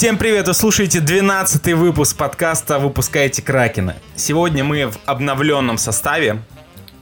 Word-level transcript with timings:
Всем 0.00 0.16
привет, 0.16 0.48
вы 0.48 0.54
слушаете 0.54 1.00
12 1.00 1.74
выпуск 1.74 2.16
подкаста 2.16 2.78
«Выпускаете 2.78 3.42
Кракена». 3.42 3.96
Сегодня 4.16 4.64
мы 4.64 4.86
в 4.86 4.96
обновленном 5.04 5.76
составе, 5.76 6.40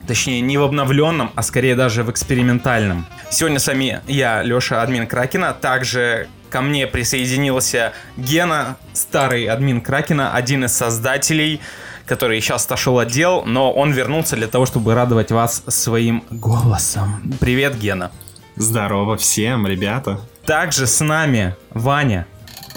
точнее 0.09 0.41
не 0.41 0.59
в 0.59 0.65
обновленном, 0.65 1.31
а 1.37 1.43
скорее 1.45 1.77
даже 1.77 2.03
в 2.03 2.11
экспериментальном. 2.11 3.07
Сегодня 3.31 3.61
с 3.61 3.69
вами 3.69 4.01
я, 4.09 4.43
Леша, 4.43 4.83
админ 4.83 5.07
Кракена, 5.07 5.55
также 5.55 6.27
ко 6.51 6.61
мне 6.61 6.89
присоединился 6.89 7.93
Гена, 8.17 8.77
старый 8.95 9.45
админ 9.45 9.81
Кракена, 9.81 10.35
один 10.35 10.65
из 10.65 10.73
создателей, 10.73 11.61
который 12.05 12.41
сейчас 12.41 12.67
отошел 12.67 12.99
отдел, 12.99 13.45
но 13.45 13.73
он 13.73 13.93
вернулся 13.93 14.35
для 14.35 14.49
того, 14.49 14.67
чтобы 14.67 14.95
радовать 14.95 15.31
вас 15.31 15.63
своим 15.69 16.25
голосом. 16.31 17.33
Привет, 17.39 17.77
Гена. 17.77 18.11
Здорово 18.57 19.17
всем, 19.17 19.69
ребята. 19.69 20.19
Также 20.45 20.89
с 20.89 20.99
нами 20.99 21.55
Ваня. 21.71 22.27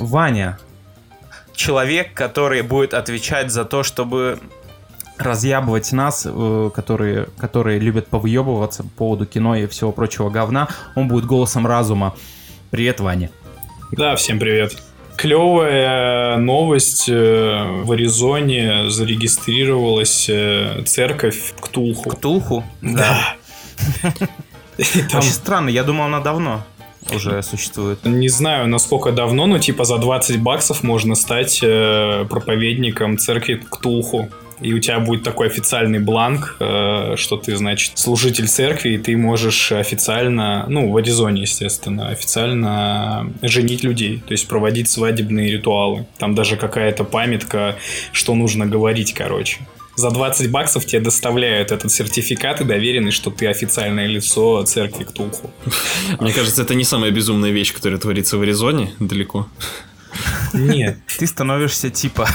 Ваня, 0.01 0.57
человек, 1.53 2.13
который 2.13 2.61
будет 2.63 2.93
отвечать 2.93 3.51
за 3.51 3.65
то, 3.65 3.83
чтобы 3.83 4.39
разъябывать 5.17 5.91
нас, 5.91 6.25
э, 6.27 6.71
которые, 6.73 7.27
которые 7.37 7.79
любят 7.79 8.07
повыебываться 8.07 8.83
по 8.83 8.89
поводу 8.89 9.25
кино 9.27 9.55
и 9.55 9.67
всего 9.67 9.91
прочего 9.91 10.29
говна, 10.29 10.67
он 10.95 11.07
будет 11.07 11.25
голосом 11.25 11.67
разума. 11.67 12.15
Привет, 12.71 12.99
Ваня. 12.99 13.29
Да, 13.91 14.15
всем 14.15 14.39
привет. 14.39 14.81
Клевая 15.17 16.37
новость. 16.37 17.07
э, 17.07 17.81
В 17.83 17.91
Аризоне 17.91 18.89
зарегистрировалась 18.89 20.27
э, 20.29 20.81
церковь 20.87 21.53
Ктулху. 21.59 22.09
Ктулху? 22.09 22.63
Да. 22.81 23.35
Очень 24.77 25.21
странно, 25.31 25.69
я 25.69 25.83
думал, 25.83 26.05
она 26.05 26.21
давно 26.21 26.63
уже 27.13 27.41
существует. 27.43 27.99
не 28.05 28.29
знаю, 28.29 28.67
насколько 28.67 29.11
давно, 29.11 29.47
но 29.47 29.59
типа 29.59 29.85
за 29.85 29.97
20 29.97 30.41
баксов 30.41 30.83
можно 30.83 31.15
стать 31.15 31.59
э, 31.63 32.25
проповедником 32.29 33.17
церкви 33.17 33.61
Ктулху. 33.69 34.29
И 34.61 34.73
у 34.73 34.79
тебя 34.79 34.99
будет 34.99 35.23
такой 35.23 35.47
официальный 35.47 35.99
бланк, 35.99 36.55
э, 36.59 37.15
что 37.17 37.37
ты, 37.37 37.57
значит, 37.57 37.97
служитель 37.97 38.47
церкви, 38.47 38.91
и 38.91 38.97
ты 38.99 39.17
можешь 39.17 39.71
официально, 39.71 40.65
ну, 40.69 40.91
в 40.91 40.97
Аризоне, 40.97 41.41
естественно, 41.41 42.09
официально 42.09 43.33
женить 43.41 43.83
людей, 43.83 44.21
то 44.25 44.33
есть 44.33 44.47
проводить 44.47 44.87
свадебные 44.87 45.51
ритуалы. 45.51 46.05
Там 46.19 46.35
даже 46.35 46.57
какая-то 46.57 47.03
памятка, 47.03 47.75
что 48.11 48.35
нужно 48.35 48.67
говорить, 48.67 49.13
короче. 49.13 49.61
За 49.95 50.09
20 50.09 50.49
баксов 50.51 50.85
тебе 50.85 51.01
доставляют 51.01 51.71
этот 51.71 51.91
сертификат 51.91 52.61
и 52.61 52.63
доверенность, 52.63 53.17
что 53.17 53.29
ты 53.29 53.47
официальное 53.47 54.07
лицо 54.07 54.63
церкви 54.63 55.03
Ктулху. 55.03 55.51
Мне 56.19 56.33
кажется, 56.33 56.61
это 56.61 56.75
не 56.75 56.83
самая 56.83 57.11
безумная 57.11 57.51
вещь, 57.51 57.73
которая 57.73 57.99
творится 57.99 58.37
в 58.37 58.41
Аризоне 58.41 58.93
далеко. 58.99 59.47
Нет. 60.53 60.97
Ты 61.17 61.27
становишься 61.27 61.89
типа 61.89 62.27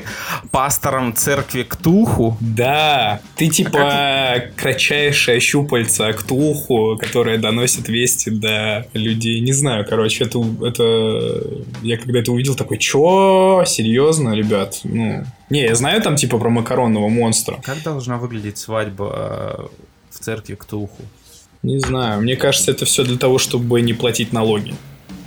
пастором 0.50 1.14
церкви 1.14 1.62
Ктулху. 1.62 2.36
Да, 2.40 3.20
ты 3.36 3.48
типа 3.48 4.44
кратчайшая 4.56 5.40
щупальца 5.40 6.12
Ктулху, 6.12 6.98
которая 6.98 7.38
доносит 7.38 7.88
вести 7.88 8.30
до 8.30 8.86
людей. 8.92 9.40
Не 9.40 9.52
знаю, 9.52 9.86
короче, 9.88 10.24
это, 10.24 10.44
это... 10.64 11.42
Я 11.82 11.96
когда 11.96 12.20
это 12.20 12.32
увидел, 12.32 12.54
такой, 12.54 12.78
чё? 12.78 13.64
Серьезно, 13.66 14.34
ребят? 14.34 14.80
Ну... 14.84 15.24
Не, 15.50 15.62
я 15.62 15.74
знаю 15.74 16.00
там 16.02 16.16
типа 16.16 16.38
про 16.38 16.48
макаронного 16.48 17.08
монстра. 17.08 17.60
Как 17.62 17.82
должна 17.82 18.16
выглядеть 18.18 18.58
свадьба 18.58 19.12
э, 19.14 19.66
в 20.10 20.18
церкви 20.18 20.54
Ктулху? 20.54 21.02
Не 21.62 21.78
знаю, 21.78 22.22
мне 22.22 22.36
кажется, 22.36 22.72
это 22.72 22.84
все 22.86 23.04
для 23.04 23.16
того, 23.16 23.38
чтобы 23.38 23.80
не 23.82 23.92
платить 23.92 24.32
налоги. 24.32 24.74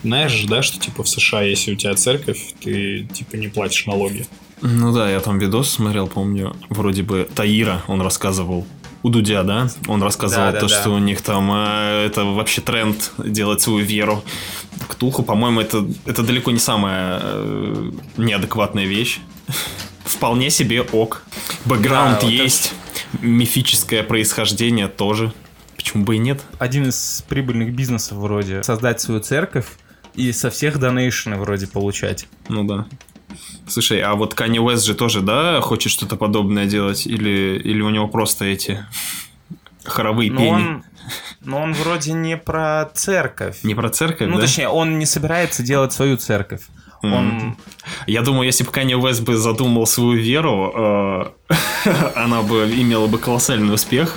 Знаешь 0.03 0.31
же, 0.31 0.47
да, 0.47 0.61
что 0.61 0.79
типа 0.79 1.03
в 1.03 1.09
США, 1.09 1.41
если 1.41 1.73
у 1.73 1.75
тебя 1.75 1.93
церковь, 1.95 2.53
ты 2.61 3.07
типа 3.13 3.35
не 3.35 3.47
платишь 3.47 3.85
налоги. 3.85 4.27
Ну 4.61 4.93
да, 4.93 5.09
я 5.09 5.19
там 5.19 5.39
видос 5.39 5.69
смотрел, 5.69 6.07
помню, 6.07 6.55
вроде 6.69 7.03
бы 7.03 7.27
Таира, 7.33 7.83
он 7.87 8.01
рассказывал. 8.01 8.65
У 9.03 9.09
Дудя, 9.09 9.43
да? 9.43 9.67
Он 9.87 10.01
рассказывал 10.01 10.47
Да, 10.47 10.51
да, 10.53 10.59
то, 10.61 10.67
да. 10.67 10.81
что 10.81 10.89
у 10.89 10.97
них 10.97 11.21
там 11.21 11.51
э, 11.53 12.05
это 12.07 12.25
вообще 12.25 12.61
тренд 12.61 13.11
делать 13.19 13.61
свою 13.61 13.85
веру. 13.85 14.23
Ктулху, 14.87 15.21
по-моему, 15.21 15.61
это, 15.61 15.87
это 16.07 16.23
далеко 16.23 16.49
не 16.49 16.57
самая 16.57 17.19
э, 17.21 17.91
неадекватная 18.17 18.85
вещь. 18.85 19.19
Вполне 20.03 20.49
себе 20.49 20.81
ок. 20.81 21.21
Бэкграунд 21.65 22.21
Да, 22.21 22.25
вот 22.25 22.31
есть, 22.31 22.73
мифическое 23.21 24.01
происхождение 24.01 24.87
тоже. 24.87 25.33
Почему 25.75 26.03
бы 26.03 26.15
и 26.15 26.17
нет? 26.17 26.41
Один 26.57 26.89
из 26.89 27.23
прибыльных 27.29 27.75
бизнесов 27.75 28.17
вроде 28.17 28.63
создать 28.63 29.01
свою 29.01 29.19
церковь 29.19 29.67
и 30.15 30.31
со 30.31 30.49
всех 30.49 30.79
донейшены 30.79 31.37
вроде 31.37 31.67
получать. 31.67 32.27
Ну 32.49 32.63
да. 32.63 32.85
Слушай, 33.67 34.01
а 34.01 34.15
вот 34.15 34.33
Kanye 34.33 34.57
West 34.63 34.85
же 34.85 34.93
тоже, 34.95 35.21
да, 35.21 35.59
хочет 35.61 35.91
что-то 35.91 36.15
подобное 36.15 36.65
делать? 36.67 37.05
Или, 37.07 37.59
или 37.63 37.81
у 37.81 37.89
него 37.89 38.07
просто 38.07 38.45
эти 38.45 38.85
хоровые 39.83 40.31
Но 40.31 40.37
пени? 40.39 40.49
он, 40.51 40.83
но 41.41 41.61
он 41.61 41.73
вроде 41.73 42.13
не 42.13 42.37
про 42.37 42.89
церковь. 42.93 43.59
Не 43.63 43.75
про 43.75 43.89
церковь, 43.89 44.29
ну, 44.29 44.35
да? 44.35 44.41
точнее, 44.43 44.69
он 44.69 44.99
не 44.99 45.05
собирается 45.05 45.63
делать 45.63 45.93
свою 45.93 46.17
церковь. 46.17 46.61
Он... 47.03 47.11
М. 47.13 47.57
Я 48.07 48.21
думаю, 48.21 48.45
если 48.47 48.63
бы 48.63 48.71
Kanye 48.71 48.99
West 48.99 49.23
бы 49.23 49.35
задумал 49.37 49.85
свою 49.85 50.13
веру, 50.13 50.71
э, 51.49 51.53
она 52.15 52.41
бы 52.41 52.65
имела 52.71 53.05
бы 53.07 53.17
колоссальный 53.19 53.73
успех. 53.73 54.15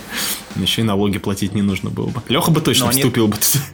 Еще 0.57 0.81
и 0.81 0.85
налоги 0.85 1.19
платить 1.19 1.55
не 1.55 1.61
нужно 1.63 1.91
было 1.91 2.07
бы. 2.09 2.23
Леха 2.29 2.51
бы 2.51 2.61
точно 2.61 2.87
Но 2.87 2.91
они- 2.93 3.01
вступил 3.03 3.29
бы 3.29 3.37
туда. 3.37 3.65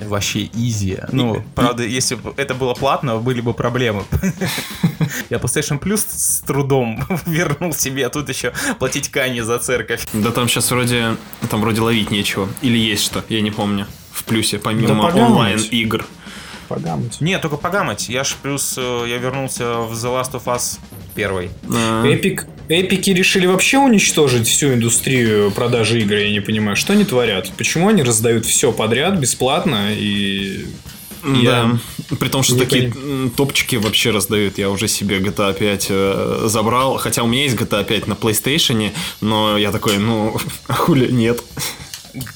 Вообще 0.00 0.48
изи. 0.52 0.98
Ну, 1.12 1.42
правда, 1.54 1.82
если 1.82 2.14
бы 2.14 2.32
это 2.36 2.54
было 2.54 2.74
платно, 2.74 3.16
были 3.18 3.40
бы 3.40 3.52
проблемы. 3.54 4.04
Я 5.30 5.38
PlayStation 5.38 5.78
Plus 5.80 6.04
с 6.08 6.40
трудом 6.40 7.04
вернул 7.26 7.72
себе, 7.72 8.06
а 8.06 8.10
тут 8.10 8.28
еще 8.28 8.52
платить 8.78 9.08
Кани 9.10 9.40
за 9.40 9.58
церковь. 9.58 10.06
Да 10.12 10.30
там 10.30 10.48
сейчас 10.48 10.70
вроде, 10.70 11.16
там 11.50 11.60
вроде 11.60 11.80
ловить 11.80 12.10
нечего. 12.10 12.48
Или 12.62 12.78
есть 12.78 13.04
что, 13.04 13.24
я 13.28 13.40
не 13.40 13.50
помню. 13.50 13.86
В 14.12 14.24
плюсе, 14.24 14.56
Да 14.58 14.64
помимо 14.64 15.02
погамать. 15.08 15.30
онлайн-игр. 15.30 16.04
Погамать. 16.68 17.20
Не, 17.20 17.38
только 17.38 17.56
погамать. 17.56 18.08
Я 18.08 18.24
ж 18.24 18.34
плюс, 18.42 18.74
э, 18.76 19.04
я 19.08 19.16
вернулся 19.18 19.78
в 19.78 19.92
The 19.94 20.20
Last 20.20 20.32
of 20.32 20.44
Us 20.44 20.78
первый. 21.14 21.50
А, 21.72 22.04
Эпик, 22.04 22.46
эпики 22.68 23.10
решили 23.10 23.46
вообще 23.46 23.78
уничтожить 23.78 24.46
всю 24.46 24.74
индустрию 24.74 25.50
продажи 25.50 26.00
игр, 26.00 26.14
я 26.14 26.30
не 26.30 26.40
понимаю. 26.40 26.76
Что 26.76 26.92
они 26.92 27.04
творят? 27.04 27.50
Почему 27.56 27.88
они 27.88 28.02
раздают 28.02 28.46
все 28.46 28.72
подряд 28.72 29.18
бесплатно 29.18 29.88
и... 29.92 30.66
Да, 31.24 31.78
при 32.20 32.28
том, 32.28 32.44
что 32.44 32.56
такие 32.56 32.90
поним- 32.90 33.30
топчики 33.30 33.76
вообще 33.76 34.12
раздают. 34.12 34.56
Я 34.56 34.70
уже 34.70 34.86
себе 34.86 35.18
GTA 35.18 35.52
5 35.52 35.86
э, 35.90 36.42
забрал. 36.46 36.96
Хотя 36.96 37.24
у 37.24 37.26
меня 37.26 37.42
есть 37.42 37.56
GTA 37.56 37.84
5 37.84 38.06
на 38.06 38.12
PlayStation, 38.12 38.92
но 39.20 39.58
я 39.58 39.72
такой, 39.72 39.98
ну, 39.98 40.36
а 40.68 40.74
хули 40.74 41.10
нет. 41.10 41.42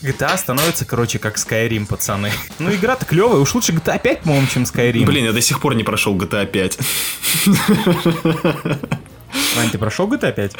GTA 0.02 0.36
становится, 0.36 0.84
короче, 0.84 1.20
как 1.20 1.36
Skyrim, 1.36 1.86
пацаны. 1.86 2.32
Ну, 2.58 2.72
игра-то 2.72 3.06
клевая, 3.06 3.38
уж 3.38 3.54
лучше 3.54 3.72
GTA 3.72 4.02
5, 4.02 4.20
по-моему, 4.22 4.46
чем 4.52 4.64
Skyrim. 4.64 5.06
Блин, 5.06 5.26
я 5.26 5.32
до 5.32 5.40
сих 5.40 5.60
пор 5.60 5.76
не 5.76 5.84
прошел 5.84 6.16
GTA 6.16 6.46
5. 6.46 6.78
Вань, 9.56 9.70
ты 9.70 9.78
прошел 9.78 10.08
GTA 10.08 10.32
5? 10.32 10.52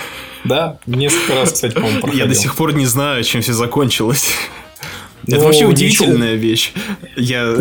Да, 0.45 0.79
несколько 0.87 1.35
раз, 1.35 1.53
кстати, 1.53 1.75
по-моему, 1.75 1.97
Я 1.97 2.03
проходил. 2.03 2.27
до 2.29 2.35
сих 2.35 2.55
пор 2.57 2.75
не 2.75 2.87
знаю, 2.87 3.25
чем 3.25 3.43
все 3.43 3.53
закончилось. 3.53 4.35
Это 5.27 5.37
Ну, 5.37 5.45
вообще 5.45 5.61
ничего. 5.61 5.71
удивительная 5.71 6.35
вещь. 6.35 6.73
Я... 7.17 7.57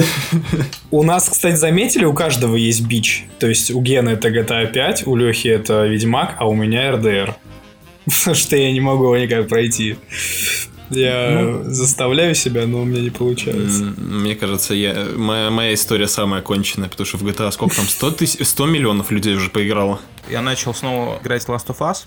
У 0.90 1.04
нас, 1.04 1.30
кстати, 1.30 1.56
заметили, 1.56 2.06
у 2.06 2.14
каждого 2.14 2.56
есть 2.56 2.82
бич. 2.88 3.26
То 3.40 3.48
есть 3.48 3.70
у 3.72 3.80
Гена 3.82 4.10
это 4.10 4.30
GTA 4.30 4.66
5, 4.72 5.06
у 5.06 5.16
Лехи 5.16 5.48
это 5.50 5.86
Ведьмак, 5.86 6.38
а 6.40 6.48
у 6.48 6.56
меня 6.56 6.92
РДР. 6.92 7.36
Потому 8.06 8.36
что 8.36 8.58
я 8.58 8.72
не 8.72 8.80
могу 8.82 9.04
его 9.04 9.18
никак 9.18 9.48
пройти. 9.48 9.98
Я 10.90 11.62
заставляю 11.66 12.34
себя, 12.36 12.66
но 12.68 12.82
у 12.82 12.86
меня 12.86 13.02
не 13.02 13.12
получается. 13.12 13.94
Мне 13.96 14.36
кажется, 14.36 14.74
я... 14.74 15.08
моя, 15.16 15.50
моя 15.50 15.74
история 15.76 16.08
самая 16.08 16.42
конченная, 16.42 16.90
потому 16.90 17.06
что 17.06 17.18
в 17.18 17.24
GTA 17.24 17.52
сколько 17.52 17.76
там? 17.76 17.86
100, 17.86 18.12
тысяч... 18.12 18.46
100 18.46 18.66
миллионов 18.66 19.12
людей 19.12 19.36
уже 19.36 19.50
поиграло. 19.50 20.02
Я 20.30 20.42
начал 20.42 20.74
снова 20.74 21.20
играть 21.22 21.44
в 21.44 21.50
Last 21.50 21.68
of 21.68 21.80
Us, 21.80 22.06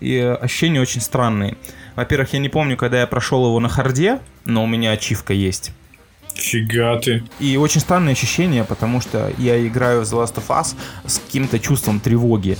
и 0.00 0.18
ощущения 0.18 0.80
очень 0.80 1.00
странные. 1.00 1.56
Во-первых, 1.96 2.32
я 2.32 2.38
не 2.38 2.48
помню, 2.48 2.76
когда 2.76 3.00
я 3.00 3.06
прошел 3.06 3.46
его 3.46 3.60
на 3.60 3.68
харде, 3.68 4.20
но 4.44 4.64
у 4.64 4.66
меня 4.66 4.92
ачивка 4.92 5.32
есть. 5.32 5.72
Фига 6.34 6.98
ты. 6.98 7.22
И 7.38 7.56
очень 7.56 7.80
странные 7.80 8.12
ощущения, 8.12 8.64
потому 8.64 9.00
что 9.00 9.32
я 9.38 9.64
играю 9.66 10.00
в 10.00 10.04
The 10.04 10.22
Last 10.22 10.34
of 10.36 10.46
Us 10.48 10.74
с 11.06 11.18
каким-то 11.18 11.58
чувством 11.58 12.00
тревоги. 12.00 12.56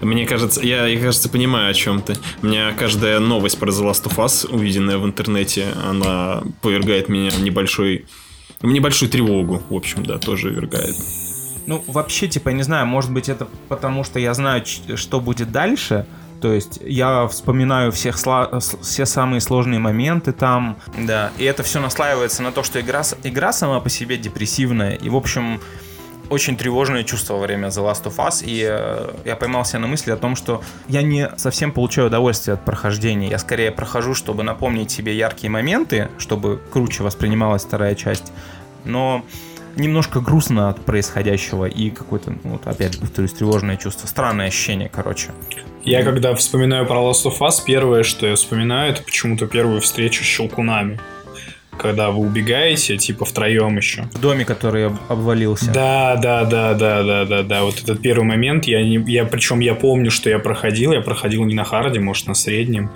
Мне 0.00 0.26
кажется, 0.26 0.60
я, 0.62 0.86
я, 0.86 1.00
кажется, 1.00 1.28
понимаю, 1.28 1.70
о 1.70 1.74
чем 1.74 2.02
ты. 2.02 2.16
У 2.42 2.46
меня 2.46 2.72
каждая 2.72 3.20
новость 3.20 3.58
про 3.58 3.70
The 3.70 3.88
Last 3.88 4.04
of 4.04 4.16
Us, 4.16 4.48
увиденная 4.52 4.98
в 4.98 5.04
интернете, 5.06 5.68
она 5.88 6.42
повергает 6.60 7.08
меня 7.08 7.30
в 7.30 7.40
небольшой... 7.40 8.06
в 8.60 8.66
небольшую 8.66 9.10
тревогу, 9.10 9.62
в 9.68 9.74
общем, 9.74 10.04
да, 10.04 10.18
тоже 10.18 10.50
вергает. 10.50 10.96
Ну, 11.66 11.82
вообще, 11.86 12.28
типа, 12.28 12.48
я 12.50 12.54
не 12.56 12.62
знаю, 12.62 12.86
может 12.86 13.12
быть, 13.12 13.28
это 13.28 13.46
потому, 13.68 14.04
что 14.04 14.18
я 14.18 14.34
знаю, 14.34 14.64
что 14.96 15.20
будет 15.20 15.52
дальше, 15.52 16.06
То 16.40 16.52
есть 16.52 16.80
я 16.84 17.28
вспоминаю 17.28 17.92
всех 17.92 18.16
сла- 18.16 18.58
все 18.82 19.06
самые 19.06 19.40
сложные 19.40 19.78
моменты 19.78 20.32
там, 20.32 20.76
да, 20.98 21.30
и 21.38 21.44
это 21.44 21.62
все 21.62 21.80
наслаивается 21.80 22.42
на 22.42 22.50
то, 22.50 22.64
что 22.64 22.80
игра, 22.80 23.02
игра 23.22 23.52
сама 23.52 23.78
по 23.78 23.88
себе 23.88 24.16
депрессивная, 24.16 24.94
и, 24.96 25.08
в 25.08 25.14
общем, 25.14 25.60
очень 26.30 26.56
тревожное 26.56 27.04
чувство 27.04 27.34
во 27.34 27.40
время 27.42 27.68
The 27.68 27.84
Last 27.88 28.04
of 28.06 28.16
Us, 28.16 28.42
и 28.44 28.66
э, 28.68 29.10
я 29.24 29.36
поймался 29.36 29.78
на 29.78 29.86
мысли 29.86 30.10
о 30.10 30.16
том, 30.16 30.34
что 30.34 30.62
я 30.88 31.02
не 31.02 31.30
совсем 31.36 31.70
получаю 31.70 32.08
удовольствие 32.08 32.54
от 32.54 32.64
прохождения. 32.64 33.28
Я 33.28 33.38
скорее 33.38 33.70
прохожу, 33.70 34.14
чтобы 34.14 34.42
напомнить 34.42 34.90
себе 34.90 35.16
яркие 35.16 35.48
моменты, 35.50 36.08
чтобы 36.18 36.60
круче 36.72 37.04
воспринималась 37.04 37.62
вторая 37.64 37.94
часть. 37.94 38.32
Но 38.84 39.24
немножко 39.76 40.20
грустно 40.20 40.68
от 40.70 40.84
происходящего 40.84 41.66
и 41.66 41.90
какое-то, 41.90 42.30
ну, 42.44 42.52
вот 42.52 42.66
опять 42.66 42.98
повторюсь, 42.98 43.32
тревожное 43.32 43.76
чувство. 43.76 44.06
Странное 44.06 44.48
ощущение, 44.48 44.88
короче. 44.88 45.30
Я 45.84 46.04
когда 46.04 46.34
вспоминаю 46.34 46.86
про 46.86 46.96
Last 47.00 47.24
of 47.24 47.38
Us, 47.40 47.56
первое, 47.64 48.02
что 48.02 48.26
я 48.26 48.36
вспоминаю, 48.36 48.92
это 48.92 49.02
почему-то 49.02 49.46
первую 49.46 49.80
встречу 49.80 50.22
с 50.22 50.26
щелкунами. 50.26 51.00
Когда 51.78 52.10
вы 52.10 52.18
убегаете, 52.18 52.98
типа 52.98 53.24
втроем 53.24 53.76
еще. 53.78 54.02
В 54.12 54.20
доме, 54.20 54.44
который 54.44 54.88
обвалился. 55.08 55.72
Да, 55.72 56.16
да, 56.16 56.44
да, 56.44 56.74
да, 56.74 57.02
да, 57.02 57.24
да, 57.24 57.42
да. 57.42 57.64
Вот 57.64 57.82
этот 57.82 58.00
первый 58.02 58.24
момент, 58.24 58.66
я, 58.66 58.82
не, 58.82 59.02
я 59.10 59.24
причем 59.24 59.60
я 59.60 59.74
помню, 59.74 60.10
что 60.10 60.28
я 60.28 60.38
проходил, 60.38 60.92
я 60.92 61.00
проходил 61.00 61.44
не 61.44 61.54
на 61.54 61.64
харде, 61.64 61.98
может 61.98 62.26
на 62.26 62.34
среднем, 62.34 62.90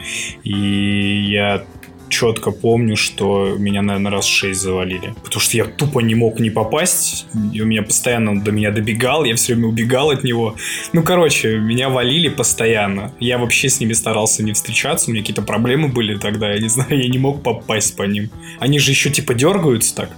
и 0.44 1.24
я 1.30 1.64
четко 2.08 2.50
помню, 2.50 2.96
что 2.96 3.56
меня, 3.58 3.82
наверное, 3.82 4.12
раз 4.12 4.26
шесть 4.26 4.60
завалили. 4.60 5.14
Потому 5.22 5.40
что 5.40 5.56
я 5.56 5.64
тупо 5.64 6.00
не 6.00 6.14
мог 6.14 6.40
не 6.40 6.50
попасть. 6.50 7.26
И 7.52 7.60
у 7.60 7.66
меня 7.66 7.82
постоянно 7.82 8.40
до 8.40 8.52
меня 8.52 8.70
добегал, 8.70 9.24
я 9.24 9.34
все 9.36 9.54
время 9.54 9.68
убегал 9.68 10.10
от 10.10 10.24
него. 10.24 10.56
Ну, 10.92 11.02
короче, 11.02 11.58
меня 11.58 11.88
валили 11.88 12.28
постоянно. 12.28 13.12
Я 13.20 13.38
вообще 13.38 13.68
с 13.68 13.80
ними 13.80 13.92
старался 13.92 14.42
не 14.42 14.52
встречаться. 14.52 15.10
У 15.10 15.12
меня 15.12 15.22
какие-то 15.22 15.42
проблемы 15.42 15.88
были 15.88 16.16
тогда, 16.16 16.52
я 16.52 16.58
не 16.58 16.68
знаю, 16.68 17.00
я 17.00 17.08
не 17.08 17.18
мог 17.18 17.42
попасть 17.42 17.96
по 17.96 18.02
ним. 18.02 18.30
Они 18.60 18.78
же 18.78 18.90
еще 18.90 19.10
типа 19.10 19.34
дергаются 19.34 19.94
так 19.94 20.10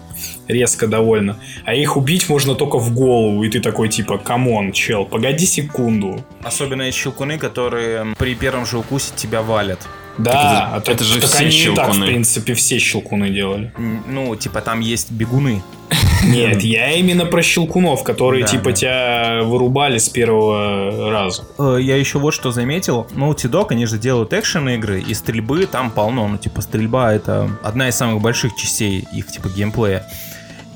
резко 0.49 0.87
довольно. 0.87 1.38
А 1.64 1.75
их 1.75 1.96
убить 1.96 2.29
можно 2.29 2.55
только 2.55 2.79
в 2.79 2.94
голову, 2.94 3.44
и 3.44 3.49
ты 3.49 3.61
такой 3.61 3.88
типа, 3.88 4.19
come 4.19 4.49
on, 4.49 4.73
чел, 4.73 5.05
погоди 5.05 5.46
секунду. 5.46 6.25
Особенно 6.43 6.82
есть 6.82 6.99
щелкуны, 6.99 7.38
которые 7.38 8.14
при 8.19 8.34
первом 8.34 8.67
же 8.67 8.79
укусе 8.79 9.12
тебя 9.14 9.43
валят. 9.43 9.87
Да, 10.19 10.75
это, 10.76 10.91
а 10.91 10.93
это 10.93 11.05
же 11.05 11.20
так 11.20 11.31
все 11.31 11.44
они 11.44 11.50
щелкуны. 11.50 11.87
так, 11.87 11.94
в 11.94 12.06
принципе, 12.06 12.55
все 12.55 12.79
щелкуны 12.79 13.31
делали. 13.31 13.73
Ну, 14.06 14.35
типа, 14.37 14.61
там 14.61 14.81
есть 14.81 15.11
бегуны. 15.11 15.62
Нет, 16.25 16.62
я 16.62 16.93
именно 16.93 17.25
про 17.25 17.43
щелкунов, 17.43 18.03
которые, 18.03 18.43
да, 18.43 18.50
типа, 18.50 18.65
да. 18.65 18.73
тебя 18.73 19.41
вырубали 19.44 19.99
с 19.99 20.09
первого 20.09 21.11
раза. 21.11 21.44
Э, 21.59 21.79
я 21.81 21.97
еще 21.97 22.19
вот 22.19 22.35
что 22.35 22.50
заметил. 22.50 23.06
Naughty 23.15 23.49
Dog, 23.49 23.67
они 23.70 23.87
же 23.87 23.99
делают 23.99 24.32
экшен 24.32 24.69
игры, 24.69 25.00
и 25.00 25.15
стрельбы 25.15 25.67
там 25.67 25.91
полно. 25.91 26.26
Ну, 26.29 26.37
типа, 26.37 26.61
стрельба— 26.61 27.12
это 27.15 27.49
одна 27.62 27.88
из 27.88 27.94
самых 27.94 28.20
больших 28.20 28.56
частей 28.56 29.06
их, 29.12 29.29
типа, 29.29 29.49
геймплея. 29.49 30.05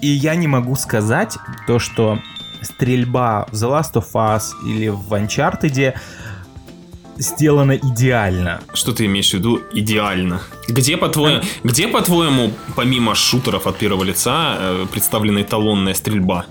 И 0.00 0.06
я 0.06 0.34
не 0.34 0.46
могу 0.46 0.76
сказать 0.76 1.36
то, 1.66 1.78
что 1.78 2.18
стрельба 2.62 3.46
в 3.50 3.54
The 3.54 3.68
Last 3.70 3.94
of 3.94 4.12
Us 4.14 4.50
или 4.66 4.88
в 4.88 5.12
Uncharted 5.12 5.94
сделано 7.18 7.76
идеально. 7.76 8.60
Что 8.74 8.92
ты 8.92 9.06
имеешь 9.06 9.30
в 9.30 9.34
виду 9.34 9.60
идеально? 9.72 10.40
Где, 10.68 10.96
по-твоему, 10.96 11.42
где, 11.64 11.88
по-твоему, 11.88 12.52
помимо 12.76 13.14
шутеров 13.14 13.66
от 13.66 13.78
первого 13.78 14.04
лица, 14.04 14.56
э, 14.58 14.86
представлена 14.90 15.42
эталонная 15.42 15.94
стрельба? 15.94 16.46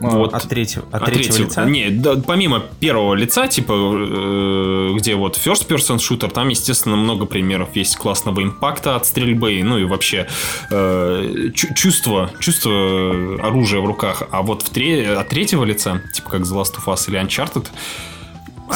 А, 0.00 0.16
вот. 0.16 0.34
От 0.34 0.48
третьего, 0.48 0.84
от, 0.90 1.02
от 1.02 1.04
третьего, 1.06 1.34
третьего 1.34 1.44
лица? 1.46 1.64
Не, 1.64 1.90
да, 1.90 2.16
помимо 2.16 2.60
первого 2.80 3.14
лица, 3.14 3.46
типа, 3.48 3.72
э, 3.72 4.94
где 4.96 5.14
вот 5.14 5.36
first 5.36 5.66
person 5.66 5.96
shooter, 5.96 6.30
там, 6.30 6.48
естественно, 6.48 6.96
много 6.96 7.26
примеров 7.26 7.74
есть 7.74 7.96
классного 7.96 8.42
импакта 8.42 8.96
от 8.96 9.06
стрельбы, 9.06 9.62
ну 9.62 9.78
и 9.78 9.84
вообще 9.84 10.26
э, 10.70 11.50
чувство, 11.54 12.30
чувство 12.40 13.38
оружия 13.42 13.80
в 13.80 13.86
руках. 13.86 14.24
А 14.30 14.42
вот 14.42 14.62
в 14.62 14.70
тре- 14.70 15.14
от 15.14 15.28
третьего 15.28 15.64
лица, 15.64 16.02
типа 16.12 16.30
как 16.30 16.40
The 16.42 16.54
Last 16.60 16.74
of 16.76 16.92
Us 16.92 17.08
или 17.08 17.20
Uncharted, 17.20 17.66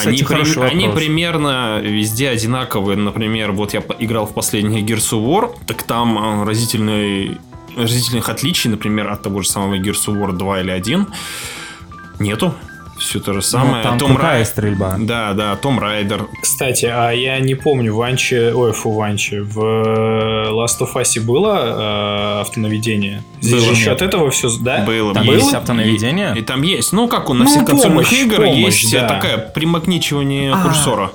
они, 0.06 0.22
при, 0.22 0.60
они 0.60 0.88
примерно 0.88 1.80
везде 1.80 2.30
одинаковые. 2.30 2.96
Например, 2.96 3.52
вот 3.52 3.74
я 3.74 3.82
играл 3.98 4.26
в 4.26 4.34
последний 4.34 4.82
Gears 4.82 5.12
of 5.12 5.24
War, 5.24 5.50
так 5.66 5.82
там 5.82 6.42
э, 6.42 6.44
разительный, 6.44 7.38
разительных 7.76 8.28
отличий, 8.28 8.70
например, 8.70 9.10
от 9.10 9.22
того 9.22 9.42
же 9.42 9.48
самого 9.48 9.74
Gears 9.74 10.08
of 10.08 10.20
War 10.20 10.32
2 10.32 10.60
или 10.60 10.70
1 10.70 11.06
нету 12.18 12.54
все 12.98 13.20
то 13.20 13.32
же 13.32 13.42
самое. 13.42 13.76
Ну, 13.76 13.82
там 13.82 13.98
Том 13.98 14.16
Рай... 14.16 14.44
стрельба. 14.44 14.96
Да, 14.98 15.32
да, 15.32 15.56
Том 15.56 15.78
Райдер. 15.78 16.26
Кстати, 16.40 16.86
а 16.86 17.10
я 17.10 17.38
не 17.40 17.54
помню, 17.54 17.94
в 17.94 18.02
Анче, 18.02 18.52
ой, 18.52 18.72
фу, 18.72 18.92
в 18.92 19.00
Анче, 19.00 19.42
в 19.42 19.60
э, 19.60 20.50
Last 20.50 20.80
of 20.80 20.94
Us 20.94 21.20
было 21.20 22.38
э, 22.38 22.40
автонаведение? 22.40 23.22
Здесь 23.40 23.62
было, 23.62 23.74
же 23.74 23.80
еще 23.80 23.90
от 23.92 24.02
этого 24.02 24.30
все, 24.30 24.50
да? 24.60 24.84
Было. 24.84 25.14
Там 25.14 25.26
было? 25.26 25.34
есть 25.34 25.54
автонаведение? 25.54 26.34
И, 26.36 26.40
и 26.40 26.42
там 26.42 26.62
есть, 26.62 26.92
ну 26.92 27.08
как 27.08 27.30
у 27.30 27.34
нас 27.34 27.48
ну, 27.48 27.54
всех 27.54 27.66
консольных 27.66 28.12
игр 28.12 28.36
помощь, 28.36 28.82
есть 28.82 28.92
да. 28.92 29.08
такая 29.08 29.38
примагничивание 29.38 30.52
а, 30.52 30.62
курсора. 30.62 31.12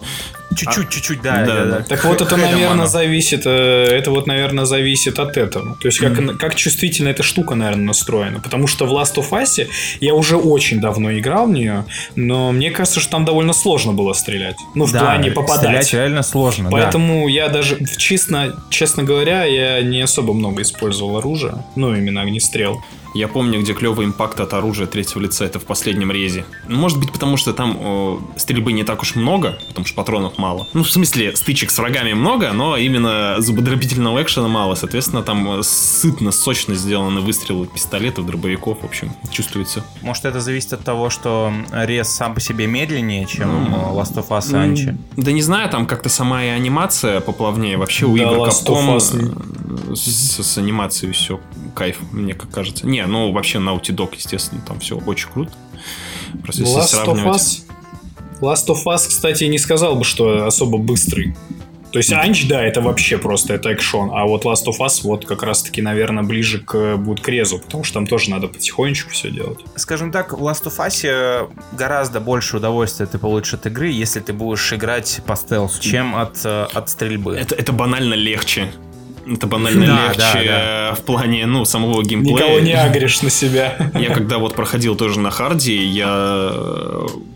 Чуть-чуть, 0.55 0.89
чуть-чуть, 0.89 1.21
да, 1.21 1.45
да, 1.45 1.65
да. 1.65 1.81
Так 1.81 2.03
вот 2.05 2.21
это, 2.21 2.37
наверное, 2.37 2.85
зависит, 2.85 3.43
э, 3.45 3.85
это 3.85 4.11
вот, 4.11 4.27
наверное, 4.27 4.65
зависит 4.65 5.19
от 5.19 5.37
этого. 5.37 5.75
То 5.79 5.87
есть, 5.87 5.99
как, 5.99 6.13
mm-hmm. 6.13 6.37
как 6.37 6.55
чувствительно 6.55 7.09
эта 7.09 7.23
штука, 7.23 7.55
наверное, 7.55 7.85
настроена. 7.85 8.39
Потому 8.39 8.67
что 8.67 8.85
в 8.85 8.91
Last 8.91 9.15
of 9.15 9.29
Us 9.31 9.67
я 9.99 10.13
уже 10.13 10.37
очень 10.37 10.79
давно 10.79 11.17
играл 11.17 11.47
в 11.47 11.51
нее, 11.51 11.85
но 12.15 12.51
мне 12.51 12.71
кажется, 12.71 12.99
что 12.99 13.11
там 13.11 13.25
довольно 13.25 13.53
сложно 13.53 13.93
было 13.93 14.13
стрелять. 14.13 14.57
Ну, 14.75 14.85
в 14.85 14.91
да, 14.91 14.99
плане 14.99 15.31
попадать. 15.31 15.85
Стрелять 15.85 15.93
реально 15.93 16.23
сложно, 16.23 16.69
Поэтому 16.71 17.25
да. 17.25 17.31
я 17.31 17.49
даже, 17.49 17.77
честно, 17.97 18.55
честно 18.69 19.03
говоря, 19.03 19.45
я 19.45 19.81
не 19.81 20.01
особо 20.01 20.33
много 20.33 20.61
использовал 20.61 21.17
оружия. 21.17 21.65
Ну, 21.75 21.95
именно 21.95 22.21
огнестрел. 22.21 22.81
Я 23.13 23.27
помню, 23.27 23.61
где 23.61 23.73
клевый 23.73 24.05
импакт 24.05 24.39
от 24.39 24.53
оружия 24.53 24.87
третьего 24.87 25.21
лица, 25.21 25.45
это 25.45 25.59
в 25.59 25.65
последнем 25.65 26.11
резе. 26.11 26.45
Может 26.67 26.99
быть, 26.99 27.11
потому 27.11 27.37
что 27.37 27.53
там 27.53 27.77
о, 27.79 28.21
стрельбы 28.37 28.73
не 28.73 28.83
так 28.83 29.01
уж 29.01 29.15
много, 29.15 29.57
потому 29.67 29.85
что 29.85 29.95
патронов 29.95 30.37
мало. 30.37 30.67
Ну, 30.73 30.83
в 30.83 30.89
смысле, 30.89 31.35
стычек 31.35 31.71
с 31.71 31.77
врагами 31.77 32.13
много, 32.13 32.51
но 32.53 32.77
именно 32.77 33.35
зубодробительного 33.39 34.21
экшена 34.21 34.47
мало. 34.47 34.75
Соответственно, 34.75 35.21
там 35.21 35.61
сытно, 35.63 36.31
сочно 36.31 36.75
сделаны 36.75 37.21
выстрелы 37.21 37.67
пистолетов, 37.67 38.25
дробовиков, 38.25 38.81
в 38.81 38.85
общем, 38.85 39.11
чувствуется. 39.31 39.83
Может, 40.01 40.25
это 40.25 40.41
зависит 40.41 40.73
от 40.73 40.83
того, 40.83 41.09
что 41.09 41.53
рез 41.71 42.09
сам 42.09 42.33
по 42.33 42.39
себе 42.39 42.67
медленнее, 42.67 43.25
чем 43.25 43.49
mm. 43.49 43.93
Last 43.93 44.15
of 44.15 44.29
Us 44.29 44.55
Анчи? 44.55 44.95
Да 45.17 45.31
не 45.31 45.41
знаю, 45.41 45.69
там 45.69 45.85
как-то 45.85 46.09
сама 46.09 46.43
и 46.43 46.47
анимация 46.47 47.21
поплавнее. 47.21 47.77
Вообще 47.77 48.05
у 48.05 48.17
да, 48.17 48.23
игр 48.23 48.47
Capcom 48.47 48.99
с, 49.95 50.41
с 50.41 50.57
анимацией 50.57 51.13
все 51.13 51.39
кайф, 51.75 51.97
мне 52.11 52.33
как 52.33 52.49
кажется. 52.51 52.87
Не, 52.87 53.02
ну 53.07 53.31
вообще 53.31 53.59
Naughty 53.59 53.95
Dog, 53.95 54.13
естественно, 54.15 54.61
там 54.67 54.79
все 54.79 54.97
очень 54.97 55.29
круто. 55.29 55.51
Просто 56.41 56.63
Last 56.63 56.81
если 56.81 56.95
сравнивать... 56.95 57.25
Of 57.25 57.35
Us... 57.35 57.63
Last 58.41 58.67
of 58.67 58.83
Us, 58.85 59.07
кстати, 59.07 59.45
не 59.45 59.57
сказал 59.57 59.95
бы, 59.95 60.03
что 60.03 60.45
особо 60.45 60.77
быстрый. 60.77 61.33
То 61.93 61.99
есть 61.99 62.11
Анч, 62.11 62.47
да, 62.47 62.63
это 62.63 62.81
вообще 62.81 63.19
просто 63.19 63.53
это 63.53 63.69
экшон, 63.69 64.09
а 64.11 64.25
вот 64.25 64.45
Last 64.45 64.65
of 64.65 64.79
Us 64.79 65.01
вот 65.03 65.27
как 65.27 65.43
раз-таки, 65.43 65.79
наверное, 65.79 66.23
ближе 66.23 66.59
к 66.59 66.97
будет 66.97 67.23
к 67.23 67.29
резу, 67.29 67.59
потому 67.59 67.83
что 67.83 67.93
там 67.93 68.07
тоже 68.07 68.31
надо 68.31 68.47
потихонечку 68.47 69.11
все 69.11 69.29
делать. 69.29 69.59
Скажем 69.75 70.11
так, 70.11 70.33
в 70.33 70.41
Last 70.43 70.63
of 70.63 70.77
Us 70.79 71.51
гораздо 71.73 72.19
больше 72.19 72.57
удовольствия 72.57 73.05
ты 73.05 73.19
получишь 73.19 73.53
от 73.53 73.67
игры, 73.67 73.89
если 73.89 74.19
ты 74.21 74.33
будешь 74.33 74.73
играть 74.73 75.21
по 75.27 75.35
стелсу, 75.35 75.79
чем 75.83 76.15
от, 76.15 76.43
э, 76.43 76.63
от 76.73 76.89
стрельбы. 76.89 77.35
Это, 77.35 77.53
это 77.53 77.71
банально 77.71 78.15
легче. 78.15 78.71
Это 79.25 79.47
банально 79.47 79.85
да, 79.85 80.07
легче 80.07 80.49
да, 80.49 80.89
да. 80.89 80.95
в 80.95 81.01
плане, 81.01 81.45
ну, 81.45 81.65
самого 81.65 82.03
геймплея. 82.03 82.35
Никого 82.35 82.59
не 82.59 82.73
агришь 82.73 83.21
на 83.21 83.29
себя. 83.29 83.91
Я 83.93 84.13
когда 84.13 84.37
вот 84.37 84.55
проходил 84.55 84.95
тоже 84.95 85.19
на 85.19 85.31
харде, 85.31 85.75
я 85.75 86.51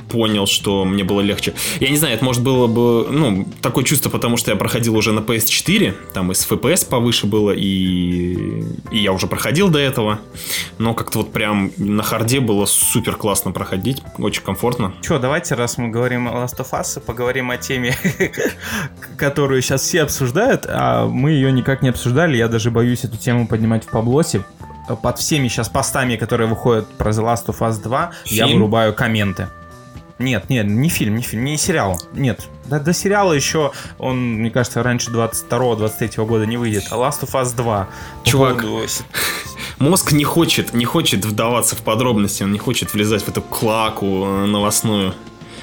понял, 0.10 0.48
что 0.48 0.86
мне 0.86 1.04
было 1.04 1.22
легче. 1.22 1.54
Я 1.80 1.90
не 1.90 1.98
знаю, 1.98 2.16
это 2.16 2.24
может 2.24 2.44
было 2.44 2.68
бы, 2.68 3.08
ну, 3.10 3.46
такое 3.62 3.84
чувство, 3.84 4.10
потому 4.10 4.38
что 4.38 4.52
я 4.52 4.58
проходил 4.58 4.96
уже 4.96 5.12
на 5.12 5.20
PS4, 5.20 5.94
там 6.14 6.32
и 6.32 6.36
с 6.36 6.50
FPS 6.50 6.88
повыше 6.88 7.28
было, 7.28 7.52
и, 7.52 8.64
и 8.92 8.98
я 8.98 9.12
уже 9.12 9.28
проходил 9.28 9.70
до 9.70 9.80
этого, 9.80 10.20
но 10.78 10.94
как-то 10.94 11.20
вот 11.20 11.32
прям 11.32 11.72
на 11.78 12.04
харде 12.04 12.40
было 12.40 12.66
супер 12.66 13.16
классно 13.16 13.52
проходить, 13.52 14.02
очень 14.18 14.44
комфортно. 14.44 14.94
Че, 15.02 15.20
давайте, 15.20 15.56
раз 15.56 15.78
мы 15.78 15.90
говорим 15.90 16.28
о 16.28 16.32
Last 16.32 16.58
of 16.60 16.72
Us, 16.72 17.00
поговорим 17.00 17.52
о 17.52 17.58
теме, 17.58 17.96
которую 19.18 19.62
сейчас 19.62 19.82
все 19.82 20.04
обсуждают, 20.04 20.66
а 20.68 21.08
мы 21.08 21.32
ее 21.32 21.52
никак 21.52 21.82
не 21.82 21.90
обсуждали, 21.90 22.38
я 22.38 22.48
даже 22.48 22.72
боюсь 22.72 23.04
эту 23.04 23.18
тему 23.18 23.48
поднимать 23.48 23.86
в 23.86 23.90
Паблосе, 23.90 24.44
под 24.96 25.20
всеми 25.20 25.48
сейчас 25.50 25.70
постами, 25.70 26.16
которые 26.16 26.48
выходят 26.48 26.88
про 26.98 27.12
The 27.12 27.24
Last 27.24 27.48
of 27.48 27.60
Us 27.60 27.82
2, 27.82 28.12
Фильм? 28.26 28.48
я 28.48 28.54
вырубаю 28.54 28.94
комменты. 28.94 29.50
Нет, 30.20 30.50
нет, 30.50 30.66
не 30.66 30.90
фильм, 30.90 31.16
не 31.16 31.22
фильм, 31.22 31.44
не 31.44 31.58
сериал. 31.58 32.02
Нет. 32.14 32.48
До, 32.66 32.80
до 32.80 32.94
сериала 32.94 33.34
еще 33.34 33.72
он, 34.00 34.36
мне 34.36 34.50
кажется, 34.50 34.82
раньше 34.82 35.12
22-23 35.12 36.26
года 36.26 36.46
не 36.46 36.58
выйдет. 36.58 36.86
А 36.92 36.96
Last 36.96 37.22
of 37.22 37.32
Us 37.34 37.56
2. 37.56 37.88
Чувак, 38.24 38.62
поводу... 38.62 38.88
мозг 39.80 40.12
не 40.12 40.24
хочет, 40.24 40.74
не 40.74 40.86
хочет 40.86 41.24
вдаваться 41.24 41.76
в 41.76 41.82
подробности, 41.82 42.44
он 42.44 42.52
не 42.52 42.60
хочет 42.60 42.94
влезать 42.94 43.24
в 43.24 43.30
эту 43.30 43.42
клаку 43.42 44.26
новостную. 44.26 45.14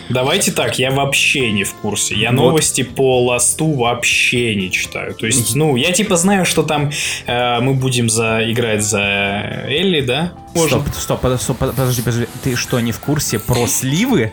Давайте 0.09 0.53
так, 0.53 0.79
я 0.79 0.91
вообще 0.91 1.51
не 1.51 1.65
в 1.65 1.75
курсе. 1.75 2.15
Я 2.15 2.31
Вот. 2.31 2.37
новости 2.37 2.83
по 2.83 3.25
ласту 3.25 3.73
вообще 3.73 4.55
не 4.55 4.71
читаю. 4.71 5.15
То 5.15 5.27
есть, 5.27 5.55
ну, 5.55 5.77
я 5.77 5.93
типа 5.93 6.17
знаю, 6.17 6.45
что 6.45 6.63
там 6.63 6.91
э, 7.27 7.61
мы 7.61 7.75
будем 7.75 8.11
за 8.11 8.41
играть 8.51 8.83
за 8.83 9.01
Элли, 9.67 10.01
да? 10.03 10.35
Стоп, 10.55 10.83
стоп, 10.95 11.21
под- 11.21 11.41
стоп, 11.41 11.59
под- 11.59 11.75
подожди, 11.75 12.03
подожди. 12.03 12.27
Ты 12.43 12.55
что, 12.57 12.81
не 12.81 12.93
в 12.93 13.01
курсе 13.01 13.39
про 13.39 13.67
сливы? 13.67 14.33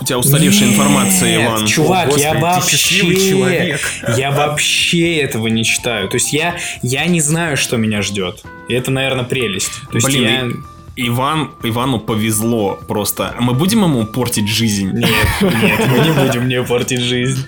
У 0.00 0.04
тебя 0.04 0.18
устаревшая 0.18 0.68
Нет, 0.68 0.74
информация, 0.74 1.44
Иван. 1.44 1.66
Чувак, 1.66 2.14
О, 2.14 2.16
я 2.16 2.34
Господи, 2.34 2.76
счастливый 2.76 3.14
вообще, 3.16 3.28
человек. 3.30 3.80
я 4.16 4.30
вообще 4.30 5.16
этого 5.16 5.48
не 5.48 5.64
читаю. 5.64 6.08
То 6.08 6.14
есть 6.14 6.32
я, 6.32 6.54
я 6.82 7.06
не 7.06 7.20
знаю, 7.20 7.56
что 7.56 7.76
меня 7.76 8.00
ждет. 8.00 8.44
И 8.68 8.74
это, 8.74 8.92
наверное, 8.92 9.24
прелесть. 9.24 9.72
То 9.90 9.96
есть 9.96 10.06
Блин, 10.06 10.22
я... 10.22 10.52
Иван, 10.96 11.52
Ивану 11.62 11.98
повезло 11.98 12.78
просто. 12.88 13.34
Мы 13.38 13.54
будем 13.54 13.84
ему 13.84 14.04
портить 14.06 14.48
жизнь? 14.48 14.90
Нет, 14.92 15.08
нет, 15.40 15.88
мы 15.88 15.98
не 16.04 16.12
будем 16.12 16.44
мне 16.44 16.62
портить 16.62 17.00
жизнь. 17.00 17.46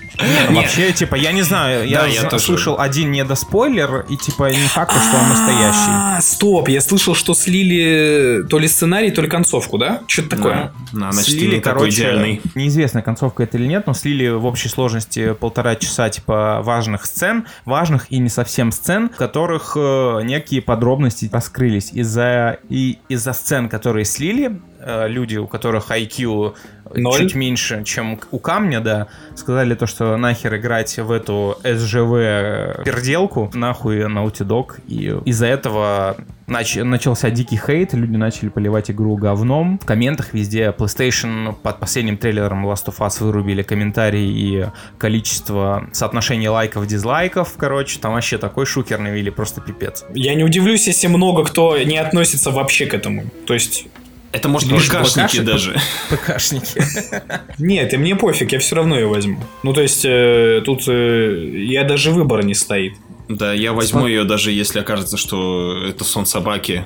Вообще, 0.49 0.91
типа, 0.91 1.15
я 1.15 1.31
не 1.31 1.41
знаю, 1.41 1.87
я, 1.87 2.07
слышал 2.39 2.79
один 2.79 3.11
недоспойлер, 3.11 4.05
и 4.09 4.17
типа 4.17 4.49
не 4.51 4.67
факт, 4.67 4.91
что 4.91 5.17
он 5.17 5.29
настоящий. 5.29 5.89
А, 5.89 6.21
стоп, 6.21 6.69
я 6.69 6.81
слышал, 6.81 7.15
что 7.15 7.33
слили 7.33 8.43
то 8.49 8.59
ли 8.59 8.67
сценарий, 8.67 9.11
то 9.11 9.21
ли 9.21 9.27
концовку, 9.27 9.77
да? 9.77 10.01
Что-то 10.07 10.29
такое. 10.29 10.71
Слили, 11.13 11.59
короче, 11.59 12.39
неизвестно, 12.55 13.01
концовка 13.01 13.43
это 13.43 13.57
или 13.57 13.67
нет, 13.67 13.87
но 13.87 13.93
слили 13.93 14.29
в 14.29 14.45
общей 14.45 14.69
сложности 14.69 15.33
полтора 15.33 15.75
часа, 15.75 16.09
типа, 16.09 16.61
важных 16.63 17.05
сцен, 17.05 17.45
важных 17.65 18.11
и 18.11 18.19
не 18.19 18.29
совсем 18.29 18.71
сцен, 18.71 19.09
в 19.09 19.17
которых 19.17 19.73
э, 19.75 20.21
некие 20.23 20.61
подробности 20.61 21.29
раскрылись. 21.31 21.91
Из-за 21.93 22.59
и 22.69 22.99
из-за 23.09 23.32
сцен, 23.33 23.69
которые 23.69 24.05
слили, 24.05 24.59
э, 24.79 25.07
люди, 25.07 25.37
у 25.37 25.47
которых 25.47 25.91
IQ 25.91 26.55
Ноль? 26.95 27.19
чуть 27.19 27.35
меньше, 27.35 27.83
чем 27.83 28.19
у 28.31 28.39
камня, 28.39 28.79
да, 28.79 29.07
сказали 29.35 29.75
то, 29.75 29.87
что 29.87 30.15
нахер 30.17 30.55
играть 30.55 30.97
в 30.97 31.11
эту 31.11 31.57
СЖВ 31.63 32.83
перделку, 32.83 33.51
нахуй 33.53 34.01
Naughty 34.01 34.45
Dog, 34.45 34.79
и 34.87 35.15
из-за 35.25 35.47
этого 35.47 36.17
нач- 36.53 36.83
начался 36.83 37.29
дикий 37.29 37.57
хейт, 37.57 37.93
люди 37.93 38.15
начали 38.15 38.49
поливать 38.49 38.91
игру 38.91 39.15
говном. 39.17 39.79
В 39.81 39.85
комментах 39.85 40.33
везде 40.33 40.73
PlayStation 40.77 41.55
под 41.61 41.79
последним 41.79 42.17
трейлером 42.17 42.65
Last 42.67 42.85
of 42.87 42.97
Us 42.99 43.23
вырубили 43.23 43.63
комментарии 43.63 44.27
и 44.27 44.65
количество 44.97 45.87
соотношения 45.91 46.49
лайков, 46.49 46.87
дизлайков, 46.87 47.53
короче, 47.57 47.99
там 47.99 48.13
вообще 48.13 48.37
такой 48.37 48.65
шукер 48.65 48.99
навели, 48.99 49.29
просто 49.29 49.61
пипец. 49.61 50.05
Я 50.13 50.35
не 50.35 50.43
удивлюсь, 50.43 50.87
если 50.87 51.07
много 51.07 51.43
кто 51.43 51.77
не 51.77 51.97
относится 51.97 52.51
вообще 52.51 52.85
к 52.85 52.93
этому. 52.93 53.25
То 53.45 53.53
есть, 53.53 53.87
Это 54.31 54.49
может 54.49 54.71
БКшники 54.71 55.37
БКшек? 55.37 55.45
даже. 55.45 55.75
ПКшники. 56.09 56.81
нет, 57.59 57.93
и 57.93 57.97
мне 57.97 58.15
пофиг, 58.15 58.51
я 58.51 58.59
все 58.59 58.75
равно 58.75 58.95
ее 58.97 59.07
возьму. 59.07 59.37
Ну, 59.63 59.73
то 59.73 59.81
есть, 59.81 60.03
э, 60.05 60.61
тут 60.65 60.87
э, 60.87 61.49
я 61.67 61.83
даже 61.83 62.11
выбора 62.11 62.41
не 62.43 62.55
стоит. 62.55 62.93
Да, 63.29 63.53
я 63.53 63.73
возьму 63.73 64.07
ее 64.07 64.23
даже 64.23 64.51
если 64.51 64.79
окажется, 64.79 65.17
что 65.17 65.83
это 65.85 66.03
сон 66.03 66.25
собаки. 66.25 66.85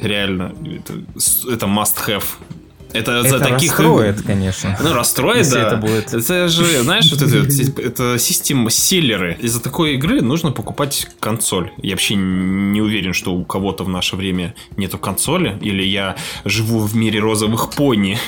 Реально, 0.00 0.54
это, 0.64 0.94
это 1.50 1.66
must 1.66 1.96
have. 2.06 2.24
Это, 2.92 3.22
за 3.22 3.36
Это 3.36 3.48
таких 3.48 3.78
расстроит, 3.78 4.22
конечно. 4.22 4.78
Ну, 4.80 4.94
расстроит, 4.94 5.38
Если 5.38 5.54
да. 5.54 5.66
это 5.66 5.76
будет. 5.76 6.14
Это 6.14 6.48
же, 6.48 6.82
знаешь, 6.82 7.10
вот 7.12 7.20
это, 7.20 7.82
это 7.82 8.18
система 8.18 8.70
селлеры. 8.70 9.36
Из-за 9.40 9.60
такой 9.60 9.94
игры 9.94 10.22
нужно 10.22 10.52
покупать 10.52 11.06
консоль. 11.20 11.70
Я 11.82 11.92
вообще 11.92 12.14
не 12.14 12.80
уверен, 12.80 13.12
что 13.12 13.34
у 13.34 13.44
кого-то 13.44 13.84
в 13.84 13.88
наше 13.88 14.16
время 14.16 14.54
нету 14.76 14.96
консоли, 14.96 15.58
или 15.60 15.82
я 15.82 16.16
живу 16.44 16.78
в 16.80 16.96
мире 16.96 17.20
розовых 17.20 17.70
пони. 17.70 18.18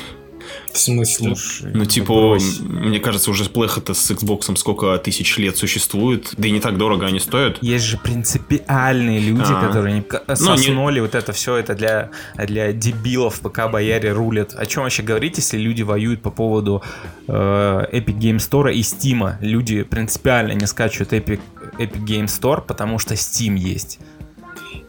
В 0.72 0.78
смысле? 0.78 1.34
Слушай, 1.34 1.70
Ну, 1.74 1.84
типа, 1.84 2.12
брось. 2.14 2.60
мне 2.60 3.00
кажется, 3.00 3.30
уже 3.30 3.44
плеха-то 3.50 3.92
с 3.94 4.10
Xbox 4.10 4.54
сколько 4.56 4.96
тысяч 4.98 5.36
лет 5.38 5.56
существует. 5.56 6.32
Да 6.36 6.46
и 6.48 6.50
не 6.50 6.60
так 6.60 6.78
дорого 6.78 7.06
они 7.06 7.18
стоят. 7.20 7.58
Есть 7.62 7.84
же 7.86 7.96
принципиальные 7.98 9.20
люди, 9.20 9.42
А. 9.52 9.66
которые 9.66 9.94
не 9.96 10.02
к- 10.02 10.22
Ну, 10.26 10.34
не- 10.34 10.36
соснули 10.36 11.00
вот 11.00 11.14
это 11.14 11.32
все, 11.32 11.56
это 11.56 11.74
для, 11.74 12.10
для 12.36 12.72
дебилов, 12.72 13.40
пока 13.40 13.68
бояре 13.68 14.12
рулят. 14.12 14.54
О 14.56 14.66
чем 14.66 14.84
вообще 14.84 15.02
говорить, 15.02 15.36
если 15.38 15.58
люди 15.58 15.82
воюют 15.82 16.22
по 16.22 16.30
поводу 16.30 16.82
э, 17.28 17.32
Epic 17.32 18.18
Game 18.18 18.36
Store 18.38 18.72
и 18.72 18.80
Steam? 18.80 19.34
Люди 19.40 19.82
принципиально 19.82 20.52
не 20.52 20.66
скачивают 20.66 21.12
Epic, 21.12 21.40
Epic 21.78 22.04
Game 22.04 22.26
Store, 22.26 22.60
потому 22.66 22.98
что 22.98 23.14
Steam 23.14 23.56
есть. 23.56 23.98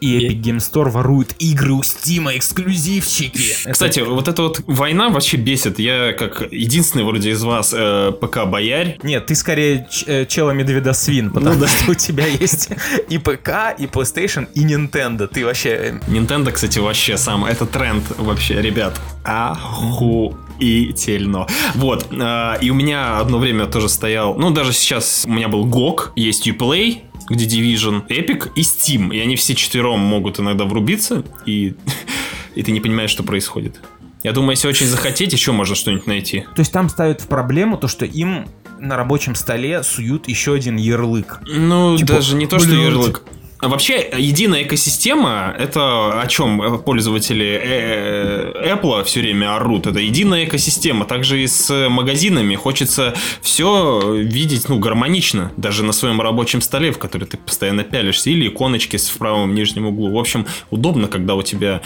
И 0.02 0.18
И- 0.18 0.28
Epic 0.28 0.40
Game 0.42 0.56
Store 0.58 0.90
ворует 0.90 1.34
игры 1.38 1.72
у 1.74 1.80
Steam, 1.82 2.36
эксклюзивчики. 2.36 3.52
Это- 3.62 3.70
Кстати, 3.72 4.00
вот 4.00 4.26
эта 4.26 4.42
вот 4.42 4.60
война 4.66 5.10
вообще 5.10 5.36
бесит. 5.36 5.78
Я, 5.78 6.12
как 6.12 6.42
единственный 6.52 7.04
вроде 7.04 7.30
из 7.30 7.42
вас 7.44 7.72
э, 7.76 8.10
ПК-боярь, 8.20 8.98
Нет, 9.04 9.26
ты 9.26 9.36
скорее 9.36 9.86
ч- 9.90 10.04
э, 10.08 10.26
чела 10.26 10.50
медведа 10.50 10.92
свин, 10.92 11.26
Ну 11.28 11.34
потому 11.34 11.66
что 11.68 11.92
у 11.92 11.94
тебя 11.94 12.26
есть 12.26 12.70
и 13.08 13.18
ПК, 13.18 13.72
и 13.78 13.86
PlayStation, 13.86 14.48
и 14.54 14.64
Nintendo. 14.64 15.28
Ты 15.28 15.44
вообще 15.44 15.68
э, 15.70 16.00
Nintendo, 16.08 16.50
кстати, 16.50 16.80
вообще 16.80 17.16
сам. 17.16 17.44
Это 17.44 17.64
тренд 17.66 18.02
вообще, 18.18 18.60
ребят. 18.60 19.00
Охуительно. 19.24 21.46
Вот. 21.74 22.06
э, 22.10 22.54
И 22.60 22.70
у 22.70 22.74
меня 22.74 23.18
одно 23.18 23.38
время 23.38 23.66
тоже 23.66 23.88
стоял... 23.88 24.34
Ну, 24.34 24.50
даже 24.50 24.72
сейчас 24.72 25.24
у 25.26 25.30
меня 25.32 25.48
был 25.48 25.66
GOG, 25.66 26.10
есть 26.16 26.46
Uplay, 26.48 27.00
где 27.32 27.46
Division, 27.46 28.06
Epic 28.08 28.50
и 28.54 28.60
Steam. 28.62 29.14
И 29.14 29.20
они 29.20 29.36
все 29.36 29.54
четвером 29.54 30.00
могут 30.00 30.38
иногда 30.40 30.64
врубиться, 30.64 31.24
и, 31.46 31.74
и 32.54 32.62
ты 32.62 32.72
не 32.72 32.80
понимаешь, 32.80 33.10
что 33.10 33.22
происходит. 33.22 33.80
Я 34.22 34.32
думаю, 34.32 34.52
если 34.52 34.68
очень 34.68 34.86
захотеть, 34.86 35.32
еще 35.32 35.52
можно 35.52 35.74
что-нибудь 35.74 36.06
найти. 36.06 36.44
То 36.54 36.60
есть 36.60 36.72
там 36.72 36.88
ставят 36.88 37.20
в 37.20 37.26
проблему 37.26 37.76
то, 37.76 37.88
что 37.88 38.04
им 38.04 38.46
на 38.78 38.96
рабочем 38.96 39.34
столе 39.34 39.82
суют 39.82 40.28
еще 40.28 40.54
один 40.54 40.76
ярлык. 40.76 41.40
Ну, 41.46 41.96
Типа, 41.96 42.14
даже 42.14 42.36
не 42.36 42.46
то, 42.46 42.58
что 42.58 42.68
блядь. 42.68 42.80
ярлык. 42.80 43.22
Вообще, 43.62 44.10
единая 44.18 44.64
экосистема, 44.64 45.54
это 45.56 46.20
о 46.20 46.26
чем 46.26 46.80
пользователи 46.80 47.60
э, 47.62 48.74
Apple 48.74 49.04
все 49.04 49.20
время 49.20 49.54
орут. 49.54 49.86
Это 49.86 50.00
единая 50.00 50.46
экосистема. 50.46 51.04
Также 51.04 51.40
и 51.40 51.46
с 51.46 51.88
магазинами. 51.88 52.56
Хочется 52.56 53.14
все 53.40 54.16
видеть, 54.16 54.68
ну, 54.68 54.80
гармонично. 54.80 55.52
Даже 55.56 55.84
на 55.84 55.92
своем 55.92 56.20
рабочем 56.20 56.60
столе, 56.60 56.90
в 56.90 56.98
который 56.98 57.24
ты 57.24 57.36
постоянно 57.36 57.84
пялишься. 57.84 58.30
Или 58.30 58.48
иконочки 58.48 58.96
в 58.96 59.18
правом 59.18 59.54
нижнем 59.54 59.86
углу. 59.86 60.12
В 60.12 60.18
общем, 60.18 60.44
удобно, 60.70 61.06
когда 61.06 61.36
у 61.36 61.42
тебя 61.42 61.82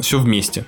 все 0.00 0.18
вместе. 0.18 0.64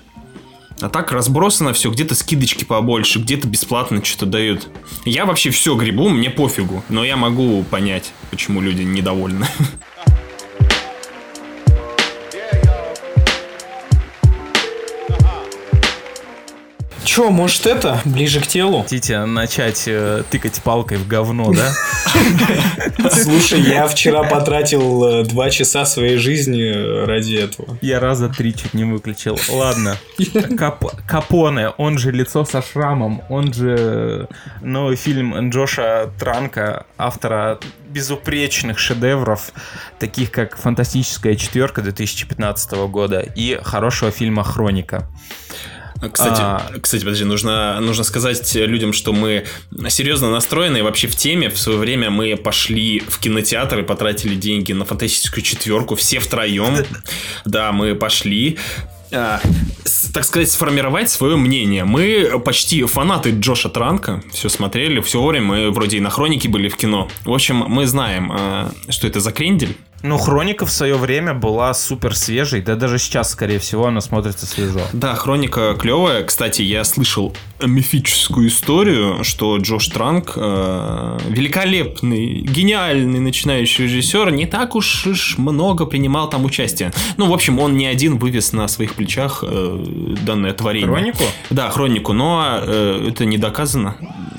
А 0.80 0.88
так 0.88 1.10
разбросано 1.10 1.72
все, 1.72 1.90
где-то 1.90 2.14
скидочки 2.14 2.64
побольше, 2.64 3.18
где-то 3.18 3.48
бесплатно 3.48 4.04
что-то 4.04 4.26
дают. 4.26 4.68
Я 5.06 5.24
вообще 5.24 5.50
все 5.50 5.74
грибу, 5.74 6.10
мне 6.10 6.28
пофигу, 6.28 6.84
но 6.90 7.02
я 7.02 7.16
могу 7.16 7.64
понять, 7.64 8.12
почему 8.30 8.60
люди 8.60 8.82
недовольны. 8.82 9.46
Че, 17.16 17.30
может 17.30 17.66
это? 17.66 18.02
Ближе 18.04 18.42
к 18.42 18.46
телу? 18.46 18.82
Хотите 18.82 19.24
начать 19.24 19.84
э, 19.86 20.22
тыкать 20.30 20.60
палкой 20.62 20.98
в 20.98 21.08
говно, 21.08 21.50
да? 21.50 21.72
Слушай, 23.10 23.62
я 23.62 23.88
вчера 23.88 24.22
потратил 24.24 25.02
э, 25.02 25.24
два 25.24 25.48
часа 25.48 25.86
своей 25.86 26.18
жизни 26.18 26.62
э, 26.62 27.06
ради 27.06 27.36
этого. 27.36 27.78
Я 27.80 28.00
раза 28.00 28.28
три 28.28 28.54
чуть 28.54 28.74
не 28.74 28.84
выключил. 28.84 29.38
Ладно. 29.48 29.96
Кап- 30.58 30.94
Капоне, 31.08 31.70
он 31.70 31.96
же 31.96 32.12
лицо 32.12 32.44
со 32.44 32.60
шрамом, 32.60 33.22
он 33.30 33.50
же 33.50 34.28
новый 34.60 34.96
фильм 34.96 35.48
Джоша 35.48 36.10
Транка, 36.20 36.84
автора 36.98 37.58
безупречных 37.88 38.78
шедевров, 38.78 39.52
таких 39.98 40.30
как 40.30 40.58
«Фантастическая 40.58 41.34
четверка» 41.34 41.80
2015 41.80 42.72
года 42.88 43.20
и 43.20 43.58
хорошего 43.62 44.10
фильма 44.10 44.44
«Хроника». 44.44 45.08
Кстати, 46.12 46.40
А. 46.40 46.62
кстати, 46.80 47.02
подожди, 47.02 47.24
нужно, 47.24 47.80
нужно 47.80 48.04
сказать 48.04 48.54
людям, 48.54 48.92
что 48.92 49.12
мы 49.12 49.44
серьезно 49.88 50.30
настроены 50.30 50.78
и 50.78 50.82
вообще 50.82 51.08
в 51.08 51.16
теме. 51.16 51.48
В 51.48 51.58
свое 51.58 51.78
время 51.78 52.10
мы 52.10 52.36
пошли 52.36 53.00
в 53.08 53.18
кинотеатр 53.18 53.80
и 53.80 53.82
потратили 53.82 54.34
деньги 54.34 54.72
на 54.72 54.84
фантастическую 54.84 55.42
четверку, 55.42 55.94
все 55.96 56.18
втроем. 56.18 56.76
Да, 57.44 57.72
мы 57.72 57.94
пошли. 57.94 58.58
а, 59.12 59.40
так 60.12 60.24
сказать, 60.24 60.50
сформировать 60.50 61.08
свое 61.10 61.36
мнение. 61.36 61.84
Мы 61.84 62.40
почти 62.44 62.82
фанаты 62.84 63.30
Джоша 63.30 63.68
Транка, 63.68 64.22
все 64.32 64.48
смотрели, 64.48 65.00
все 65.00 65.24
время, 65.24 65.46
мы 65.46 65.70
вроде 65.70 65.98
и 65.98 66.00
на 66.00 66.10
хронике 66.10 66.48
были 66.48 66.68
в 66.68 66.76
кино. 66.76 67.08
В 67.24 67.32
общем, 67.32 67.56
мы 67.68 67.86
знаем, 67.86 68.32
а, 68.32 68.72
что 68.90 69.06
это 69.06 69.20
за 69.20 69.32
крендель. 69.32 69.76
Ну, 70.06 70.18
Хроника 70.18 70.66
в 70.66 70.70
свое 70.70 70.94
время 70.94 71.34
была 71.34 71.74
супер 71.74 72.14
свежей, 72.14 72.62
да 72.62 72.76
даже 72.76 72.98
сейчас, 72.98 73.32
скорее 73.32 73.58
всего, 73.58 73.86
она 73.86 74.00
смотрится 74.00 74.46
свежо. 74.46 74.80
Да, 74.92 75.14
Хроника 75.16 75.74
клевая. 75.78 76.22
Кстати, 76.22 76.62
я 76.62 76.84
слышал 76.84 77.34
мифическую 77.60 78.46
историю, 78.48 79.24
что 79.24 79.56
Джош 79.56 79.88
Транк 79.88 80.34
э, 80.36 81.18
великолепный, 81.28 82.40
гениальный 82.42 83.18
начинающий 83.18 83.84
режиссер, 83.84 84.30
не 84.30 84.46
так 84.46 84.76
уж, 84.76 85.06
уж 85.06 85.38
много 85.38 85.86
принимал 85.86 86.30
там 86.30 86.44
участие. 86.44 86.92
Ну, 87.16 87.26
в 87.26 87.32
общем, 87.32 87.58
он 87.58 87.76
не 87.76 87.86
один 87.86 88.18
вывез 88.18 88.52
на 88.52 88.68
своих 88.68 88.94
плечах 88.94 89.42
э, 89.42 89.84
данное 90.22 90.52
творение. 90.52 90.88
Хронику? 90.88 91.24
Да, 91.50 91.68
Хронику, 91.70 92.12
но 92.12 92.60
э, 92.60 93.08
это 93.08 93.24
не 93.24 93.38
доказано. 93.38 93.96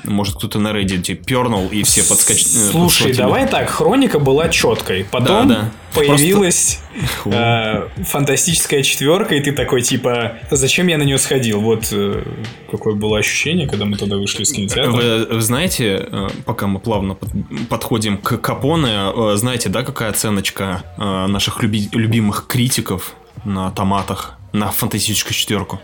Может, 0.08 0.36
кто-то 0.36 0.58
на 0.58 0.68
Reddit 0.68 1.14
пернул 1.14 1.68
и 1.68 1.82
все 1.82 2.02
подскочили. 2.02 2.48
Слушай, 2.48 3.14
давай 3.14 3.46
так, 3.48 3.68
Хроника 3.68 4.18
была 4.18 4.48
четкой. 4.48 5.04
Потом 5.04 5.48
Да, 5.48 5.54
да. 5.54 5.70
появилась 5.94 6.80
э, 7.26 7.88
фантастическая 8.04 8.82
четверка, 8.82 9.34
и 9.34 9.40
ты 9.40 9.52
такой 9.52 9.82
типа, 9.82 10.38
зачем 10.50 10.86
я 10.88 10.98
на 10.98 11.02
нее 11.02 11.18
сходил? 11.18 11.60
Вот 11.60 11.88
э, 11.92 12.22
какое 12.70 12.94
было 12.94 13.18
ощущение, 13.18 13.68
когда 13.68 13.84
мы 13.84 13.96
туда 13.96 14.16
вышли 14.16 14.42
из 14.42 14.52
кинотеатра. 14.52 14.90
Вы, 14.90 15.26
вы 15.26 15.40
знаете, 15.40 16.06
э, 16.10 16.28
пока 16.44 16.66
мы 16.66 16.80
плавно 16.80 17.14
под- 17.14 17.30
подходим 17.68 18.18
к 18.18 18.38
Капоне, 18.38 19.12
э, 19.14 19.36
знаете, 19.36 19.68
да, 19.68 19.82
какая 19.82 20.10
оценочка 20.10 20.82
э, 20.96 21.26
наших 21.26 21.62
люби- 21.62 21.88
любимых 21.92 22.46
критиков 22.48 23.14
на 23.44 23.70
томатах 23.70 24.36
на 24.52 24.70
фантастическую 24.70 25.34
четверку? 25.34 25.80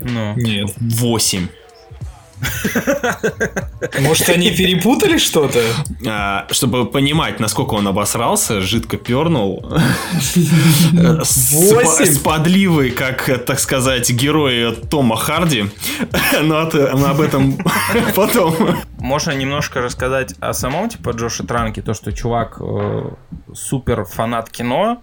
Ну, 0.00 0.34
Нет. 0.36 0.70
Восемь. 0.78 1.46
Может, 4.00 4.28
они 4.28 4.50
перепутали 4.50 5.18
что-то? 5.18 5.60
А, 6.06 6.46
чтобы 6.50 6.86
понимать, 6.86 7.40
насколько 7.40 7.74
он 7.74 7.86
обосрался, 7.88 8.60
жидко 8.60 8.96
пернул. 8.96 9.72
С 11.22 12.18
подливой, 12.18 12.90
как, 12.90 13.44
так 13.44 13.60
сказать, 13.60 14.10
герои 14.10 14.74
Тома 14.90 15.16
Харди. 15.16 15.66
Но 16.42 16.62
но 16.72 17.10
об 17.10 17.20
этом 17.20 17.58
потом. 18.16 18.54
можно 18.98 19.32
немножко 19.32 19.80
рассказать 19.80 20.34
о 20.40 20.52
самом, 20.52 20.88
типа, 20.88 21.10
Джоше 21.10 21.44
Транке, 21.44 21.82
то, 21.82 21.94
что 21.94 22.12
чувак 22.12 22.58
э, 22.60 23.10
супер 23.54 24.04
фанат 24.04 24.50
кино, 24.50 25.02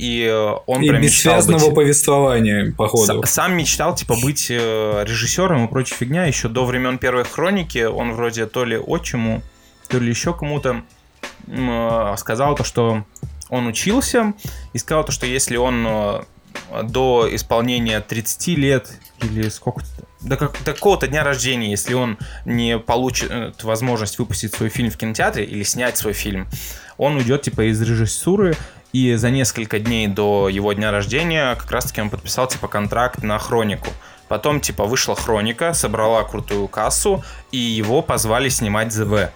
и 0.00 0.24
э, 0.24 0.54
он 0.66 0.82
И 0.82 0.88
прям 0.88 1.02
связанного 1.08 1.66
быть- 1.66 1.74
повествования, 1.74 2.72
походу. 2.76 3.22
С- 3.26 3.30
Сам 3.30 3.56
мечтал, 3.56 3.94
типа, 3.94 4.16
быть 4.22 4.46
э, 4.50 5.04
режиссером 5.06 5.66
и 5.66 5.68
прочая 5.68 5.98
фигня. 5.98 6.24
Еще 6.26 6.48
до 6.48 6.64
времен 6.64 6.98
первой 6.98 7.24
хроники 7.24 7.84
он 7.84 8.12
вроде 8.14 8.46
то 8.46 8.64
ли 8.64 8.76
отчиму, 8.78 9.42
то 9.88 9.98
ли 9.98 10.08
еще 10.08 10.32
кому-то 10.32 10.82
э, 11.48 12.14
сказал 12.16 12.54
то, 12.54 12.64
что 12.64 13.04
он 13.48 13.66
учился, 13.66 14.32
и 14.72 14.78
сказал 14.78 15.04
то, 15.04 15.12
что 15.12 15.26
если 15.26 15.56
он 15.56 15.86
до 16.84 17.28
исполнения 17.32 18.00
30 18.00 18.46
лет 18.58 18.92
или 19.22 19.48
сколько 19.48 19.82
до, 20.20 20.36
как, 20.36 20.52
до 20.64 20.72
какого-то 20.74 21.06
дня 21.08 21.24
рождения, 21.24 21.70
если 21.70 21.94
он 21.94 22.18
не 22.44 22.78
получит 22.78 23.62
возможность 23.64 24.18
выпустить 24.18 24.54
свой 24.54 24.68
фильм 24.68 24.90
в 24.90 24.96
кинотеатре 24.96 25.44
или 25.44 25.62
снять 25.62 25.96
свой 25.96 26.12
фильм, 26.12 26.46
он 26.98 27.16
уйдет 27.16 27.42
типа 27.42 27.70
из 27.70 27.80
режиссуры, 27.80 28.54
и 28.92 29.14
за 29.14 29.30
несколько 29.30 29.78
дней 29.78 30.08
до 30.08 30.48
его 30.48 30.72
дня 30.72 30.90
рождения 30.90 31.54
как 31.54 31.70
раз-таки 31.70 32.00
он 32.00 32.10
подписал 32.10 32.46
типа 32.48 32.68
контракт 32.68 33.22
на 33.22 33.38
хронику. 33.38 33.88
Потом 34.28 34.60
типа 34.60 34.84
вышла 34.84 35.16
хроника, 35.16 35.74
собрала 35.74 36.22
крутую 36.22 36.68
кассу, 36.68 37.24
и 37.50 37.58
его 37.58 38.02
позвали 38.02 38.48
снимать 38.48 38.92
ЗВ. 38.92 39.30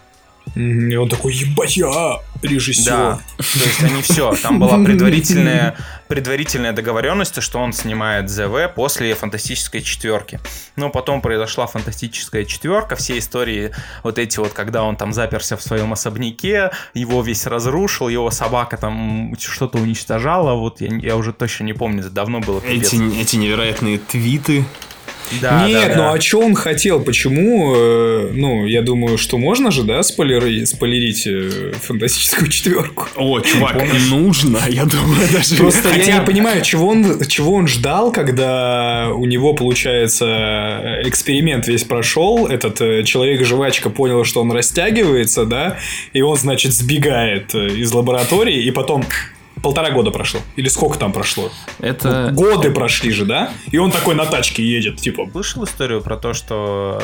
И 0.54 0.94
он 0.94 1.08
такой, 1.08 1.34
ебать, 1.34 1.76
я 1.76 2.20
режиссер. 2.42 2.92
Да, 2.92 3.20
то 3.38 3.42
есть 3.64 3.82
они 3.82 4.02
все, 4.02 4.34
там 4.36 4.60
была 4.60 4.78
предварительная, 4.84 5.76
предварительная 6.06 6.72
договоренность, 6.72 7.42
что 7.42 7.58
он 7.58 7.72
снимает 7.72 8.30
ЗВ 8.30 8.72
после 8.74 9.14
фантастической 9.14 9.82
четверки. 9.82 10.38
Но 10.76 10.90
потом 10.90 11.20
произошла 11.20 11.66
фантастическая 11.66 12.44
четверка, 12.44 12.94
все 12.94 13.18
истории 13.18 13.72
вот 14.04 14.18
эти 14.18 14.38
вот, 14.38 14.52
когда 14.52 14.84
он 14.84 14.96
там 14.96 15.12
заперся 15.12 15.56
в 15.56 15.62
своем 15.62 15.92
особняке, 15.92 16.70
его 16.92 17.22
весь 17.22 17.46
разрушил, 17.46 18.08
его 18.08 18.30
собака 18.30 18.76
там 18.76 19.34
что-то 19.38 19.78
уничтожала, 19.78 20.54
вот 20.54 20.80
я, 20.80 20.94
я 20.96 21.16
уже 21.16 21.32
точно 21.32 21.64
не 21.64 21.72
помню, 21.72 22.00
это 22.00 22.10
давно 22.10 22.40
было. 22.40 22.60
Эти, 22.64 23.20
эти 23.20 23.36
невероятные 23.36 23.98
твиты. 23.98 24.64
Да, 25.40 25.66
Нет, 25.66 25.88
да, 25.88 25.96
ну 25.96 26.02
да. 26.02 26.12
а 26.12 26.20
что 26.20 26.40
он 26.40 26.54
хотел? 26.54 27.00
Почему? 27.00 27.74
э, 27.74 28.30
ну, 28.32 28.66
я 28.66 28.82
думаю, 28.82 29.18
что 29.18 29.38
можно 29.38 29.70
же, 29.70 29.82
да, 29.82 30.02
спойлеры, 30.02 30.66
спойлерить 30.66 31.26
э, 31.26 31.72
фантастическую 31.80 32.48
четверку. 32.48 33.08
О, 33.16 33.40
чувак, 33.40 33.82
нужно, 34.10 34.58
я 34.68 34.84
думаю, 34.84 35.26
даже. 35.32 35.56
Просто 35.56 35.88
Хотя- 35.88 36.02
я 36.04 36.18
не 36.18 36.26
понимаю, 36.26 36.62
чего 36.62 36.88
он, 36.88 37.20
чего 37.26 37.54
он 37.54 37.66
ждал, 37.68 38.12
когда 38.12 39.10
у 39.14 39.24
него, 39.26 39.54
получается, 39.54 41.00
эксперимент 41.04 41.66
весь 41.66 41.84
прошел, 41.84 42.46
этот 42.46 42.80
э, 42.80 43.02
человек-жвачка 43.04 43.90
понял, 43.90 44.24
что 44.24 44.40
он 44.42 44.52
растягивается, 44.52 45.44
да, 45.44 45.78
и 46.12 46.20
он, 46.22 46.36
значит, 46.36 46.72
сбегает 46.72 47.54
из 47.54 47.92
лаборатории, 47.92 48.64
и 48.64 48.70
потом 48.70 49.04
полтора 49.64 49.90
года 49.90 50.10
прошло. 50.10 50.40
Или 50.56 50.68
сколько 50.68 50.98
там 50.98 51.12
прошло? 51.12 51.50
Это... 51.80 52.30
Годы 52.32 52.70
прошли 52.70 53.10
же, 53.10 53.24
да? 53.24 53.50
И 53.72 53.78
он 53.78 53.90
такой 53.90 54.14
на 54.14 54.26
тачке 54.26 54.62
едет, 54.62 55.00
типа, 55.00 55.28
Слышал 55.32 55.64
историю 55.64 56.02
про 56.02 56.16
то, 56.16 56.34
что 56.34 57.02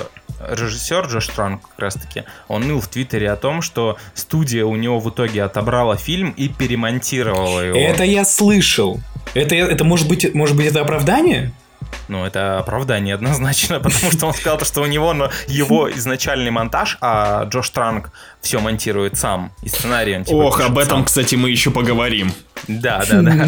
режиссер 0.49 1.07
Джош 1.07 1.27
Транк 1.29 1.63
как 1.71 1.79
раз 1.79 1.95
таки, 1.95 2.25
он 2.49 2.69
ныл 2.69 2.81
в 2.81 2.89
Твиттере 2.89 3.31
о 3.31 3.37
том, 3.37 3.63
что 3.63 3.97
студия 4.15 4.65
у 4.65 4.77
него 4.77 5.01
в 5.01 5.09
итоге 5.09 5.43
отобрала 5.43 5.97
фильм 5.97 6.31
и 6.37 6.49
перемонтировала 6.49 7.61
его. 7.61 7.79
Это 7.79 8.05
я 8.05 8.25
слышал. 8.25 9.01
Это, 9.35 9.55
это 9.55 9.85
может 9.85 10.07
быть, 10.07 10.35
может 10.35 10.57
быть, 10.57 10.67
это 10.67 10.83
оправдание? 10.83 11.53
Ну, 12.09 12.25
это 12.25 12.59
оправдание 12.59 13.15
однозначно, 13.15 13.79
потому 13.81 14.13
что 14.13 14.27
он 14.27 14.35
сказал, 14.35 14.59
то, 14.59 14.65
что 14.65 14.83
у 14.83 14.87
него 14.87 15.13
но 15.13 15.31
его 15.47 15.91
изначальный 15.91 16.51
монтаж, 16.51 16.99
а 17.01 17.45
Джош 17.45 17.71
Транк 17.71 18.11
все 18.41 18.61
монтирует 18.61 19.17
сам. 19.17 19.53
И 19.63 19.69
сценарий 19.69 20.17
он 20.17 20.25
типа 20.25 20.37
Ох, 20.37 20.61
об 20.61 20.79
этом, 20.79 20.99
сам. 20.99 21.05
кстати, 21.05 21.35
мы 21.37 21.51
еще 21.51 21.71
поговорим. 21.71 22.33
Да, 22.69 23.03
да, 23.09 23.23
да. 23.23 23.33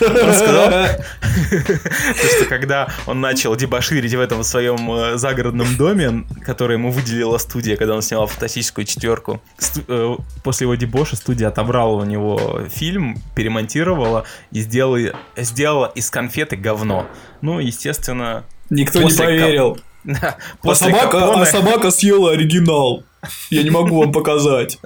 Он 0.00 0.34
сказал, 0.34 0.70
то, 0.70 2.28
что 2.36 2.44
когда 2.48 2.88
он 3.06 3.20
начал 3.20 3.54
дебоширить 3.56 4.14
в 4.14 4.20
этом 4.20 4.42
своем 4.44 4.90
э, 4.92 5.16
загородном 5.16 5.76
доме, 5.76 6.24
который 6.44 6.74
ему 6.74 6.90
выделила 6.90 7.38
студия, 7.38 7.76
когда 7.76 7.94
он 7.94 8.02
снимал 8.02 8.26
фантастическую 8.26 8.84
четверку, 8.84 9.42
э, 9.88 10.16
после 10.42 10.64
его 10.64 10.74
дебоша 10.74 11.16
студия 11.16 11.48
отобрала 11.48 11.96
у 11.96 12.04
него 12.04 12.62
фильм, 12.68 13.20
перемонтировала 13.34 14.24
и 14.50 14.60
сделала, 14.60 15.12
сделала 15.36 15.92
из 15.94 16.10
конфеты 16.10 16.56
говно. 16.56 17.06
Ну, 17.40 17.60
естественно, 17.60 18.44
Никто 18.70 19.02
не 19.02 19.12
поверил. 19.12 19.78
А 20.62 20.74
собака, 20.74 21.40
а 21.40 21.46
собака 21.46 21.90
съела 21.90 22.32
оригинал. 22.32 23.04
Я 23.50 23.62
не 23.62 23.70
могу 23.70 23.98
вам 24.00 24.12
показать. 24.12 24.78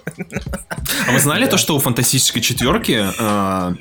А 1.08 1.12
вы 1.12 1.20
знали 1.20 1.46
то, 1.46 1.56
что 1.56 1.76
у 1.76 1.78
фантастической 1.78 2.42
четверки 2.42 3.04
э, 3.16 3.74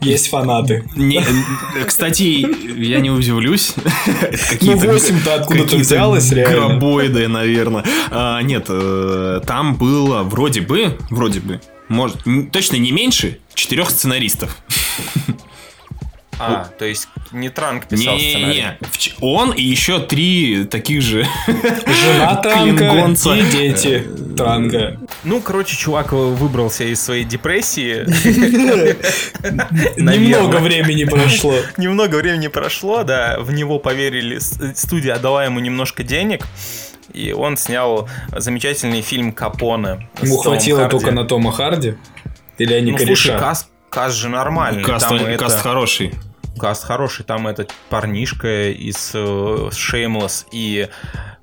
Есть 0.00 0.28
фанаты. 0.30 0.88
не- 0.94 1.18
э, 1.18 1.84
кстати, 1.84 2.46
я 2.80 3.00
не 3.00 3.10
удивлюсь. 3.10 3.74
Ну, 4.06 4.14
какие-то 4.50 4.86
8-то 4.86 5.34
откуда-то 5.34 5.76
взялось, 5.78 6.30
реально. 6.30 6.68
Гробоиды, 6.68 7.26
наверное. 7.26 7.84
А, 8.10 8.40
нет, 8.42 8.66
э, 8.68 9.40
там 9.46 9.74
было 9.74 10.22
вроде 10.22 10.60
бы, 10.60 10.96
вроде 11.10 11.40
бы, 11.40 11.60
может, 11.88 12.18
точно 12.52 12.76
не 12.76 12.92
меньше 12.92 13.38
четырех 13.54 13.90
сценаристов. 13.90 14.56
А, 16.38 16.68
то 16.78 16.84
есть 16.84 17.08
не 17.30 17.50
Транк 17.50 17.86
писал 17.86 18.18
сценарий. 18.18 18.46
Не-не-не. 18.46 18.78
В 18.90 18.98
ч- 18.98 19.12
Он 19.20 19.52
и 19.52 19.62
еще 19.62 20.00
три 20.00 20.64
таких 20.64 21.02
же 21.02 21.26
Жена 21.46 22.36
Транка 22.42 23.30
и 23.36 23.42
дети 23.50 24.06
Транка. 24.36 24.98
Ну, 25.24 25.40
короче, 25.40 25.76
чувак 25.76 26.12
выбрался 26.12 26.84
из 26.84 27.00
своей 27.02 27.24
депрессии. 27.24 28.04
Немного 29.96 30.56
времени 30.56 31.04
прошло. 31.04 31.54
Немного 31.76 32.16
времени 32.16 32.48
прошло, 32.48 33.04
да, 33.04 33.36
в 33.40 33.52
него 33.52 33.78
поверили, 33.78 34.38
студия 34.74 35.14
отдала 35.14 35.44
ему 35.44 35.60
немножко 35.60 36.02
денег, 36.02 36.46
и 37.12 37.32
он 37.32 37.56
снял 37.56 38.08
замечательный 38.36 39.02
фильм 39.02 39.32
«Капоне». 39.32 40.08
Ему 40.22 40.38
хватило 40.38 40.88
только 40.88 41.10
на 41.12 41.24
Тома 41.24 41.52
Харди? 41.52 41.94
Или 42.58 42.74
они 42.74 42.92
Ну, 42.92 42.98
слушай, 42.98 43.28
кореша? 43.28 43.38
каст, 43.38 43.68
каст 43.92 44.16
же 44.16 44.28
нормальный. 44.28 44.82
Каст, 44.82 45.06
там 45.08 45.16
это- 45.18 45.38
каст 45.38 45.60
хороший. 45.60 46.14
каст 46.58 46.84
хороший, 46.84 47.24
там 47.24 47.46
этот 47.46 47.72
парнишка 47.90 48.70
из 48.70 49.12
э, 49.14 49.18
Shameless, 49.18 50.46
и 50.52 50.88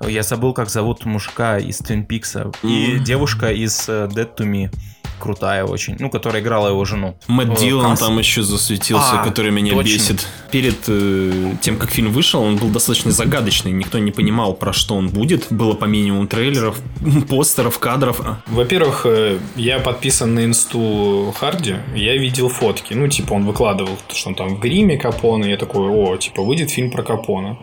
я 0.02 0.24
забыл, 0.24 0.54
как 0.54 0.70
зовут 0.70 1.06
мужика 1.06 1.58
из 1.58 1.82
Twin 1.82 2.06
Peaks, 2.08 2.56
и 2.64 3.00
девушка 3.00 3.52
из 3.52 3.88
э, 3.90 4.08
Dead 4.12 4.36
to 4.36 4.46
Me. 4.46 4.72
Крутая 5.20 5.66
очень, 5.66 5.96
ну, 6.00 6.10
которая 6.10 6.42
играла 6.42 6.70
его 6.70 6.84
жену. 6.86 7.18
Мэтт 7.28 7.52
Э, 7.52 7.56
Дилан 7.66 7.98
там 7.98 8.18
еще 8.20 8.42
засветился, 8.42 9.22
А, 9.22 9.24
который 9.24 9.52
меня 9.52 9.74
точно. 9.74 9.90
бесит. 9.94 10.28
Перед 10.52 10.78
э, 10.88 11.54
тем, 11.62 11.78
как 11.78 11.92
фильм 11.92 12.12
вышел, 12.12 12.42
он 12.42 12.58
был 12.58 12.70
достаточно 12.70 13.12
загадочный. 13.12 13.72
Никто 13.72 14.00
не 14.00 14.12
понимал, 14.12 14.54
про 14.54 14.74
что 14.74 14.96
он 14.96 15.10
будет. 15.10 15.48
Было 15.52 15.74
по 15.74 15.86
минимуму 15.86 16.28
трейлеров, 16.28 16.80
постеров, 17.30 17.80
кадров. 17.80 18.22
А, 18.24 18.42
Во-первых, 18.48 19.06
э, 19.06 19.38
я 19.56 19.80
подписан 19.80 20.34
на 20.36 20.46
инсту 20.46 21.34
Харди, 21.40 21.76
я 21.96 22.16
видел 22.18 22.50
фотки. 22.50 22.94
Ну, 22.94 23.08
типа, 23.08 23.34
он 23.34 23.46
выкладывал, 23.46 23.98
что 24.14 24.30
он 24.30 24.36
там 24.36 24.56
в 24.56 24.60
гриме 24.60 24.98
Капона. 24.98 25.46
Я 25.46 25.58
такой, 25.58 25.88
о, 25.90 26.18
типа, 26.18 26.42
выйдет 26.44 26.72
фильм 26.72 26.92
про 26.92 27.04
Капона. 27.04 27.58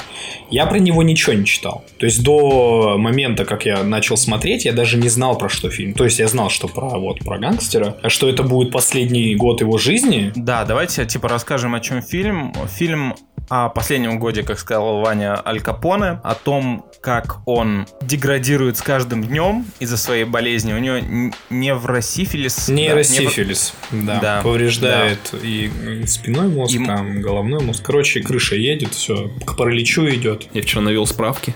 Я 0.50 0.66
про 0.66 0.78
него 0.78 1.02
ничего 1.02 1.32
не 1.32 1.44
читал. 1.44 1.84
То 1.98 2.06
есть, 2.06 2.22
до 2.22 2.96
момента, 2.98 3.44
как 3.44 3.66
я 3.66 3.82
начал 3.82 4.16
смотреть, 4.16 4.64
я 4.64 4.72
даже 4.72 4.96
не 4.96 5.08
знал, 5.08 5.36
про 5.38 5.48
что 5.48 5.70
фильм. 5.70 5.94
То 5.94 6.04
есть, 6.04 6.18
я 6.18 6.28
знал, 6.28 6.50
что 6.50 6.68
про, 6.68 6.98
вот, 6.98 7.20
про 7.20 7.38
гангстера. 7.46 7.96
А 8.02 8.08
что 8.08 8.28
это 8.28 8.42
будет 8.42 8.72
последний 8.72 9.34
год 9.36 9.60
его 9.60 9.78
жизни, 9.78 10.32
Да, 10.34 10.64
давайте 10.64 11.04
типа 11.06 11.28
расскажем, 11.28 11.74
о 11.74 11.80
чем 11.80 12.02
фильм. 12.02 12.52
Фильм 12.68 13.14
о 13.48 13.68
последнем 13.68 14.18
годе, 14.18 14.42
как 14.42 14.58
сказал 14.58 15.00
Ваня 15.00 15.40
Аль 15.46 15.60
Капоне, 15.60 16.20
о 16.24 16.34
том, 16.34 16.86
как 17.06 17.38
он 17.46 17.86
деградирует 18.02 18.78
с 18.78 18.82
каждым 18.82 19.22
днем 19.22 19.64
из-за 19.78 19.96
своей 19.96 20.24
болезни. 20.24 20.72
У 20.72 20.78
него 20.78 21.30
невросифилис. 21.50 22.66
да, 22.66 22.72
невро- 22.72 22.74
Нейросифилис, 22.74 23.74
да, 23.92 24.18
Да, 24.18 24.40
повреждает 24.42 25.20
и 25.40 25.70
спиной 26.08 26.48
мозг, 26.48 26.74
И 26.74 26.84
там, 26.84 27.20
головной 27.22 27.62
мозг. 27.62 27.84
Короче, 27.84 28.22
крыша 28.22 28.56
едет, 28.56 28.92
все, 28.94 29.30
к 29.44 29.56
параличу 29.56 30.04
идет. 30.08 30.48
Я 30.52 30.62
вчера 30.62 30.82
навел 30.82 31.06
справки. 31.06 31.54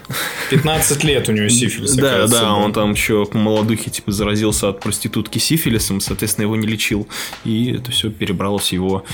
15 0.51 1.03
лет 1.03 1.29
у 1.29 1.33
него 1.33 1.49
сифилис. 1.49 1.95
Да, 1.97 2.29
да, 2.29 2.55
он 2.55 2.73
там 2.73 2.93
еще 2.93 3.27
по 3.27 3.37
молодухе 3.37 3.91
типа 3.91 4.13
заразился 4.13 4.69
от 4.69 4.79
проститутки 4.79 5.41
сифилисом, 5.41 6.01
соответственно, 6.01 6.45
его 6.45 6.55
не 6.55 6.69
лечил. 6.69 7.09
И 7.45 7.73
это 7.73 7.91
все 7.91 8.09
перебралось 8.11 8.73
его 8.73 9.05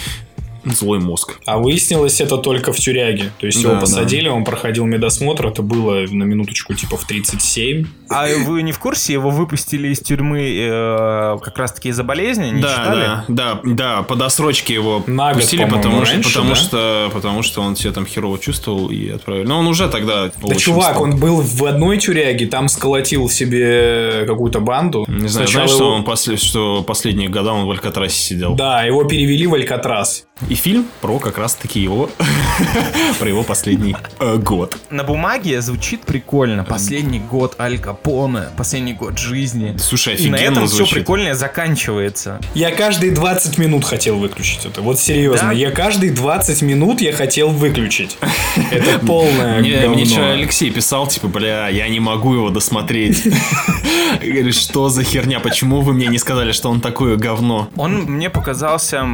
злой 0.72 0.98
мозг. 1.00 1.38
А 1.46 1.58
выяснилось 1.58 2.20
это 2.20 2.36
только 2.38 2.72
в 2.72 2.76
тюряге. 2.76 3.30
То 3.38 3.46
есть 3.46 3.62
Да, 3.62 3.68
его 3.68 3.74
да. 3.74 3.80
посадили, 3.80 4.28
он 4.28 4.44
проходил 4.44 4.84
медосмотр, 4.86 5.46
это 5.46 5.62
было 5.62 6.06
на 6.10 6.24
минуточку 6.24 6.74
типа 6.74 6.96
в 6.96 7.04
37. 7.06 7.86
А 8.08 8.26
вы 8.44 8.62
не 8.62 8.72
в 8.72 8.78
курсе? 8.78 9.12
Его 9.12 9.30
выпустили 9.30 9.88
из 9.88 10.00
тюрьмы 10.00 10.40
э, 10.58 11.38
как 11.42 11.58
раз-таки 11.58 11.88
из-за 11.90 12.04
болезни? 12.04 12.50
Не 12.50 12.62
да, 12.62 12.68
читали? 12.70 13.00
да, 13.00 13.24
да, 13.28 13.60
да, 13.64 14.02
по 14.02 14.14
досрочке 14.16 14.74
его 14.74 15.02
На 15.06 15.32
год, 15.32 15.42
пустили, 15.42 15.62
по-моему, 15.62 15.82
потому, 15.82 16.04
что, 16.04 16.14
раньше, 16.14 16.28
потому, 16.30 16.48
да? 16.50 16.54
что, 16.56 17.10
потому 17.12 17.42
что 17.42 17.62
он 17.62 17.76
себя 17.76 17.92
там 17.92 18.06
херово 18.06 18.38
чувствовал 18.38 18.88
и 18.90 19.08
отправили. 19.10 19.46
Но 19.46 19.58
он 19.58 19.66
уже 19.66 19.88
тогда... 19.88 20.30
Да, 20.42 20.54
чувак, 20.54 21.00
он 21.00 21.16
был 21.18 21.40
в 21.42 21.64
одной 21.64 21.98
тюряге, 21.98 22.46
там 22.46 22.68
сколотил 22.68 23.28
себе 23.28 24.24
какую-то 24.26 24.60
банду. 24.60 25.04
Не 25.08 25.28
знаю, 25.28 25.46
Сначала 25.48 25.66
знаешь, 25.66 25.70
что, 25.70 25.84
его- 25.86 25.94
он 25.96 26.04
после, 26.04 26.36
что 26.36 26.82
последние 26.82 27.28
года 27.28 27.52
он 27.52 27.66
в 27.66 27.70
Алькатрасе 27.70 28.16
сидел. 28.16 28.54
Да, 28.54 28.82
его 28.84 29.04
перевели 29.04 29.46
в 29.46 29.54
Алькатрас. 29.54 30.26
И 30.48 30.54
фильм 30.56 30.86
про 31.00 31.18
как 31.18 31.38
раз-таки 31.38 31.80
его... 31.80 32.10
про 33.18 33.28
его 33.28 33.42
последний 33.42 33.94
э, 34.18 34.36
год. 34.36 34.76
На 34.90 35.04
бумаге 35.04 35.60
звучит 35.60 36.02
прикольно. 36.02 36.64
Последний 36.64 37.18
год 37.20 37.54
Аль 37.58 37.78
Капоне, 37.78 38.44
последний 38.56 38.92
год 38.94 39.18
жизни. 39.18 39.76
Слушай, 39.78 40.16
И 40.16 40.28
на 40.28 40.36
офигенно 40.36 40.52
этом 40.58 40.66
все 40.66 40.76
звучит. 40.76 40.94
прикольно 40.94 41.34
заканчивается. 41.34 42.40
Я 42.54 42.70
каждые 42.70 43.12
20 43.12 43.58
минут 43.58 43.84
хотел 43.84 44.16
выключить 44.18 44.64
это. 44.64 44.80
Вот 44.82 44.98
серьезно. 44.98 45.48
Да? 45.48 45.52
Я 45.52 45.70
каждые 45.70 46.12
20 46.12 46.62
минут 46.62 47.00
я 47.00 47.12
хотел 47.12 47.48
выключить. 47.50 48.16
Это 48.70 48.98
полное 49.06 49.60
Мне, 49.60 49.80
говно. 49.80 49.94
мне 49.94 50.04
вчера 50.04 50.30
Алексей 50.32 50.70
писал, 50.70 51.06
типа, 51.06 51.28
бля, 51.28 51.68
я 51.68 51.88
не 51.88 52.00
могу 52.00 52.34
его 52.34 52.50
досмотреть. 52.50 53.24
Говорит, 54.22 54.54
что 54.54 54.88
за 54.88 55.02
херня, 55.04 55.40
почему 55.40 55.80
вы 55.82 55.92
мне 55.92 56.06
не 56.06 56.18
сказали, 56.18 56.52
что 56.52 56.70
он 56.70 56.80
такое 56.80 57.16
говно? 57.16 57.68
Он 57.76 58.02
мне 58.02 58.30
показался 58.30 59.06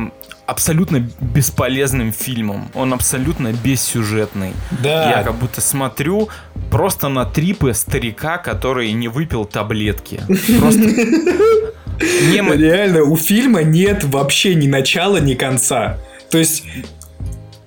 абсолютно 0.46 1.08
бесполезным 1.20 2.12
фильмом. 2.12 2.70
Он 2.74 2.92
абсолютно 2.92 3.52
бессюжетный. 3.52 4.52
Да. 4.82 5.10
Я 5.10 5.22
как 5.22 5.34
будто 5.36 5.60
смотрю 5.60 6.28
просто 6.70 7.08
на 7.08 7.24
трипы 7.24 7.74
старика, 7.74 8.38
который 8.38 8.92
не 8.92 9.08
выпил 9.08 9.44
таблетки. 9.44 10.20
Просто... 10.58 10.82
Реально, 12.00 13.02
у 13.04 13.16
фильма 13.16 13.62
нет 13.62 14.04
вообще 14.04 14.54
ни 14.54 14.66
начала, 14.66 15.18
ни 15.18 15.34
конца. 15.34 15.98
То 16.30 16.38
есть... 16.38 16.64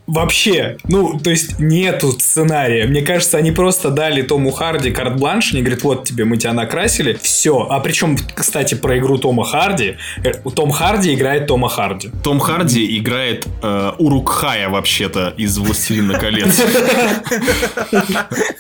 Вообще, 0.08 0.78
ну, 0.88 1.20
то 1.20 1.32
есть 1.32 1.60
нету 1.60 2.12
сценария. 2.12 2.86
Мне 2.86 3.02
кажется, 3.02 3.38
они 3.38 3.52
просто 3.52 3.90
дали 3.90 4.22
Тому 4.22 4.52
Харди 4.52 4.92
карт-бланш, 4.92 5.54
они 5.54 5.64
говорят, 5.64 5.84
вот 5.84 6.04
тебе, 6.04 6.26
мы 6.26 6.38
тебя 6.38 6.54
накрасили, 6.54 7.18
все. 7.20 7.68
А 7.70 7.80
причем, 7.80 8.16
кстати, 8.36 8.76
про 8.76 9.00
игру 9.00 9.18
Тома 9.18 9.44
Харди, 9.46 9.98
э, 10.24 10.34
Том 10.56 10.70
Харди 10.70 11.16
играет 11.16 11.48
Тома 11.48 11.70
Харди. 11.70 12.12
Том 12.24 12.40
Харди 12.40 12.98
играет 13.00 13.48
э, 13.64 13.92
Урукхая, 13.98 14.70
вообще-то, 14.70 15.34
из 15.38 15.58
«Властелина 15.58 16.20
колец». 16.20 16.62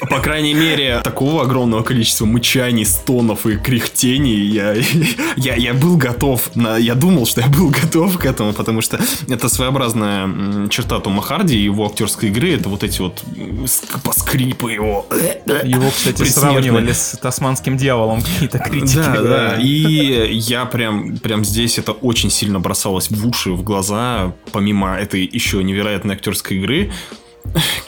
По 0.10 0.20
крайней 0.20 0.56
мере, 0.56 1.02
такого 1.04 1.44
огромного 1.44 1.84
количества 1.84 2.26
мычаний, 2.26 2.86
стонов 2.86 3.46
и 3.46 3.58
кряхтений 3.58 4.46
я, 4.48 4.76
я, 5.36 5.56
я 5.56 5.74
был 5.74 5.98
готов. 5.98 6.50
Я 6.80 6.96
думал, 6.96 7.28
что 7.28 7.42
я 7.42 7.48
был 7.48 7.70
готов 7.70 8.18
к 8.18 8.26
этому, 8.26 8.54
потому 8.54 8.82
что 8.82 9.00
это 9.30 9.48
своеобразная 9.48 10.68
черта 10.70 11.00
Тома 11.00 11.22
Харди 11.22 11.35
и 11.44 11.64
его 11.64 11.86
актерской 11.86 12.30
игры. 12.30 12.54
Это 12.54 12.70
вот 12.70 12.84
эти 12.84 13.02
вот 13.02 13.24
поскрипы 14.04 14.72
его. 14.72 15.06
Его, 15.64 15.90
кстати, 15.90 16.24
сравнивали 16.24 16.92
с 16.92 17.18
тасманским 17.22 17.78
дьяволом 17.78 18.22
какие-то 18.22 18.60
критики. 18.60 18.96
Да, 18.96 19.22
да. 19.22 19.56
И 19.62 20.36
я 20.36 20.66
прям, 20.66 21.18
прям 21.18 21.44
здесь 21.44 21.78
это 21.78 21.92
очень 21.92 22.30
сильно 22.30 22.60
бросалось 22.60 23.10
в 23.10 23.28
уши, 23.28 23.52
в 23.52 23.64
глаза, 23.64 24.34
помимо 24.52 24.96
этой 24.96 25.26
еще 25.26 25.64
невероятной 25.64 26.16
актерской 26.16 26.58
игры, 26.58 26.92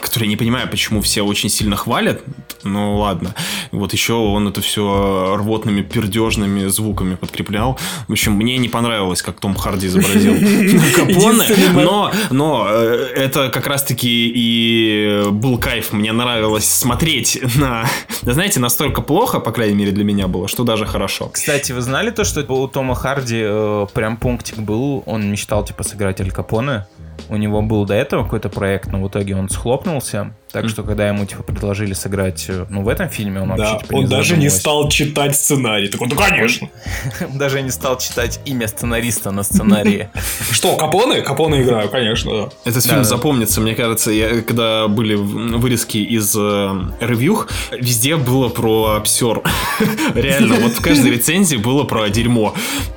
которую 0.00 0.26
я 0.26 0.30
не 0.30 0.36
понимаю, 0.36 0.68
почему 0.68 1.00
все 1.00 1.22
очень 1.22 1.48
сильно 1.48 1.76
хвалят. 1.76 2.22
Ну 2.64 2.98
ладно. 2.98 3.34
Вот 3.72 3.92
еще 3.92 4.14
он 4.14 4.48
это 4.48 4.60
все 4.60 5.36
рвотными 5.36 5.82
пердежными 5.82 6.66
звуками 6.66 7.14
подкреплял. 7.14 7.78
В 8.08 8.12
общем, 8.12 8.32
мне 8.32 8.58
не 8.58 8.68
понравилось, 8.68 9.22
как 9.22 9.38
Том 9.40 9.54
Харди 9.54 9.86
изобразил 9.86 10.34
Капоне. 10.96 11.44
Но, 11.74 12.12
но 12.30 12.66
э, 12.68 13.12
это 13.16 13.50
как 13.50 13.66
раз-таки 13.66 14.32
и 14.34 15.22
был 15.30 15.58
кайф. 15.58 15.92
Мне 15.92 16.12
нравилось 16.12 16.68
смотреть 16.68 17.40
на... 17.56 17.84
Да 18.22 18.32
знаете, 18.32 18.60
настолько 18.60 19.02
плохо, 19.02 19.40
по 19.40 19.52
крайней 19.52 19.74
мере, 19.74 19.92
для 19.92 20.04
меня 20.04 20.26
было, 20.26 20.48
что 20.48 20.64
даже 20.64 20.86
хорошо. 20.86 21.28
Кстати, 21.28 21.72
вы 21.72 21.80
знали 21.80 22.10
то, 22.10 22.24
что 22.24 22.40
у 22.40 22.68
Тома 22.68 22.94
Харди 22.94 23.40
э, 23.42 23.86
прям 23.94 24.16
пунктик 24.16 24.56
был, 24.58 25.02
он 25.06 25.30
мечтал 25.30 25.64
типа 25.64 25.82
сыграть 25.82 26.20
Аль 26.20 26.30
Капоне. 26.30 26.86
У 27.28 27.36
него 27.36 27.62
был 27.62 27.84
до 27.84 27.94
этого 27.94 28.24
какой-то 28.24 28.48
проект, 28.48 28.90
но 28.90 29.02
в 29.02 29.08
итоге 29.08 29.36
он 29.36 29.48
схлопнулся. 29.48 30.34
Так 30.52 30.68
что, 30.68 30.82
когда 30.82 31.06
ему 31.08 31.26
типа 31.26 31.42
предложили 31.42 31.92
сыграть, 31.92 32.46
э, 32.48 32.64
ну, 32.70 32.82
в 32.82 32.88
этом 32.88 33.10
фильме, 33.10 33.42
он 33.42 33.48
вообще 33.50 33.64
Да, 33.64 33.78
типа, 33.78 33.94
он 33.96 34.06
даже 34.06 34.36
не 34.36 34.48
стал 34.48 34.88
читать 34.88 35.36
сценарий. 35.36 35.88
Так 35.88 36.00
он, 36.00 36.08
да, 36.08 36.16
конечно. 36.16 36.68
Даже 37.34 37.60
не 37.60 37.70
стал 37.70 37.98
читать 37.98 38.40
имя 38.46 38.66
сценариста 38.66 39.30
на 39.30 39.42
сценарии. 39.42 40.08
Что, 40.50 40.76
Капоне? 40.76 41.20
Капоне 41.20 41.62
играю, 41.62 41.88
конечно, 41.90 42.30
да. 42.30 42.48
Этот 42.64 42.82
Да, 42.82 42.88
фильм 42.88 43.02
да. 43.02 43.04
запомнится, 43.04 43.60
мне 43.60 43.74
кажется, 43.74 44.10
я, 44.10 44.40
когда 44.42 44.88
были 44.88 45.14
вырезки 45.14 45.98
из 45.98 46.34
э, 46.36 46.70
ревью, 47.00 47.46
везде 47.72 48.16
было 48.16 48.48
про 48.48 48.96
обсер. 48.96 49.42
Реально, 50.14 50.56
вот 50.56 50.72
в 50.72 50.80
каждой 50.80 51.10
рецензии 51.10 51.56
было 51.56 51.84
про 51.84 52.08
дерьмо. 52.08 52.54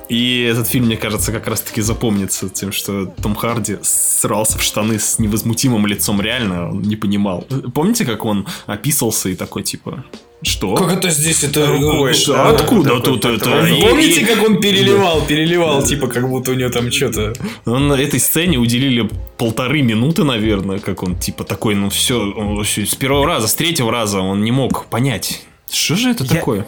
И 0.08 0.42
этот 0.42 0.68
фильм, 0.68 0.86
мне 0.86 0.96
кажется, 0.96 1.32
как 1.32 1.46
раз-таки 1.46 1.80
запомнится 1.80 2.48
тем, 2.48 2.70
что 2.72 3.06
Том 3.06 3.34
Харди 3.34 3.78
срался 3.82 4.58
в 4.58 4.62
штаны 4.62 4.98
с 4.98 5.18
невозмутимым 5.18 5.86
лицом. 5.86 6.20
Реально, 6.20 6.70
он 6.70 6.82
не 6.82 6.96
понимал. 6.96 7.41
Помните, 7.74 8.04
как 8.04 8.24
он 8.24 8.46
описался 8.66 9.28
и 9.28 9.34
такой, 9.34 9.62
типа, 9.62 10.04
что? 10.42 10.74
Как 10.74 10.92
это 10.92 11.10
здесь? 11.10 11.44
Это 11.44 11.66
Рукой, 11.66 12.14
Что? 12.14 12.32
да. 12.34 12.48
Откуда 12.50 12.96
такой 12.96 13.02
тут 13.02 13.24
это? 13.24 13.66
И- 13.66 13.80
Помните, 13.80 14.26
как 14.26 14.42
он 14.42 14.60
переливал, 14.60 15.22
переливал, 15.24 15.82
типа, 15.84 16.08
как 16.08 16.28
будто 16.28 16.50
у 16.50 16.54
него 16.54 16.70
там 16.70 16.90
что-то... 16.90 17.32
Он 17.64 17.86
на 17.88 17.94
этой 17.94 18.18
сцене 18.18 18.58
уделили 18.58 19.08
полторы 19.38 19.82
минуты, 19.82 20.24
наверное, 20.24 20.78
как 20.80 21.02
он 21.04 21.16
типа 21.16 21.44
такой, 21.44 21.74
ну 21.76 21.90
все, 21.90 22.18
с 22.64 22.94
первого 22.96 23.26
раза, 23.26 23.46
с 23.46 23.54
третьего 23.54 23.92
раза 23.92 24.20
он 24.20 24.42
не 24.42 24.50
мог 24.50 24.86
понять. 24.86 25.42
Что 25.70 25.94
же 25.96 26.10
это 26.10 26.24
Я- 26.24 26.30
такое? 26.30 26.66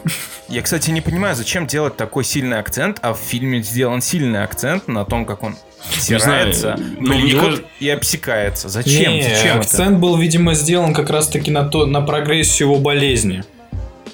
Я, 0.49 0.61
кстати, 0.61 0.89
не 0.91 1.01
понимаю, 1.01 1.35
зачем 1.35 1.67
делать 1.67 1.95
такой 1.97 2.23
сильный 2.23 2.59
акцент, 2.59 2.99
а 3.01 3.13
в 3.13 3.19
фильме 3.19 3.61
сделан 3.61 4.01
сильный 4.01 4.41
акцент 4.43 4.87
на 4.87 5.05
том, 5.05 5.25
как 5.25 5.43
он 5.43 5.55
стирается, 5.97 6.77
но 6.99 7.13
мне 7.13 7.21
блюет 7.23 7.41
кажется- 7.41 7.65
и 7.79 7.89
обсекается. 7.89 8.69
Зачем? 8.69 9.13
Не, 9.13 9.23
Зачем 9.23 9.51
это? 9.51 9.59
акцент 9.59 9.99
был, 9.99 10.17
видимо, 10.17 10.53
сделан 10.53 10.93
как 10.93 11.09
раз-таки 11.09 11.51
на, 11.51 11.63
то, 11.67 11.85
на 11.85 12.01
прогрессию 12.01 12.69
его 12.69 12.77
болезни. 12.77 13.43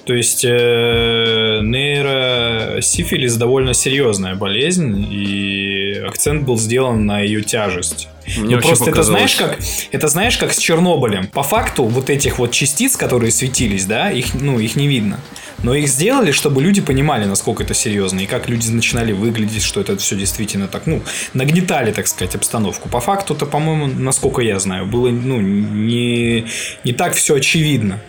То 0.04 0.14
есть 0.14 0.44
э, 0.44 1.60
нейросифилис 1.62 3.36
довольно 3.36 3.72
серьезная 3.74 4.34
болезнь, 4.34 5.06
и 5.10 6.02
акцент 6.06 6.42
был 6.44 6.58
сделан 6.58 7.06
на 7.06 7.20
ее 7.20 7.42
тяжесть. 7.42 8.08
Мне 8.36 8.56
Ну, 8.56 8.62
просто 8.62 8.84
это 8.84 8.92
показалось- 8.92 9.06
знаешь, 9.06 9.34
как 9.36 9.58
это 9.90 10.08
знаешь, 10.08 10.36
как 10.38 10.52
с 10.52 10.58
Чернобылем. 10.58 11.26
По 11.28 11.42
факту, 11.42 11.84
вот 11.84 12.10
этих 12.10 12.38
вот 12.38 12.52
частиц, 12.52 12.96
которые 12.96 13.32
светились, 13.32 13.86
да, 13.86 14.10
их, 14.10 14.34
ну, 14.34 14.58
их 14.58 14.76
не 14.76 14.86
видно. 14.88 15.20
Но 15.62 15.74
их 15.74 15.88
сделали, 15.88 16.32
чтобы 16.32 16.60
люди 16.60 16.80
понимали, 16.80 17.24
насколько 17.24 17.62
это 17.62 17.74
серьезно, 17.74 18.20
и 18.20 18.26
как 18.26 18.48
люди 18.48 18.68
начинали 18.68 19.12
выглядеть, 19.12 19.62
что 19.62 19.80
это 19.80 19.96
все 19.96 20.16
действительно 20.16 20.66
так, 20.66 20.86
ну, 20.86 21.02
нагнетали, 21.34 21.92
так 21.92 22.08
сказать, 22.08 22.34
обстановку. 22.34 22.88
По 22.88 23.00
факту-то, 23.00 23.46
по-моему, 23.46 23.86
насколько 23.86 24.40
я 24.42 24.58
знаю, 24.58 24.86
было, 24.86 25.08
ну, 25.10 25.40
не, 25.40 26.46
не 26.84 26.92
так 26.92 27.14
все 27.14 27.36
очевидно. 27.36 28.00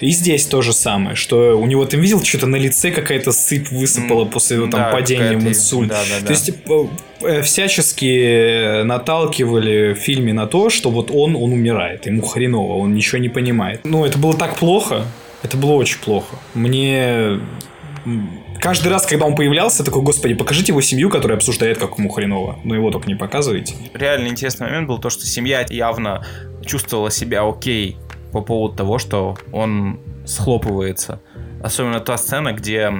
И 0.00 0.10
здесь 0.10 0.46
то 0.46 0.62
же 0.62 0.72
самое, 0.72 1.16
что 1.16 1.58
у 1.58 1.66
него 1.66 1.84
ты 1.84 1.96
видел, 1.96 2.22
что-то 2.22 2.46
на 2.46 2.56
лице 2.56 2.90
какая-то 2.90 3.32
сыпь 3.32 3.70
высыпала 3.70 4.24
после 4.24 4.56
его 4.56 4.66
там 4.68 4.80
Да, 4.80 4.90
падения 4.90 5.36
в 5.36 5.46
инсульт. 5.46 5.88
да, 5.88 6.02
да, 6.08 6.20
да. 6.20 6.26
То 6.26 6.32
есть 6.32 6.50
э, 6.50 6.86
э, 7.22 7.42
всячески 7.42 8.82
наталкивали 8.84 9.94
в 9.94 9.98
фильме 9.98 10.32
на 10.32 10.46
то, 10.46 10.70
что 10.70 10.90
вот 10.90 11.10
он, 11.10 11.34
он 11.34 11.52
умирает, 11.52 12.06
ему 12.06 12.22
хреново, 12.22 12.74
он 12.74 12.94
ничего 12.94 13.18
не 13.18 13.28
понимает. 13.28 13.80
Ну, 13.84 14.04
это 14.04 14.18
было 14.18 14.36
так 14.36 14.56
плохо, 14.56 15.04
это 15.42 15.56
было 15.56 15.72
очень 15.72 15.98
плохо. 15.98 16.36
Мне 16.54 17.40
каждый 18.60 18.88
раз, 18.88 19.06
когда 19.06 19.26
он 19.26 19.34
появлялся, 19.34 19.84
такой, 19.84 20.02
господи, 20.02 20.34
покажите 20.34 20.72
его 20.72 20.80
семью, 20.80 21.10
которая 21.10 21.36
обсуждает, 21.38 21.78
как 21.78 21.98
ему 21.98 22.08
хреново. 22.08 22.58
Но 22.64 22.74
его 22.74 22.90
только 22.90 23.08
не 23.08 23.16
показывайте. 23.16 23.74
Реально 23.94 24.28
интересный 24.28 24.66
момент 24.66 24.88
был 24.88 24.98
то, 24.98 25.10
что 25.10 25.26
семья 25.26 25.66
явно 25.68 26.24
чувствовала 26.64 27.10
себя 27.10 27.42
окей 27.48 27.96
по 28.32 28.40
поводу 28.40 28.76
того, 28.76 28.98
что 28.98 29.36
он 29.52 30.00
схлопывается. 30.26 31.20
Особенно 31.62 31.98
та 32.00 32.16
сцена, 32.18 32.52
где 32.52 32.92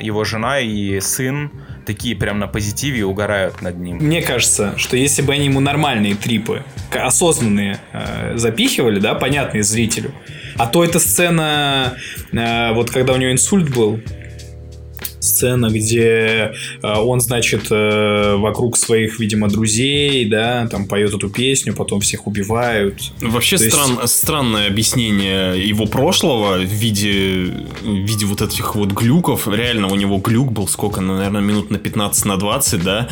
его 0.00 0.24
жена 0.24 0.60
и 0.60 1.00
сын 1.00 1.50
такие 1.84 2.14
прям 2.14 2.38
на 2.38 2.46
позитиве 2.46 3.04
угорают 3.04 3.60
над 3.60 3.78
ним. 3.78 3.96
Мне 3.98 4.22
кажется, 4.22 4.74
что 4.76 4.96
если 4.96 5.22
бы 5.22 5.32
они 5.32 5.46
ему 5.46 5.60
нормальные 5.60 6.14
трипы, 6.14 6.62
осознанные, 6.92 7.80
э, 7.92 8.34
запихивали, 8.36 9.00
да, 9.00 9.14
понятные 9.14 9.64
зрителю, 9.64 10.12
а 10.56 10.66
то 10.66 10.84
эта 10.84 11.00
сцена, 11.00 11.94
э, 12.32 12.72
вот 12.72 12.90
когда 12.90 13.12
у 13.14 13.16
него 13.16 13.32
инсульт 13.32 13.74
был, 13.74 14.00
сцена, 15.24 15.68
где 15.70 16.52
э, 16.82 16.94
он, 16.96 17.20
значит, 17.20 17.66
э, 17.70 18.36
вокруг 18.36 18.76
своих, 18.76 19.18
видимо, 19.18 19.48
друзей, 19.48 20.24
да, 20.26 20.66
там 20.70 20.86
поет 20.86 21.14
эту 21.14 21.28
песню, 21.30 21.74
потом 21.74 22.00
всех 22.00 22.26
убивают. 22.26 23.12
Вообще 23.20 23.56
То 23.56 23.64
есть- 23.64 23.76
стран- 23.76 24.06
странное 24.06 24.66
объяснение 24.68 25.66
его 25.68 25.86
прошлого 25.86 26.58
в 26.58 26.64
виде, 26.64 27.52
в 27.82 27.86
виде 28.06 28.26
вот 28.26 28.42
этих 28.42 28.74
вот 28.74 28.92
глюков. 28.92 29.48
Реально 29.48 29.88
у 29.88 29.94
него 29.96 30.18
глюк 30.18 30.52
был 30.52 30.68
сколько, 30.68 31.00
ну, 31.00 31.16
наверное, 31.16 31.40
минут 31.42 31.70
на 31.70 31.78
15 31.78 32.24
на 32.26 32.36
20, 32.36 32.82
да? 32.82 33.08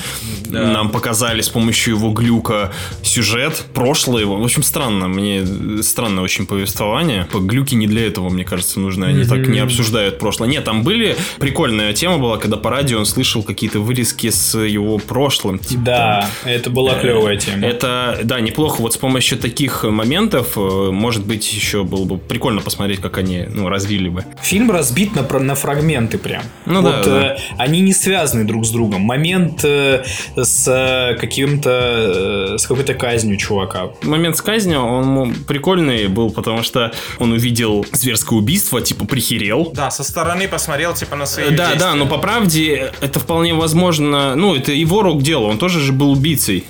Нам 0.49 0.91
показали 0.91 1.41
с 1.41 1.49
помощью 1.49 1.95
его 1.97 2.13
глюка 2.13 2.73
сюжет, 3.03 3.65
прошлое 3.75 4.23
его. 4.23 4.37
В 4.37 4.45
общем, 4.45 4.63
странно. 4.63 5.09
Мне 5.09 5.45
странное 5.83 6.23
очень 6.23 6.47
повествование. 6.47 7.27
По- 7.31 7.39
Глюки 7.39 7.75
не 7.75 7.87
для 7.87 8.07
этого, 8.07 8.29
мне 8.31 8.45
кажется, 8.45 8.81
нужны. 8.81 9.07
Они 9.07 9.25
так 9.25 9.47
не 9.49 9.59
обсуждают 9.59 10.19
прошлое. 10.19 10.49
Нет, 10.49 10.65
там 10.65 10.83
были... 10.83 11.17
Прикольная 11.39 11.93
тема 12.03 12.19
была, 12.19 12.37
когда 12.37 12.57
по 12.57 12.69
радио 12.69 12.99
он 12.99 13.07
слышал 13.07 13.45
какие-то 13.45 13.79
вырезки 13.79 14.29
с 14.29 14.59
его 14.59 14.99
прошлым. 14.99 15.61
Типа, 15.61 15.83
Да, 15.83 16.27
это 16.45 16.69
была 16.69 16.95
клевая 16.95 17.37
тема. 17.37 17.65
это, 17.65 18.19
да, 18.25 18.41
неплохо. 18.41 18.81
Вот 18.81 18.95
с 18.95 18.97
помощью 18.97 19.39
таких 19.39 19.85
моментов, 19.85 20.55
э, 20.57 20.91
может 20.91 21.25
быть, 21.25 21.53
еще 21.53 21.85
было 21.85 22.05
бы 22.05 22.19
прикольно 22.19 22.61
посмотреть, 22.61 23.01
как 23.01 23.19
они, 23.19 23.45
ну, 23.49 23.69
развили 23.69 24.09
бы. 24.09 24.25
Фильм 24.43 24.73
разбит 24.73 25.15
на, 25.15 25.39
на 25.39 25.55
фрагменты 25.55 26.19
прям. 26.19 26.43
Ну 26.67 26.83
вот, 26.83 26.91
да, 26.91 27.05
да. 27.05 27.35
э, 27.35 27.37
они 27.57 27.81
не 27.81 27.93
связаны 27.93 28.43
друг 28.43 28.67
с 28.67 28.71
другом. 28.71 29.03
Момент 29.03 29.61
э, 29.63 30.03
с 30.35 30.67
э, 30.67 31.17
каким-то, 31.21 32.55
э, 32.55 32.59
с 32.59 32.67
какой-то 32.67 32.95
казнью 32.95 33.37
чувака. 33.37 33.91
Момент 34.03 34.37
с 34.37 34.43
казнью, 34.43 34.81
он 34.81 35.35
прикольный 35.47 36.09
был, 36.09 36.33
потому 36.33 36.65
что 36.65 36.91
он 37.21 37.31
увидел 37.31 37.87
зверское 37.93 38.37
убийство, 38.37 38.81
типа 38.81 39.05
прихерел. 39.05 39.71
Да, 39.73 39.93
со 39.93 40.03
стороны 40.03 40.49
посмотрел 40.49 40.95
типа 40.95 41.15
на 41.15 41.27
свои 41.27 41.51
Да, 41.51 41.77
да, 41.77 41.92
но 41.95 42.07
по 42.07 42.19
правде 42.19 42.93
это 43.01 43.21
вполне 43.21 43.55
возможно, 43.55 44.35
ну, 44.35 44.55
это 44.55 44.73
его 44.73 45.03
рук 45.03 45.23
дело, 45.23 45.47
он 45.47 45.59
тоже 45.59 45.81
же 45.81 45.93
был 45.93 46.13
убийцей. 46.13 46.65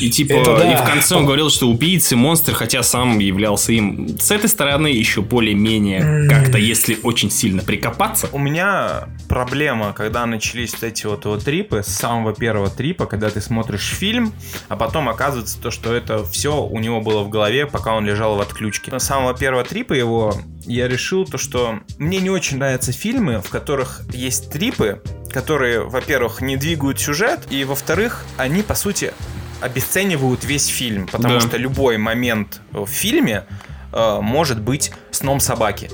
И 0.00 0.10
типа, 0.10 0.32
Это 0.34 0.56
да. 0.56 0.72
и 0.72 0.76
в 0.76 0.84
конце 0.84 1.16
он 1.16 1.26
говорил, 1.26 1.50
что 1.50 1.68
убийцы, 1.68 2.16
монстр, 2.16 2.54
хотя 2.54 2.82
сам 2.82 3.18
являлся 3.18 3.72
им. 3.72 4.18
С 4.18 4.30
этой 4.30 4.48
стороны 4.48 4.88
еще 4.88 5.22
более-менее 5.22 6.28
как-то, 6.28 6.58
если 6.58 6.98
очень 7.02 7.30
сильно 7.30 7.62
прикопаться. 7.62 8.28
У 8.32 8.38
меня 8.38 9.08
проблема, 9.28 9.92
когда 9.92 10.26
начались 10.26 10.72
вот 10.72 10.82
эти 10.82 11.06
вот, 11.06 11.24
вот 11.24 11.44
трипы, 11.44 11.82
с 11.82 11.88
самого 11.88 12.34
первого 12.34 12.70
трипа, 12.70 13.06
когда 13.06 13.30
ты 13.30 13.40
смотришь 13.40 13.94
фильм, 13.94 14.32
а 14.68 14.76
потом 14.76 15.08
оказывается 15.08 15.60
то, 15.60 15.70
что 15.70 15.94
это 15.94 16.24
все 16.24 16.62
у 16.62 16.78
него 16.78 17.00
было 17.00 17.22
в 17.22 17.28
голове, 17.28 17.66
пока 17.66 17.94
он 17.94 18.06
лежал 18.06 18.36
в 18.36 18.40
отключке. 18.40 18.96
С 18.98 19.04
самого 19.04 19.34
первого 19.34 19.64
трипа 19.64 19.92
его 19.92 20.34
я 20.66 20.88
решил 20.88 21.24
то, 21.24 21.38
что 21.38 21.80
мне 21.98 22.18
не 22.18 22.30
очень 22.30 22.58
нравятся 22.58 22.92
фильмы, 22.92 23.40
в 23.40 23.48
которых 23.48 24.02
есть 24.12 24.50
трипы, 24.50 25.02
которые, 25.32 25.82
во-первых, 25.82 26.40
не 26.40 26.56
двигают 26.56 27.00
сюжет, 27.00 27.40
и, 27.50 27.64
во-вторых, 27.64 28.24
они, 28.36 28.62
по 28.62 28.74
сути, 28.74 29.12
обесценивают 29.60 30.44
весь 30.44 30.66
фильм, 30.66 31.06
потому 31.06 31.34
Да. 31.34 31.40
что 31.40 31.56
любой 31.56 31.98
момент 31.98 32.60
в 32.72 32.86
фильме 32.86 33.44
э, 33.92 34.18
может 34.20 34.60
быть 34.60 34.92
сном 35.10 35.40
собаки. 35.40 35.90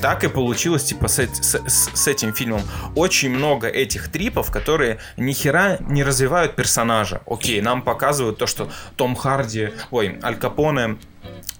Так 0.00 0.22
и 0.22 0.28
получилось, 0.28 0.84
типа, 0.84 1.08
с, 1.08 1.18
с- 1.18 1.90
с 1.94 2.06
этим 2.08 2.32
фильмом. 2.32 2.62
Очень 2.94 3.30
много 3.30 3.66
этих 3.68 4.08
трипов, 4.12 4.50
которые 4.52 4.98
ни 5.16 5.32
хера 5.32 5.78
не 5.80 6.04
развивают 6.04 6.54
персонажа. 6.54 7.20
Окей, 7.26 7.60
нам 7.60 7.82
показывают 7.82 8.38
то, 8.38 8.46
что 8.46 8.70
Том 8.96 9.16
Харди, 9.16 9.70
ой, 9.90 10.18
Аль 10.22 10.36
Капоне 10.36 10.98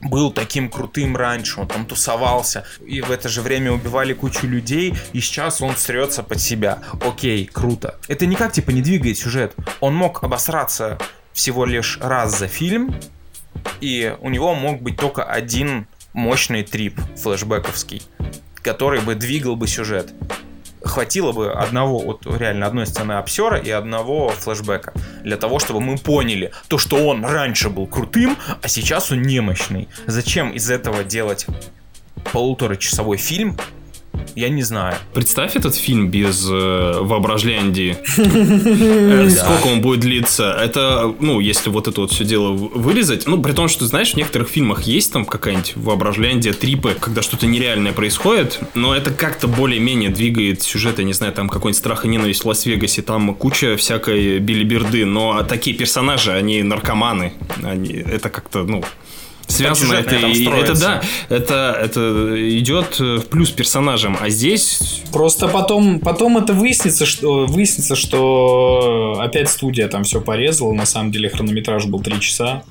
был 0.01 0.33
таким 0.33 0.71
крутым 0.71 1.17
раньше, 1.17 1.61
он 1.61 1.69
там 1.69 1.87
тусовался, 1.87 2.65
и 2.87 3.01
в 3.01 3.11
это 3.11 3.29
же 3.29 3.43
время 3.43 3.73
убивали 3.73 4.13
кучу 4.13 4.47
людей, 4.47 4.95
и 5.13 5.21
сейчас 5.21 5.61
он 5.61 5.77
срется 5.77 6.23
под 6.23 6.41
себя. 6.41 6.79
Окей, 7.01 7.47
круто. 7.47 7.99
Это 8.09 8.27
никак, 8.27 8.53
типа, 8.53 8.71
не 8.71 8.83
двигает 8.83 9.19
сюжет. 9.19 9.55
Он 9.81 9.95
мог 9.95 10.23
обосраться 10.23 10.99
всего 11.33 11.65
лишь 11.65 11.99
раз 12.01 12.39
за 12.39 12.49
фильм, 12.49 12.95
и 13.81 14.15
у 14.21 14.31
него 14.31 14.55
мог 14.55 14.83
быть 14.83 14.97
только 14.97 15.25
один 15.25 15.87
мощный 16.13 16.63
трип 16.63 17.01
флешбековский, 17.17 18.03
который 18.63 19.01
бы 19.01 19.15
двигал 19.15 19.57
бы 19.57 19.67
сюжет. 19.67 20.13
Хватило 20.89 21.33
бы 21.33 21.53
одного, 21.53 21.99
вот 21.99 22.27
реально 22.27 22.67
одной 22.67 22.87
сцены 22.87 23.13
обсера 23.13 23.59
и 23.59 23.71
одного 23.71 24.31
флешбека 24.31 24.95
для 25.23 25.37
того, 25.37 25.59
чтобы 25.59 25.81
мы 25.81 25.99
поняли 25.99 26.51
то, 26.69 26.79
что 26.79 26.97
он 27.07 27.25
раньше 27.25 27.69
был 27.69 27.87
крутым, 27.87 28.37
а 28.63 28.69
сейчас 28.69 29.13
он 29.13 29.23
немощный. 29.23 29.89
Зачем 30.07 30.51
из 30.51 30.71
этого 30.71 31.05
делать 31.05 31.47
полуторачасовой 32.33 33.19
фильм? 33.19 33.59
Я 34.35 34.49
не 34.49 34.63
знаю. 34.63 34.97
Представь 35.15 35.57
этот 35.57 35.75
фильм 35.75 36.11
без 36.11 36.47
э, 36.49 36.99
воображляндии. 37.01 37.97
Э, 39.09 39.29
Сколько 39.31 39.67
он 39.69 39.81
будет 39.81 40.01
длиться? 40.01 40.53
Это, 40.53 41.15
ну, 41.21 41.41
если 41.41 41.71
вот 41.71 41.89
это 41.89 42.03
вот 42.03 42.13
все 42.13 42.25
дело 42.25 42.53
вырезать, 42.53 43.27
ну, 43.27 43.41
при 43.43 43.53
том, 43.53 43.69
что, 43.69 43.87
знаешь, 43.87 44.13
в 44.13 44.17
некоторых 44.17 44.49
фильмах 44.49 44.83
есть 44.83 45.13
там 45.13 45.25
какая-нибудь 45.25 45.73
воображляндия, 45.77 46.53
трипы, 46.53 46.97
когда 46.99 47.23
что-то 47.23 47.47
нереальное 47.47 47.93
происходит, 47.93 48.61
но 48.75 48.95
это 48.95 49.11
как-то 49.11 49.49
более-менее 49.49 50.11
двигает 50.11 50.63
сюжет, 50.63 50.99
я 50.99 51.05
не 51.05 51.13
знаю, 51.13 51.33
там 51.33 51.49
какой-нибудь 51.49 51.79
страх 51.79 52.05
и 52.05 52.09
ненависть 52.09 52.45
в 52.45 52.49
Лас-Вегасе, 52.49 53.03
там 53.03 53.35
куча 53.35 53.77
всякой 53.77 54.39
билиберды, 54.39 55.05
но 55.05 55.43
такие 55.43 55.77
персонажи, 55.77 56.33
они 56.33 56.63
наркоманы, 56.63 57.33
они, 57.63 57.93
это 57.93 58.29
как-то, 58.31 58.65
ну, 58.65 58.85
связано 59.49 59.95
это, 59.95 60.17
и- 60.17 60.47
это 60.47 60.79
да, 60.81 61.03
это, 61.29 61.79
это 61.83 62.59
идет 62.59 62.97
э, 63.01 63.17
в 63.17 63.27
плюс 63.27 63.51
персонажам, 63.51 64.17
а 64.21 64.29
здесь 64.29 65.03
Просто 65.13 65.49
потом, 65.49 66.01
потом 66.01 66.37
это 66.39 66.53
выяснится, 66.53 67.07
что 67.07 67.47
выяснится, 67.47 67.97
что 67.97 69.19
опять 69.21 69.49
студия 69.49 69.89
там 69.89 70.05
все 70.05 70.21
порезала. 70.21 70.73
На 70.73 70.87
самом 70.87 71.11
деле 71.13 71.29
хронометраж 71.31 71.87
был 71.87 72.01
3 72.01 72.21
часа. 72.21 72.63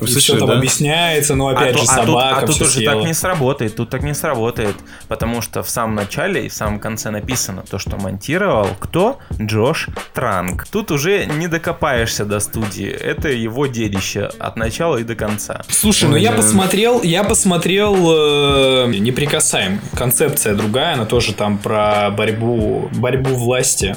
И 0.00 0.06
слышали, 0.06 0.18
все 0.20 0.38
там 0.38 0.48
да? 0.48 0.58
объясняется, 0.58 1.34
но 1.34 1.48
опять 1.48 1.74
а 1.74 1.78
же 1.78 1.84
ту- 1.86 1.90
а 1.90 1.96
тут- 1.96 2.06
собака 2.06 2.36
а 2.36 2.46
тут, 2.46 2.54
все 2.54 2.64
уже 2.64 2.72
съела. 2.74 2.94
так 2.94 3.04
не 3.06 3.14
сработает, 3.14 3.76
тут 3.76 3.90
так 3.90 4.02
не 4.02 4.14
сработает, 4.14 4.76
потому 5.08 5.42
что 5.42 5.62
в 5.62 5.70
самом 5.70 5.96
начале 5.96 6.46
и 6.46 6.48
в 6.48 6.52
самом 6.52 6.78
конце 6.78 7.10
написано 7.10 7.64
то, 7.68 7.78
что 7.78 7.96
монтировал 7.96 8.68
кто? 8.78 9.18
Джош 9.40 9.88
Транк. 10.14 10.66
Тут 10.66 10.90
уже 10.90 11.26
не 11.26 11.48
докопаешься 11.48 12.24
до 12.24 12.38
студии, 12.40 12.88
это 12.88 13.28
его 13.28 13.66
дедище 13.66 14.30
от 14.38 14.56
начала 14.56 14.98
и 14.98 15.04
до 15.04 15.14
конца. 15.14 15.62
Слушай, 15.68 16.08
ну 16.08 16.16
я 16.16 16.32
посмотрел, 16.32 17.02
я 17.02 17.24
посмотрел 17.24 17.94
э, 17.94 18.94
неприкасаем. 18.98 19.80
Концепция 19.96 20.54
другая, 20.54 20.94
она 20.94 21.06
тоже 21.06 21.34
там 21.34 21.58
про 21.58 22.10
борьбу, 22.10 22.88
борьбу 22.94 23.34
власти 23.34 23.96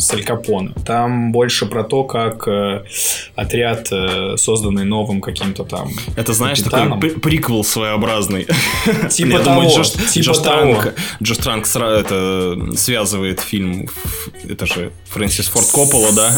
с 0.00 0.12
Аль 0.12 0.24
Капоне. 0.24 0.72
Там 0.86 1.32
больше 1.32 1.66
про 1.66 1.84
то, 1.84 2.04
как 2.04 2.46
э, 2.48 2.82
отряд, 3.34 3.88
э, 3.92 4.36
созданный 4.36 4.84
новым 4.84 5.20
каким-то 5.20 5.64
там... 5.64 5.88
Это, 6.16 6.32
знаешь, 6.32 6.58
капитаном. 6.58 7.00
такой 7.00 7.10
при- 7.14 7.20
приквел 7.20 7.64
своеобразный. 7.64 8.46
Типа 9.10 9.28
Я 9.28 9.38
того, 9.38 9.44
думаю, 9.62 9.70
Джош, 9.70 9.90
типа 9.90 10.24
Джош 10.24 10.38
того. 10.38 10.74
Транк, 10.80 10.94
Джош 11.22 11.36
Транк 11.38 11.66
сра- 11.66 12.00
это 12.00 12.76
связывает 12.76 13.40
фильм. 13.40 13.86
Это 14.48 14.66
же 14.66 14.90
Фрэнсис 15.10 15.46
Форд 15.48 15.66
Коппола, 15.70 16.12
да? 16.12 16.32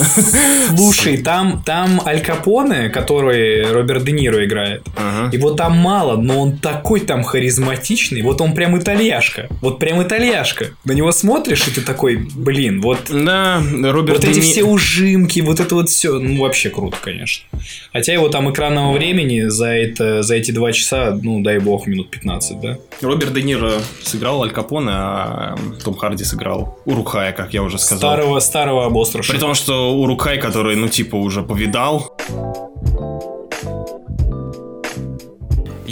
Слушай, 0.77 1.18
там, 1.18 1.62
там 1.64 2.01
Аль 2.07 2.20
Капоне, 2.22 2.88
который 2.88 3.70
Роберт 3.70 4.05
Де 4.05 4.12
Ниро 4.12 4.44
играет, 4.44 4.83
Ага. 4.96 5.31
его 5.35 5.53
там 5.53 5.77
мало, 5.77 6.16
но 6.16 6.40
он 6.40 6.59
такой 6.59 7.01
там 7.01 7.22
харизматичный, 7.22 8.22
вот 8.22 8.40
он 8.40 8.55
прям 8.55 8.79
итальяшка, 8.79 9.48
вот 9.61 9.79
прям 9.79 10.03
итальяшка. 10.03 10.66
На 10.85 10.92
него 10.92 11.12
смотришь, 11.12 11.66
и 11.68 11.70
ты 11.70 11.81
такой, 11.81 12.16
блин, 12.16 12.81
вот 12.81 12.98
Да, 13.11 13.51
Роберт 13.82 14.18
Вот 14.18 14.26
Де 14.26 14.30
эти 14.30 14.40
все 14.40 14.64
ужимки, 14.64 15.40
вот 15.40 15.60
это 15.60 15.74
вот 15.74 15.88
все, 15.88 16.18
ну 16.18 16.40
вообще 16.42 16.70
круто, 16.70 16.96
конечно. 17.00 17.44
Хотя 17.92 18.12
его 18.12 18.28
там 18.28 18.50
экранного 18.50 18.92
времени 18.92 19.48
за, 19.48 19.68
это, 19.68 20.22
за 20.22 20.36
эти 20.36 20.50
два 20.50 20.72
часа, 20.72 21.18
ну 21.20 21.42
дай 21.42 21.58
бог, 21.58 21.86
минут 21.86 22.10
15, 22.10 22.60
да? 22.60 22.78
Роберт 23.00 23.32
Де 23.34 23.42
Ниро 23.42 23.72
сыграл 24.02 24.42
Аль 24.42 24.50
Капоне, 24.50 24.90
а 24.92 25.56
Том 25.84 25.94
Харди 25.94 26.24
сыграл 26.24 26.78
Урухая, 26.84 27.32
как 27.32 27.52
я 27.54 27.62
уже 27.62 27.78
сказал. 27.78 27.98
Старого, 27.98 28.40
старого 28.40 28.86
обоструша. 28.86 29.32
При 29.32 29.38
том, 29.40 29.54
что 29.54 29.94
Урухай, 29.94 30.38
который, 30.38 30.76
ну, 30.76 30.88
типа, 30.88 31.16
уже 31.16 31.42
повидал, 31.42 32.16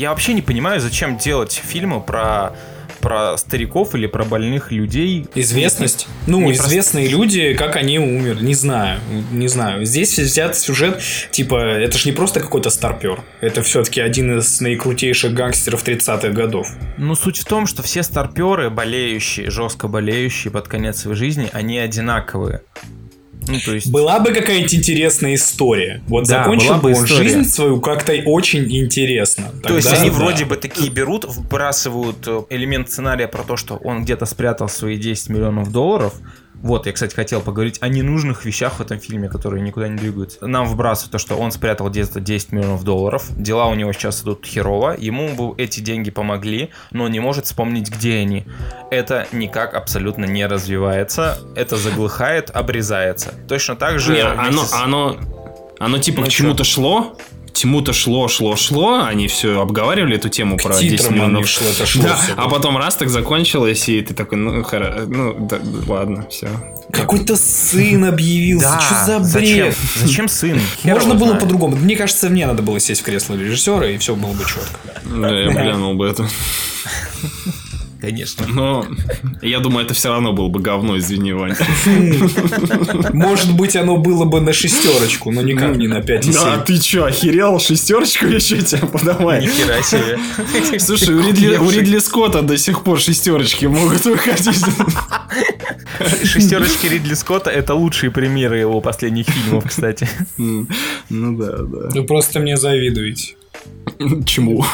Я 0.01 0.09
вообще 0.09 0.33
не 0.33 0.41
понимаю, 0.41 0.81
зачем 0.81 1.19
делать 1.19 1.53
фильмы 1.63 2.01
про 2.01 2.55
про 3.01 3.37
стариков 3.37 3.95
или 3.95 4.07
про 4.07 4.25
больных 4.25 4.71
людей. 4.73 5.27
Известность. 5.35 6.07
Ну, 6.27 6.41
Не 6.41 6.53
известные 6.53 7.09
люди, 7.09 7.55
как 7.55 7.77
они 7.77 7.99
умерли, 7.99 8.45
не 8.45 8.55
знаю, 8.55 9.01
не 9.33 9.49
знаю. 9.49 9.85
Здесь 9.85 10.19
взят 10.19 10.57
сюжет, 10.57 11.01
типа, 11.31 11.57
это 11.57 11.99
же 11.99 12.09
не 12.09 12.15
просто 12.15 12.41
какой-то 12.41 12.71
старпер. 12.71 13.23
Это 13.41 13.63
все-таки 13.63 14.01
один 14.01 14.39
из 14.39 14.61
наикрутейших 14.61 15.33
гангстеров 15.33 15.85
30-х 15.85 16.29
годов. 16.29 16.69
Ну, 16.99 17.15
суть 17.15 17.39
в 17.39 17.45
том, 17.45 17.67
что 17.67 17.83
все 17.83 18.03
старперы, 18.03 18.71
болеющие, 18.71 19.51
жестко 19.51 19.89
болеющие 19.89 20.51
под 20.53 20.69
конец 20.69 21.01
своей 21.01 21.17
жизни, 21.17 21.49
они 21.53 21.79
одинаковые. 21.79 22.63
Ну, 23.51 23.59
то 23.65 23.75
есть... 23.75 23.91
Была 23.91 24.21
бы 24.21 24.33
какая-нибудь 24.33 24.75
интересная 24.75 25.35
история. 25.35 26.03
Вот 26.07 26.27
Да, 26.27 26.45
закончил 26.45 26.77
бы 26.77 26.91
он 26.91 27.05
история. 27.05 27.25
жизнь 27.25 27.45
свою 27.45 27.81
как-то 27.81 28.13
очень 28.27 28.71
интересно. 28.71 29.53
То 29.63 29.75
есть 29.75 29.89
Тогда 29.89 30.03
они 30.03 30.11
да. 30.11 30.17
вроде 30.17 30.45
бы 30.45 30.57
такие 30.57 30.91
берут, 30.91 31.25
вбрасывают 31.25 32.19
э, 32.27 32.43
элемент 32.51 32.91
сценария 32.91 33.29
про 33.29 33.43
то, 33.43 33.57
что 33.57 33.77
он 33.77 34.05
где-то 34.05 34.27
спрятал 34.27 34.69
свои 34.69 34.97
10 34.97 35.31
миллионов 35.31 35.73
долларов. 35.73 36.15
Вот, 36.63 36.87
я, 36.87 36.93
кстати, 36.93 37.15
хотел 37.15 37.41
поговорить 37.41 37.79
о 37.81 37.89
ненужных 37.89 38.45
вещах 38.45 38.75
в 38.75 38.81
этом 38.81 38.99
фильме, 39.01 39.29
которые 39.29 39.63
никуда 39.63 39.89
не 39.89 39.97
двигаются. 39.97 40.47
Нам 40.47 40.67
вбрасывают 40.67 41.13
то, 41.13 41.19
что 41.19 41.37
он 41.37 41.53
спрятал 41.53 41.89
где-то 41.89 42.21
10 42.21 42.53
миллионов 42.53 42.85
долларов. 42.85 43.25
Дела 43.37 43.67
у 43.67 43.75
него 43.75 43.93
сейчас 43.93 44.23
идут 44.23 44.45
херово. 44.47 44.95
Ему 44.99 45.55
эти 45.57 45.81
деньги 45.81 46.11
помогли, 46.11 46.71
но 46.91 47.05
он 47.05 47.13
не 47.13 47.21
может 47.21 47.47
вспомнить, 47.47 47.91
где 47.91 48.19
они. 48.19 48.47
Это 48.91 49.27
никак 49.33 49.75
абсолютно 49.75 50.25
не 50.27 50.47
развивается. 50.47 51.39
Это 51.57 51.77
заглыхает, 51.77 52.51
обрезается. 52.51 53.33
Точно 53.49 53.77
так 53.77 53.99
же... 53.99 54.13
Не, 54.13 54.21
оно, 54.23 54.65
с- 54.65 54.75
оно, 54.75 55.17
оно 55.79 55.99
типа 55.99 56.21
Ну 56.21 56.27
к 56.27 56.31
чему-то 56.31 56.65
шло, 56.65 57.17
чему-то 57.61 57.93
шло, 57.93 58.29
шло, 58.29 58.57
шло, 58.57 59.03
они 59.05 59.29
все 59.29 59.61
обговаривали 59.61 60.17
эту 60.17 60.29
тему 60.29 60.57
К 60.57 60.63
про 60.63 60.75
10 60.79 60.91
титрам 60.99 61.15
миллионов. 61.15 61.37
оно 61.39 61.47
шло, 61.47 61.67
это 61.69 61.87
шло 61.87 62.03
Да, 62.05 62.17
всё. 62.17 62.33
а 62.37 62.49
потом 62.49 62.77
раз 62.79 62.97
так 62.97 63.09
закончилось, 63.11 63.89
и 63.89 64.01
ты 64.03 64.15
такой, 64.15 64.39
ну, 64.39 64.61
хоро- 64.63 65.05
ну 65.07 65.37
да, 65.49 65.59
ладно, 65.87 66.27
все. 66.31 66.49
Какой-то 66.93 67.37
сын 67.37 68.05
объявился. 68.05 68.69
Да, 68.69 68.81
Что 68.81 68.95
за 69.19 69.25
зачем? 69.25 69.59
бред? 69.67 69.77
Зачем 69.97 70.29
сын? 70.29 70.61
Хер 70.83 70.95
Можно 70.95 71.15
было 71.15 71.27
знает. 71.29 71.41
по-другому. 71.43 71.77
Мне 71.77 71.97
кажется, 71.97 72.29
мне 72.31 72.47
надо 72.47 72.63
было 72.63 72.81
сесть 72.81 73.03
в 73.03 73.05
кресло 73.05 73.35
режиссера, 73.35 73.87
и 73.87 73.97
все 73.99 74.15
было 74.17 74.33
бы 74.33 74.45
четко. 74.45 74.79
Да, 75.05 75.31
я 75.39 75.49
глянул 75.53 75.95
бы 75.95 76.07
это. 76.09 76.29
Конечно. 78.01 78.47
Но 78.49 78.87
я 79.43 79.61
думаю, 79.61 79.85
это 79.85 79.95
все 79.95 80.09
равно 80.09 80.33
было 80.33 80.49
бы 80.49 80.61
говно, 80.61 80.97
извини, 80.99 81.33
Вань. 81.33 81.55
Может 83.13 83.55
быть, 83.55 83.77
оно 83.77 83.99
было 83.99 84.25
бы 84.25 84.41
на 84.41 84.53
шестерочку, 84.53 85.31
но 85.31 85.43
никак 85.43 85.77
не 85.77 85.87
на 85.87 85.99
5,7. 85.99 86.33
Да, 86.33 86.59
ты 86.59 86.79
чё, 86.79 87.05
охерел? 87.05 87.59
Шестерочку 87.61 88.27
еще 88.27 88.61
тебе 88.63 88.87
подавай. 88.87 89.43
Нихера 89.43 89.83
себе. 89.83 90.19
Слушай, 90.79 91.15
у 91.15 91.23
Ридли, 91.27 91.57
у 91.57 91.71
Ридли 91.71 91.99
Скотта 91.99 92.43
до 92.43 92.57
сих 92.57 92.83
пор 92.85 93.01
шестерочки 93.01 93.67
могут 93.67 94.05
выходить. 94.05 94.65
Шестерочки 96.25 96.87
Ридли 96.87 97.15
Скотта 97.15 97.51
это 97.51 97.75
лучшие 97.75 98.11
примеры 98.11 98.59
его 98.59 98.81
последних 98.81 99.27
фильмов, 99.29 99.65
кстати. 99.69 100.09
Ну 100.39 100.67
да, 101.11 101.59
да. 101.59 101.91
Вы 101.95 102.05
просто 102.05 102.41
мне 102.41 102.57
завидуете. 102.57 103.35
Чему? 104.27 104.65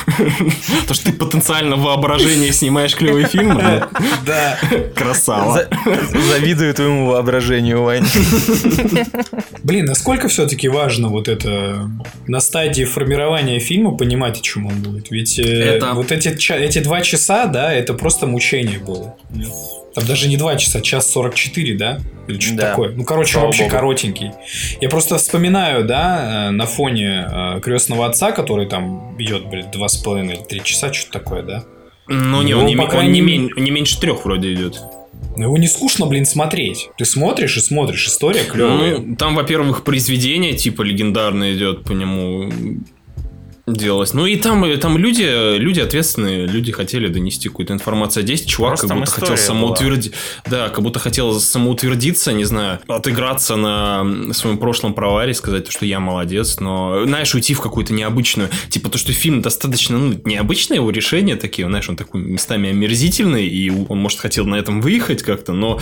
То, 0.87 0.95
что 0.95 1.07
ты 1.07 1.13
потенциально 1.13 1.77
в 1.77 1.81
воображении 1.83 2.51
снимаешь 2.53 2.95
клевые 2.95 3.27
фильмы? 3.27 3.85
Да. 4.25 4.59
Красава. 4.95 5.53
За- 5.53 5.69
Завидую 6.31 6.73
твоему 6.75 7.07
воображению, 7.07 7.83
Вань. 7.83 8.05
Блин, 9.65 9.87
насколько 9.87 10.29
все-таки 10.29 10.69
важно 10.69 11.09
вот 11.09 11.29
это 11.29 11.91
на 12.27 12.41
стадии 12.41 12.85
формирования 12.85 13.59
фильма 13.59 13.97
понимать, 13.97 14.39
о 14.39 14.43
чем 14.43 14.67
он 14.67 14.75
будет? 14.83 15.11
Ведь 15.11 15.39
э, 15.39 15.81
вот 15.95 16.13
эти, 16.13 16.29
эти 16.53 16.79
два 16.79 17.01
часа, 17.01 17.47
да, 17.47 17.73
это 17.73 17.95
просто 17.95 18.27
мучение 18.27 18.79
было. 18.79 19.17
Там 19.97 20.05
даже 20.07 20.29
не 20.29 20.37
два 20.37 20.55
часа, 20.57 20.81
час 20.81 21.11
44, 21.11 21.75
да? 21.77 21.99
Или 22.29 22.39
что-то 22.39 22.57
Да. 22.59 22.71
такое. 22.71 22.91
Ну, 22.95 23.05
короче, 23.05 23.33
Слава 23.33 23.47
вообще 23.47 23.63
богу. 23.65 23.73
коротенький. 23.75 24.31
Я 24.81 24.89
просто 24.91 25.17
вспоминаю, 25.17 25.85
да, 25.87 26.49
э, 26.49 26.51
на 26.51 26.67
фоне 26.67 27.27
э, 27.29 27.61
крестного 27.63 28.07
отца, 28.07 28.31
который 28.33 28.67
там 28.67 29.17
идет, 29.19 29.47
блин, 29.49 29.67
два 29.73 29.89
с 29.89 29.97
половиной 29.97 30.35
или 30.37 30.43
три 30.43 30.63
часа, 30.63 30.93
что-то 30.93 31.19
такое, 31.19 31.43
да? 31.43 31.65
Ну 32.09 32.43
не, 32.43 32.53
Ну, 32.53 32.61
он 32.61 32.67
не 32.67 32.77
он 32.77 33.11
не 33.11 33.21
мен- 33.23 33.51
не 33.57 33.71
меньше 33.71 33.99
трех 33.99 34.25
вроде 34.25 34.53
идет. 34.53 34.81
Но 35.35 35.45
его 35.45 35.57
не 35.57 35.67
скучно, 35.67 36.05
блин, 36.07 36.27
смотреть. 36.27 36.91
Ты 36.99 37.05
смотришь 37.07 37.57
и 37.57 37.61
смотришь, 37.61 38.07
история 38.07 38.45
клевая. 38.45 38.99
Ну, 38.99 39.17
там, 39.17 39.35
во-первых, 39.35 39.83
произведение 39.83 40.53
типа 40.53 40.83
легендарное 40.83 41.55
идет 41.55 41.85
по 41.85 41.93
нему 41.93 42.51
делалось. 43.67 44.15
Ну 44.15 44.27
и 44.27 44.37
там, 44.37 44.65
и 44.65 44.77
там 44.77 44.97
люди, 44.97 45.57
люди 45.59 45.81
ответственные, 45.81 46.47
люди 46.47 46.71
хотели 46.73 47.09
донести 47.09 47.49
какую-то 47.49 47.73
информацию. 47.73 48.23
А 48.23 48.25
здесь 48.25 48.45
чувак 48.45 48.73
Просто 48.73 48.89
как 48.89 48.99
будто 48.99 49.11
хотел 49.11 49.35
история 49.35 49.47
самоутвердиться. 49.47 50.19
Да, 50.49 50.69
как 50.69 50.83
будто 50.83 50.99
хотел 50.99 51.41
самоутвердиться, 51.41 52.33
не 52.33 52.45
знаю, 52.45 52.81
отыграться 52.87 53.57
на 53.57 54.33
своем 54.33 54.59
прошлом 54.59 54.95
проваре, 54.95 55.35
сказать, 55.35 55.71
что 55.71 55.85
я 55.85 56.01
молодец, 56.01 56.61
но, 56.61 57.05
знаешь, 57.05 57.35
уйти 57.35 57.55
в 57.55 57.61
какую-то 57.61 57.93
необычную... 57.93 58.51
Типа 58.69 58.89
то, 58.89 58.99
что 58.99 59.13
фильм 59.13 59.43
достаточно, 59.43 59.99
ну, 59.99 60.21
необычное 60.25 60.77
его 60.77 60.91
решение 60.91 61.37
такие, 61.37 61.67
знаешь, 61.67 61.89
он 61.89 61.97
такой 61.97 62.21
местами 62.21 62.71
омерзительный, 62.71 63.47
и 63.47 63.71
он, 63.71 63.99
может, 63.99 64.21
хотел 64.21 64.47
на 64.47 64.57
этом 64.57 64.81
выехать 64.81 65.23
как-то, 65.23 65.53
но... 65.53 65.81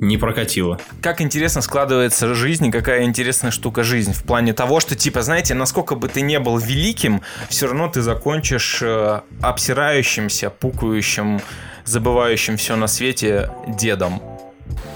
Не 0.00 0.18
прокатило. 0.18 0.78
Как 1.00 1.20
интересно 1.20 1.62
складывается 1.62 2.34
жизнь, 2.34 2.66
и 2.66 2.70
какая 2.70 3.04
интересная 3.04 3.50
штука 3.50 3.82
жизнь. 3.82 4.12
В 4.12 4.22
плане 4.24 4.52
того, 4.52 4.80
что, 4.80 4.94
типа, 4.94 5.22
знаете, 5.22 5.54
насколько 5.54 5.94
бы 5.94 6.08
ты 6.08 6.20
не 6.20 6.38
был 6.38 6.58
великим, 6.58 7.22
все 7.48 7.66
равно 7.66 7.88
ты 7.88 8.02
закончишь 8.02 8.80
э, 8.82 9.20
обсирающимся, 9.40 10.50
пукающим, 10.50 11.40
забывающим 11.84 12.58
все 12.58 12.76
на 12.76 12.88
свете 12.88 13.50
дедом. 13.66 14.20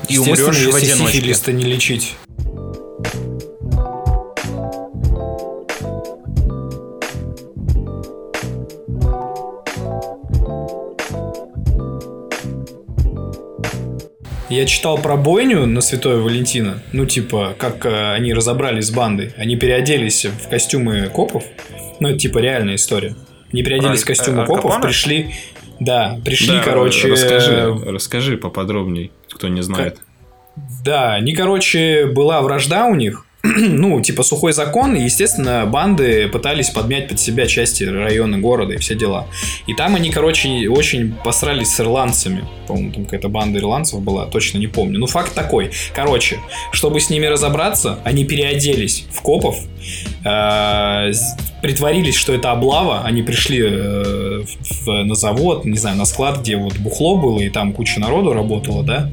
И 0.09 0.19
умрешь 0.19 0.39
в 0.39 0.53
если 0.53 0.93
одиночке. 0.93 1.19
сифилис-то 1.19 1.53
не 1.53 1.65
лечить. 1.65 2.17
Я 14.51 14.67
читал 14.67 14.99
про 14.99 15.17
бойню 15.17 15.65
на 15.65 15.81
Святое 15.81 16.17
Валентина. 16.19 16.83
Ну, 16.91 17.07
типа, 17.07 17.55
как 17.57 17.87
э, 17.87 18.15
они 18.15 18.35
разобрались 18.35 18.87
с 18.87 18.91
бандой. 18.91 19.33
Они 19.37 19.55
переоделись 19.55 20.25
в 20.25 20.49
костюмы 20.49 21.07
копов. 21.07 21.45
Ну, 22.01 22.09
это 22.09 22.19
типа 22.19 22.39
реальная 22.39 22.75
история. 22.75 23.15
Они 23.53 23.63
переоделись 23.63 24.01
в 24.01 24.07
Про, 24.07 24.15
костюмы 24.15 24.43
э, 24.43 24.47
копов, 24.47 24.73
Капоне? 24.73 24.83
пришли... 24.83 25.35
Да, 25.79 26.19
пришли, 26.25 26.57
Да, 26.57 26.63
короче... 26.65 27.09
Расскажи, 27.13 27.75
расскажи 27.87 28.37
поподробней, 28.37 29.13
кто 29.33 29.47
не 29.47 29.63
знает. 29.63 29.99
Да, 30.85 31.15
они, 31.15 31.33
короче, 31.33 32.07
была 32.07 32.43
вражда 32.43 32.87
у 32.87 32.97
них 32.97 33.27
ну, 33.43 34.01
типа 34.01 34.23
сухой 34.23 34.53
закон, 34.53 34.95
и, 34.95 35.03
естественно, 35.03 35.65
банды 35.65 36.29
пытались 36.29 36.71
подмять 36.71 37.09
под 37.09 37.19
себя 37.19 37.47
части 37.47 37.85
района 37.85 38.39
города 38.39 38.75
и 38.75 38.77
все 38.77 38.95
дела. 38.95 39.29
И 39.67 39.75
там 39.75 39.95
они, 39.95 40.11
короче, 40.11 40.69
очень 40.69 41.15
посрались 41.25 41.75
с 41.75 41.81
ирландцами. 41.81 42.45
По-моему, 42.67 42.93
там 42.93 43.05
какая-то 43.05 43.29
банда 43.29 43.59
ирландцев 43.59 44.01
была, 44.03 44.27
точно 44.27 44.59
не 44.59 44.67
помню. 44.67 44.99
Ну, 44.99 45.07
факт 45.07 45.35
такой. 45.35 45.71
Короче, 45.95 46.39
чтобы 46.73 47.01
с 47.01 47.09
ними 47.09 47.27
разобраться, 47.27 47.99
они 48.05 48.25
переоделись 48.25 49.07
в 49.11 49.23
копов, 49.23 49.57
э, 50.25 51.13
притворились, 51.63 52.17
что 52.17 52.35
это 52.35 52.51
облава, 52.51 53.03
они 53.05 53.23
пришли 53.23 53.61
э, 53.63 54.45
в, 54.85 55.05
на 55.05 55.15
завод, 55.15 55.65
не 55.65 55.79
знаю, 55.79 55.97
на 55.97 56.05
склад, 56.05 56.41
где 56.41 56.57
вот 56.57 56.77
бухло 56.77 57.17
было, 57.17 57.41
и 57.41 57.49
там 57.49 57.73
куча 57.73 58.01
народу 58.01 58.33
работала, 58.33 58.83
да, 58.83 59.11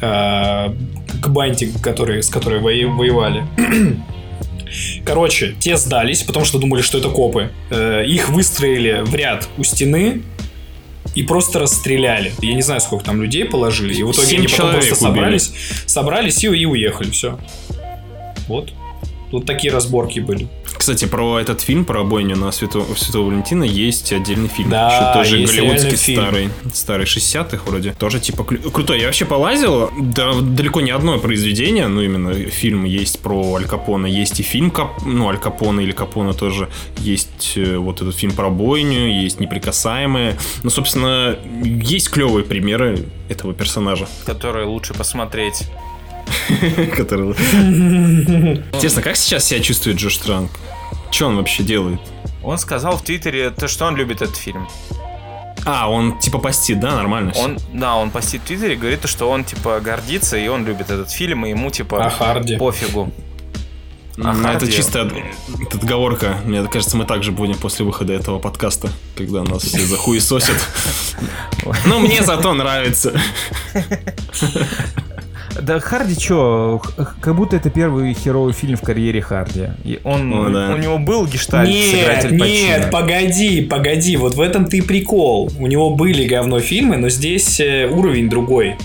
э, 0.00 0.74
к 1.20 1.28
банде, 1.28 1.70
которые, 1.82 2.22
с 2.22 2.28
которой 2.28 2.60
воевали. 2.60 3.46
Короче, 5.04 5.54
те 5.58 5.76
сдались, 5.76 6.22
потому 6.22 6.44
что 6.44 6.58
думали, 6.58 6.82
что 6.82 6.98
это 6.98 7.08
копы. 7.08 7.50
Э, 7.70 8.04
их 8.06 8.28
выстроили 8.28 9.02
в 9.04 9.14
ряд 9.14 9.48
у 9.58 9.64
стены 9.64 10.22
и 11.14 11.22
просто 11.22 11.58
расстреляли. 11.58 12.32
Я 12.40 12.54
не 12.54 12.62
знаю, 12.62 12.80
сколько 12.80 13.04
там 13.04 13.20
людей 13.20 13.44
положили. 13.44 13.94
И 13.94 14.02
в 14.02 14.12
итоге 14.12 14.38
они 14.38 14.46
потом 14.46 14.72
просто 14.72 14.94
собрались, 14.94 15.52
собрались 15.86 16.44
и, 16.44 16.48
и 16.48 16.64
уехали. 16.66 17.10
Все. 17.10 17.38
Вот. 18.46 18.72
Вот 19.32 19.46
такие 19.46 19.72
разборки 19.72 20.20
были. 20.20 20.48
Кстати, 20.80 21.04
про 21.04 21.38
этот 21.38 21.60
фильм, 21.60 21.84
про 21.84 22.04
бойню 22.04 22.36
на 22.36 22.50
Свято... 22.52 22.82
Святого 22.96 23.26
Валентина 23.26 23.64
есть 23.64 24.14
отдельный 24.14 24.48
фильм. 24.48 24.70
Да, 24.70 24.88
Еще 24.90 25.12
тоже 25.12 25.40
есть 25.42 25.54
голливудский 25.54 25.96
фильм. 25.96 26.22
старый, 26.22 26.48
старый 26.72 27.04
60-х 27.04 27.58
вроде. 27.66 27.92
Тоже 27.92 28.18
типа 28.18 28.44
клю- 28.44 28.70
крутой. 28.70 29.00
Я 29.00 29.04
вообще 29.04 29.26
полазил, 29.26 29.90
да, 30.00 30.32
далеко 30.40 30.80
не 30.80 30.90
одно 30.90 31.18
произведение, 31.18 31.86
ну 31.88 32.00
именно 32.00 32.32
фильм 32.32 32.84
есть 32.84 33.20
про 33.20 33.56
Аль 33.56 33.66
Капона, 33.66 34.06
есть 34.06 34.40
и 34.40 34.42
фильм, 34.42 34.70
Кап... 34.70 35.02
ну 35.04 35.28
Аль 35.28 35.36
Капона 35.36 35.80
или 35.80 35.92
Капона 35.92 36.32
тоже, 36.32 36.70
есть 36.96 37.52
э, 37.56 37.76
вот 37.76 38.00
этот 38.00 38.16
фильм 38.16 38.32
про 38.32 38.48
бойню, 38.48 39.22
есть 39.22 39.38
Неприкасаемые. 39.38 40.38
Ну, 40.62 40.70
собственно, 40.70 41.36
есть 41.62 42.08
клевые 42.08 42.42
примеры 42.42 43.04
этого 43.28 43.52
персонажа. 43.52 44.08
Которые 44.24 44.64
лучше 44.64 44.94
посмотреть. 44.94 45.64
который... 46.96 47.28
Интересно, 48.74 49.02
как 49.02 49.16
сейчас 49.16 49.44
себя 49.44 49.60
чувствует 49.60 49.96
Джош 49.98 50.16
Транк? 50.18 50.50
Что 51.10 51.26
он 51.26 51.36
вообще 51.36 51.62
делает? 51.62 52.00
Он 52.42 52.58
сказал 52.58 52.96
в 52.96 53.02
Твиттере, 53.02 53.50
то, 53.50 53.68
что 53.68 53.86
он 53.86 53.96
любит 53.96 54.22
этот 54.22 54.36
фильм. 54.36 54.68
А, 55.66 55.90
он 55.90 56.18
типа 56.18 56.38
постит, 56.38 56.80
да, 56.80 56.94
нормально? 56.94 57.32
Он, 57.36 57.58
да, 57.72 57.96
он 57.96 58.10
постит 58.10 58.42
в 58.42 58.44
Твиттере, 58.44 58.76
говорит, 58.76 59.06
что 59.06 59.28
он, 59.30 59.44
типа, 59.44 59.80
гордится, 59.80 60.38
и 60.38 60.48
он 60.48 60.64
любит 60.64 60.90
этот 60.90 61.10
фильм, 61.10 61.44
и 61.44 61.50
ему, 61.50 61.70
типа, 61.70 62.06
А 62.06 62.10
Харди? 62.10 62.56
пофигу. 62.56 63.12
Ну, 64.16 64.28
А 64.46 64.52
это 64.52 64.70
чисто 64.70 65.02
от- 65.02 65.74
отговорка. 65.74 66.38
Мне 66.44 66.62
кажется, 66.66 66.96
мы 66.96 67.04
также 67.06 67.32
будем 67.32 67.54
после 67.54 67.86
выхода 67.86 68.12
этого 68.12 68.38
подкаста, 68.38 68.90
когда 69.16 69.42
нас 69.44 69.62
все 69.62 69.80
захуесосят. 69.80 70.56
Но 71.86 72.00
мне 72.00 72.22
зато 72.22 72.52
нравится. 72.52 73.18
Да 75.60 75.80
Харди 75.80 76.16
чё, 76.16 76.80
как 77.20 77.34
будто 77.34 77.56
это 77.56 77.70
первый 77.70 78.14
херовый 78.14 78.52
фильм 78.52 78.76
в 78.76 78.82
карьере 78.82 79.20
Харди. 79.20 79.68
И 79.84 80.00
он, 80.04 80.32
О, 80.32 80.48
да. 80.50 80.74
у 80.74 80.78
него 80.78 80.98
был 80.98 81.26
гештальт 81.26 81.68
Нет, 81.68 82.22
Пачино. 82.22 82.44
нет, 82.44 82.90
погоди, 82.90 83.60
погоди, 83.62 84.16
вот 84.16 84.34
в 84.34 84.40
этом 84.40 84.66
ты 84.66 84.78
и 84.78 84.80
прикол. 84.80 85.50
У 85.58 85.66
него 85.66 85.94
были 85.94 86.26
говно 86.26 86.60
фильмы, 86.60 86.96
но 86.96 87.08
здесь 87.08 87.60
э, 87.60 87.86
уровень 87.86 88.28
другой. 88.28 88.76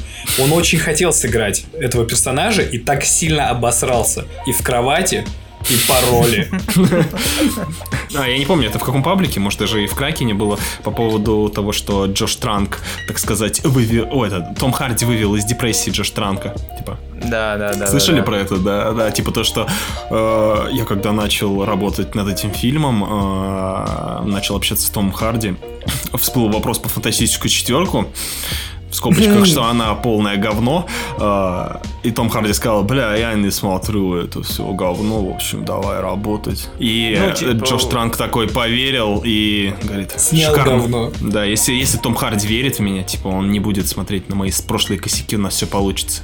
Он 0.42 0.52
очень 0.52 0.80
хотел 0.80 1.14
сыграть 1.14 1.66
этого 1.80 2.06
персонажа 2.06 2.62
и 2.62 2.78
так 2.78 3.04
сильно 3.04 3.50
обосрался. 3.50 4.26
И 4.48 4.52
в 4.52 4.62
кровати, 4.62 5.24
и 5.70 5.76
по 5.88 6.02
роли. 6.12 6.50
А, 8.16 8.28
я 8.28 8.38
не 8.38 8.46
помню, 8.46 8.70
это 8.70 8.80
в 8.80 8.84
каком 8.84 9.04
паблике, 9.04 9.40
может, 9.40 9.60
даже 9.60 9.84
и 9.84 9.88
в 9.88 9.96
Кракене 9.96 10.34
было, 10.34 10.58
по 10.84 10.92
поводу 10.92 11.50
того, 11.50 11.72
что 11.72 12.06
Джош 12.06 12.36
Транк, 12.38 12.80
так 13.08 13.20
сказать, 13.20 13.64
вывел... 13.64 14.08
О, 14.12 14.26
это, 14.26 14.56
Том 14.60 14.72
Харди 14.72 15.06
вывел 15.06 15.36
из 15.36 15.46
депрессии 15.46 15.90
Джош 15.90 16.12
Транка. 16.12 16.56
Типа, 16.78 16.98
Да, 17.24 17.58
да, 17.58 17.74
да. 17.74 17.88
Слышали 17.88 18.18
да, 18.18 18.22
да. 18.22 18.26
про 18.26 18.38
это? 18.38 18.58
Да, 18.58 18.92
да. 18.94 19.12
Типа 19.12 19.32
то, 19.32 19.44
что 19.44 19.68
э, 20.10 20.68
я 20.72 20.86
когда 20.86 21.12
начал 21.12 21.66
работать 21.66 22.16
над 22.16 22.28
этим 22.30 22.52
фильмом, 22.52 23.04
э, 23.04 24.22
начал 24.26 24.56
общаться 24.56 24.88
с 24.88 24.90
Томом 24.90 25.12
Харди, 25.12 25.56
всплыл 26.14 26.50
вопрос 26.50 26.80
по 26.80 26.90
фантастическую 26.90 27.50
четверку. 27.50 28.08
В 28.90 28.96
скобочках, 28.96 29.46
что 29.46 29.66
она 29.66 29.94
полное 29.96 30.38
говно. 30.38 30.86
э, 31.18 31.68
и 32.04 32.12
Том 32.12 32.30
Харди 32.30 32.54
сказал, 32.54 32.84
бля, 32.84 33.16
я 33.16 33.34
не 33.34 33.50
смотрю 33.52 34.16
это 34.16 34.42
все 34.44 34.64
говно, 34.72 35.26
в 35.26 35.36
общем, 35.36 35.66
давай 35.66 36.00
работать. 36.02 36.70
И 36.80 37.16
Ну, 37.20 37.26
э, 37.28 37.34
типа- 37.34 37.66
Джош 37.66 37.86
Транк 37.86 38.16
такой 38.16 38.48
поверил 38.48 39.22
и 39.26 39.74
говорит, 39.84 40.14
Снял 40.20 40.52
«Шикарно». 40.52 40.78
говно. 40.80 41.12
Да, 41.20 41.44
если, 41.44 41.74
если 41.74 41.98
Том 41.98 42.16
Харди 42.16 42.48
верит 42.48 42.78
в 42.78 42.82
меня, 42.82 43.04
типа, 43.04 43.28
он 43.28 43.52
не 43.52 43.60
будет 43.60 43.88
смотреть 43.88 44.30
на 44.30 44.36
мои 44.36 44.52
прошлые 44.68 45.00
косяки, 45.00 45.36
у 45.36 45.40
нас 45.40 45.56
все 45.56 45.66
получится. 45.68 46.22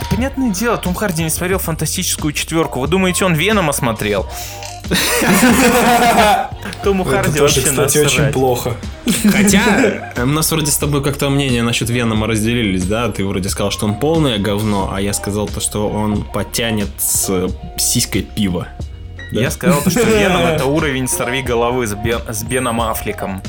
Да 0.00 0.06
понятное 0.10 0.50
дело, 0.50 0.78
Том 0.78 0.94
Харди 0.94 1.22
не 1.22 1.30
смотрел 1.30 1.58
фантастическую 1.60 2.32
четверку. 2.32 2.80
Вы 2.80 2.88
думаете, 2.88 3.24
он 3.24 3.34
Венома 3.34 3.72
смотрел? 3.72 4.26
Тому 6.82 7.04
Харди 7.04 7.38
тоже, 7.38 7.62
кстати, 7.62 7.98
очень 7.98 8.32
плохо. 8.32 8.74
Хотя, 9.32 9.60
э, 10.16 10.22
у 10.22 10.26
нас 10.26 10.50
вроде 10.50 10.70
с 10.70 10.76
тобой 10.76 11.02
как-то 11.02 11.30
мнения 11.30 11.62
насчет 11.62 11.88
Венома 11.90 12.26
разделились, 12.26 12.84
да? 12.84 13.08
Ты 13.08 13.24
вроде 13.24 13.48
сказал, 13.48 13.70
что 13.70 13.86
он 13.86 13.94
полное 13.94 14.38
говно, 14.38 14.90
а 14.92 15.00
я 15.00 15.12
сказал 15.12 15.46
то, 15.48 15.60
что 15.60 15.88
он 15.88 16.24
потянет 16.24 16.88
с 16.98 17.26
э, 17.30 17.48
сиськой 17.78 18.22
пива. 18.22 18.68
Я 19.30 19.50
сказал, 19.50 19.80
то, 19.82 19.90
что 19.90 20.02
Веном 20.02 20.40
это 20.46 20.66
уровень 20.66 21.08
сорви 21.08 21.42
головы 21.42 21.86
с, 21.86 21.94
Бен- 21.94 22.22
с 22.28 22.42
Беном 22.42 22.80
Аффлеком. 22.80 23.40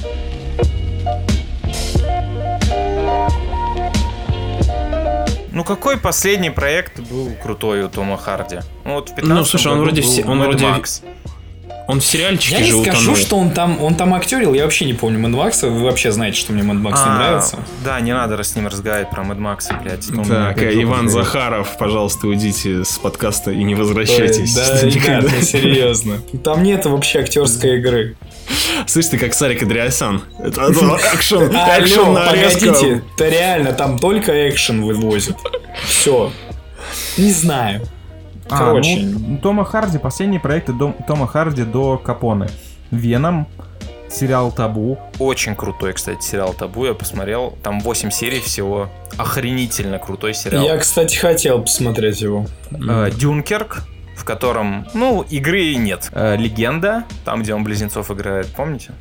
Ну 5.51 5.63
какой 5.63 5.97
последний 5.97 6.49
проект 6.49 6.99
был 6.99 7.31
крутой 7.41 7.84
у 7.84 7.89
Тома 7.89 8.17
Харди? 8.17 8.59
Ну 8.86 8.95
вот 8.95 9.09
в 9.09 9.15
15 9.15 9.29
Ну, 9.38 9.45
слушай, 9.45 9.71
он 9.71 9.79
вроде 9.81 10.01
все- 10.01 10.23
он 10.23 10.41
вроде- 10.41 10.65
Он 11.88 11.99
в 11.99 12.05
сериальчике 12.05 12.55
Я 12.55 12.61
не 12.61 12.71
же 12.71 12.81
скажу, 12.81 12.99
утонул. 13.11 13.15
что 13.15 13.38
он 13.38 13.51
там, 13.51 13.84
он 13.84 13.95
там 13.95 14.13
актерил, 14.13 14.53
я 14.53 14.63
вообще 14.63 14.86
не 14.86 14.93
помню 14.93 15.19
Мэд 15.19 15.31
Макса. 15.31 15.67
Вы 15.67 15.84
вообще 15.84 16.11
знаете, 16.11 16.38
что 16.38 16.53
мне 16.53 16.63
Мэд 16.63 16.77
Макс 16.77 16.99
не 17.01 17.11
А, 17.11 17.15
нравится. 17.15 17.59
Да, 17.84 17.99
не 17.99 18.13
надо 18.13 18.41
с 18.41 18.55
ним 18.55 18.67
разговаривать 18.67 19.09
про 19.09 19.23
Мэд 19.23 19.38
Макса, 19.38 19.77
блядь. 19.84 20.09
Он 20.09 20.23
Так, 20.23 20.61
э, 20.61 20.81
Иван 20.81 21.09
жопу 21.09 21.23
Захаров, 21.23 21.77
пожалуйста, 21.77 22.27
уйдите 22.27 22.86
с 22.86 22.97
подкаста 22.99 23.51
и 23.51 23.63
не 23.63 23.75
возвращайтесь. 23.75 24.55
Да, 24.55 24.81
ребят, 24.81 25.25
ну 25.29 25.41
серьезно. 25.41 26.21
Там 26.43 26.63
нет 26.63 26.86
вообще 26.86 27.19
актерской 27.19 27.79
игры. 27.79 28.15
Слышь, 28.88 29.07
ты 29.07 29.17
как 29.17 29.34
Сарик 29.34 29.63
Андреасян. 29.63 30.21
Это 30.39 30.61
это 30.63 30.97
экшен, 31.15 31.51
экшен 31.51 32.13
нарезка. 32.13 32.67
погодите, 32.73 33.03
да 33.17 33.29
реально, 33.29 33.73
там 33.73 33.99
только 33.99 34.49
экшен 34.49 34.84
вывозят. 34.84 35.36
Все. 35.86 36.31
Не 37.17 37.31
знаю. 37.31 37.81
А, 38.49 38.57
Короче. 38.57 38.99
ну, 39.01 39.37
Тома 39.37 39.65
Харди, 39.65 39.97
последние 39.97 40.39
проекты 40.39 40.73
Дом- 40.73 40.95
Тома 41.07 41.27
Харди 41.27 41.63
до 41.63 41.97
Капоне. 41.97 42.47
Веном, 42.91 43.47
сериал 44.09 44.51
Табу. 44.51 44.99
Очень 45.19 45.55
крутой, 45.55 45.93
кстати, 45.93 46.23
сериал 46.23 46.53
Табу. 46.53 46.85
Я 46.85 46.93
посмотрел. 46.93 47.57
Там 47.63 47.79
8 47.79 48.11
серий 48.11 48.39
всего. 48.39 48.89
Охренительно 49.17 49.97
крутой 49.99 50.33
сериал. 50.33 50.63
Я, 50.63 50.77
кстати, 50.77 51.15
хотел 51.15 51.61
посмотреть 51.61 52.21
его. 52.21 52.45
Э, 52.71 53.09
Дюнкерк, 53.11 53.83
в 54.15 54.23
котором, 54.25 54.87
ну, 54.93 55.21
игры 55.29 55.75
нет. 55.75 56.09
Э, 56.11 56.35
Легенда, 56.37 57.05
там, 57.25 57.41
где 57.43 57.53
он 57.53 57.63
Близнецов 57.63 58.11
играет, 58.11 58.47
помните? 58.47 58.91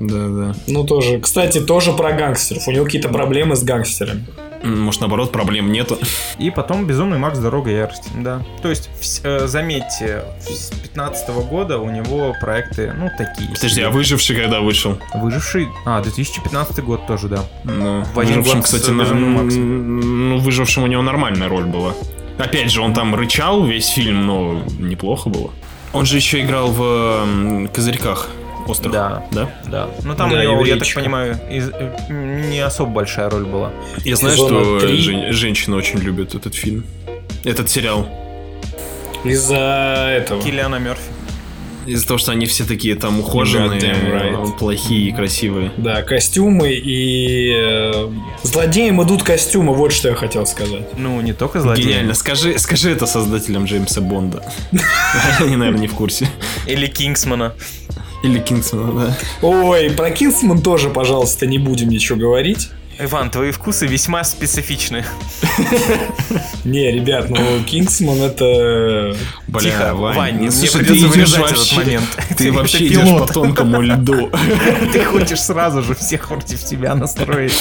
Да, 0.00 0.28
да. 0.28 0.54
Ну, 0.66 0.84
тоже. 0.84 1.18
Кстати, 1.20 1.60
тоже 1.60 1.92
про 1.92 2.12
гангстеров. 2.12 2.68
У 2.68 2.70
него 2.70 2.84
какие-то 2.84 3.08
проблемы 3.08 3.56
с 3.56 3.62
гангстерами. 3.64 4.26
Может, 4.66 5.00
наоборот, 5.00 5.32
проблем 5.32 5.72
нету. 5.72 5.98
И 6.38 6.50
потом 6.50 6.86
Безумный 6.86 7.18
Макс 7.18 7.38
Дорога 7.38 7.70
ярости. 7.70 8.10
Да. 8.16 8.42
То 8.62 8.68
есть, 8.68 8.90
вс- 9.00 9.20
э, 9.24 9.46
заметьте, 9.46 10.24
с 10.40 10.70
15 10.82 11.30
года 11.48 11.78
у 11.78 11.90
него 11.90 12.34
проекты, 12.40 12.92
ну, 12.98 13.10
такие. 13.16 13.48
Подожди, 13.54 13.80
а 13.82 13.90
выживший 13.90 14.36
когда 14.36 14.60
вышел? 14.60 14.98
Выживший. 15.14 15.68
А, 15.84 16.00
2015 16.02 16.80
год 16.82 17.06
тоже, 17.06 17.28
да. 17.28 17.44
В 17.64 18.18
один 18.18 18.42
Выжившим, 18.42 18.42
год 18.60 18.62
с 18.62 18.64
кстати, 18.64 18.90
на- 18.90 19.04
ну, 19.04 20.38
выжившим 20.38 20.82
у 20.84 20.86
него 20.86 21.02
нормальная 21.02 21.48
роль 21.48 21.64
была. 21.64 21.92
Опять 22.38 22.70
же, 22.70 22.82
он 22.82 22.92
там 22.92 23.14
рычал 23.14 23.64
весь 23.64 23.88
фильм, 23.88 24.26
но 24.26 24.62
неплохо 24.78 25.30
было. 25.30 25.50
Он 25.92 26.04
же 26.04 26.16
еще 26.16 26.40
играл 26.40 26.68
в 26.70 27.68
Козырьках 27.72 28.28
острых. 28.66 28.92
Да. 28.92 29.24
Да? 29.32 29.50
Да. 29.68 29.88
Ну, 30.04 30.14
там 30.14 30.30
Да, 30.30 30.36
у 30.38 30.42
него, 30.42 30.64
я 30.66 30.76
так 30.76 30.88
понимаю, 30.94 31.38
из- 31.50 31.70
э, 31.70 31.96
не 32.50 32.60
особо 32.60 32.90
большая 32.90 33.30
роль 33.30 33.44
была. 33.44 33.70
Я 34.04 34.16
знаю, 34.16 34.36
Сезона 34.36 34.60
что 34.78 34.80
три. 34.86 34.98
жен- 34.98 35.32
женщины 35.32 35.76
очень 35.76 35.98
любят 35.98 36.34
этот 36.34 36.54
фильм. 36.54 36.84
Этот 37.44 37.70
сериал. 37.70 38.06
Из-за 39.24 40.08
этого. 40.18 40.42
Киллиана 40.42 40.76
Мерфи. 40.76 41.00
Из-за 41.86 42.04
того, 42.04 42.18
что 42.18 42.32
они 42.32 42.46
все 42.46 42.64
такие 42.64 42.96
там 42.96 43.20
ухоженные, 43.20 43.78
Goddamn 43.80 44.10
right. 44.10 44.54
э, 44.54 44.58
плохие 44.58 45.08
и 45.08 45.12
красивые. 45.12 45.70
Да, 45.76 46.02
костюмы 46.02 46.72
и... 46.72 47.52
э, 47.56 48.08
Злодеям 48.42 49.00
идут 49.04 49.22
костюмы, 49.22 49.72
вот 49.72 49.92
что 49.92 50.08
я 50.08 50.16
хотел 50.16 50.46
сказать. 50.46 50.98
Ну, 50.98 51.20
не 51.20 51.32
только 51.32 51.60
злодеи. 51.60 51.84
Гениально. 51.84 52.14
Скажи, 52.14 52.58
скажи 52.58 52.90
это 52.90 53.06
создателям 53.06 53.66
Джеймса 53.66 54.00
Бонда. 54.00 54.42
Они, 55.40 55.54
наверное, 55.54 55.80
не 55.82 55.86
в 55.86 55.94
курсе. 55.94 56.28
Или 56.66 56.88
Кингсмана. 56.88 57.54
Или 58.22 58.38
Кингсмана, 58.40 58.92
да. 58.92 59.18
Ой, 59.46 59.90
про 59.90 60.10
Кингсман 60.10 60.62
тоже, 60.62 60.90
пожалуйста, 60.90 61.46
не 61.46 61.58
будем 61.58 61.88
ничего 61.88 62.18
говорить. 62.18 62.70
Иван, 62.98 63.30
твои 63.30 63.50
вкусы 63.50 63.86
весьма 63.86 64.24
специфичны. 64.24 65.04
Не, 66.64 66.90
ребят, 66.92 67.28
ну 67.28 67.62
Кингсман 67.64 68.22
это... 68.22 69.14
Тихо, 69.60 69.94
Вань, 69.94 70.16
Вань, 70.16 70.34
ну, 70.36 70.40
мне 70.44 70.70
придется 70.70 71.06
вырезать 71.08 71.52
этот 71.52 71.72
момент. 71.76 72.04
Ты 72.36 72.52
вообще 72.52 72.86
идешь 72.86 73.18
по 73.18 73.26
тонкому 73.32 73.82
льду. 73.82 74.30
Ты 74.92 75.04
хочешь 75.04 75.40
сразу 75.40 75.82
же 75.82 75.94
всех 75.94 76.28
против 76.28 76.60
себя 76.60 76.94
настроить. 76.94 77.52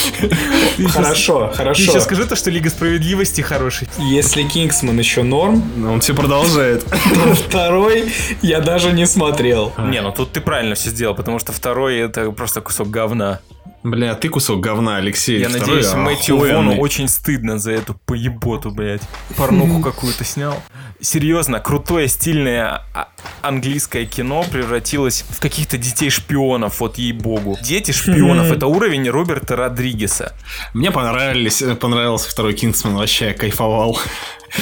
Щас- 0.77 0.91
Хорошо, 0.93 1.47
Ты 1.49 1.57
хорошо. 1.57 1.81
сейчас 1.83 2.03
скажи 2.05 2.25
то, 2.25 2.35
что 2.35 2.49
Лига 2.49 2.69
Справедливости 2.69 3.41
хороший. 3.41 3.87
Если 3.99 4.43
Кингсман 4.43 4.97
еще 4.97 5.23
норм, 5.23 5.63
Но 5.75 5.91
он 5.93 5.99
все 6.01 6.13
продолжает. 6.13 6.85
то 6.85 7.35
второй 7.35 8.11
я 8.41 8.61
даже 8.61 8.91
не 8.93 9.05
смотрел. 9.05 9.73
Не, 9.77 10.01
ну 10.01 10.11
тут 10.11 10.31
ты 10.31 10.39
правильно 10.41 10.75
все 10.75 10.89
сделал, 10.89 11.13
потому 11.13 11.39
что 11.39 11.51
второй 11.51 11.97
это 11.97 12.31
просто 12.31 12.61
кусок 12.61 12.89
говна. 12.89 13.39
Бля, 13.85 14.15
ты 14.15 14.29
кусок 14.29 14.61
говна, 14.61 14.97
Алексей. 14.97 15.39
Я 15.39 15.47
Второй 15.47 15.67
надеюсь, 15.67 15.93
Мэтью. 15.93 16.37
Вону 16.37 16.75
очень 16.79 17.07
стыдно 17.07 17.59
за 17.59 17.71
эту 17.73 17.93
поеботу, 17.93 18.71
блядь. 18.71 19.03
Порнуху 19.37 19.79
какую-то 19.79 20.23
снял. 20.23 20.59
Серьезно, 21.05 21.59
крутое, 21.59 22.07
стильное 22.07 22.81
а- 22.95 23.09
английское 23.43 24.05
кино 24.05 24.43
превратилось 24.51 25.23
в 25.29 25.39
каких-то 25.39 25.77
детей-шпионов, 25.77 26.79
вот 26.79 26.97
ей-богу. 26.97 27.59
Дети 27.61 27.91
шпионов, 27.91 28.51
это 28.51 28.65
уровень 28.65 29.07
Роберта 29.07 29.55
Родригеса. 29.55 30.33
Мне 30.73 30.89
понравились, 30.89 31.61
понравился 31.79 32.27
второй 32.31 32.55
Kingsman, 32.55 32.95
вообще 32.95 33.33
кайфовал. 33.33 33.99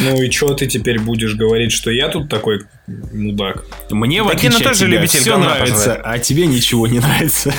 Ну 0.01 0.21
и 0.21 0.29
что 0.31 0.53
ты 0.53 0.67
теперь 0.67 0.99
будешь 0.99 1.35
говорить, 1.35 1.71
что 1.71 1.91
я 1.91 2.09
тут 2.09 2.27
такой 2.27 2.63
мудак? 2.87 3.63
Мне 3.89 4.21
в 4.23 4.27
отличие 4.27 4.57
от 4.57 4.63
тоже 4.63 4.79
тебя 4.79 4.97
любитель 4.97 5.19
все 5.19 5.37
нравится, 5.37 5.75
пожрать. 5.75 6.01
а 6.03 6.19
тебе 6.19 6.45
ничего 6.47 6.87
не 6.87 6.99
нравится. 6.99 7.53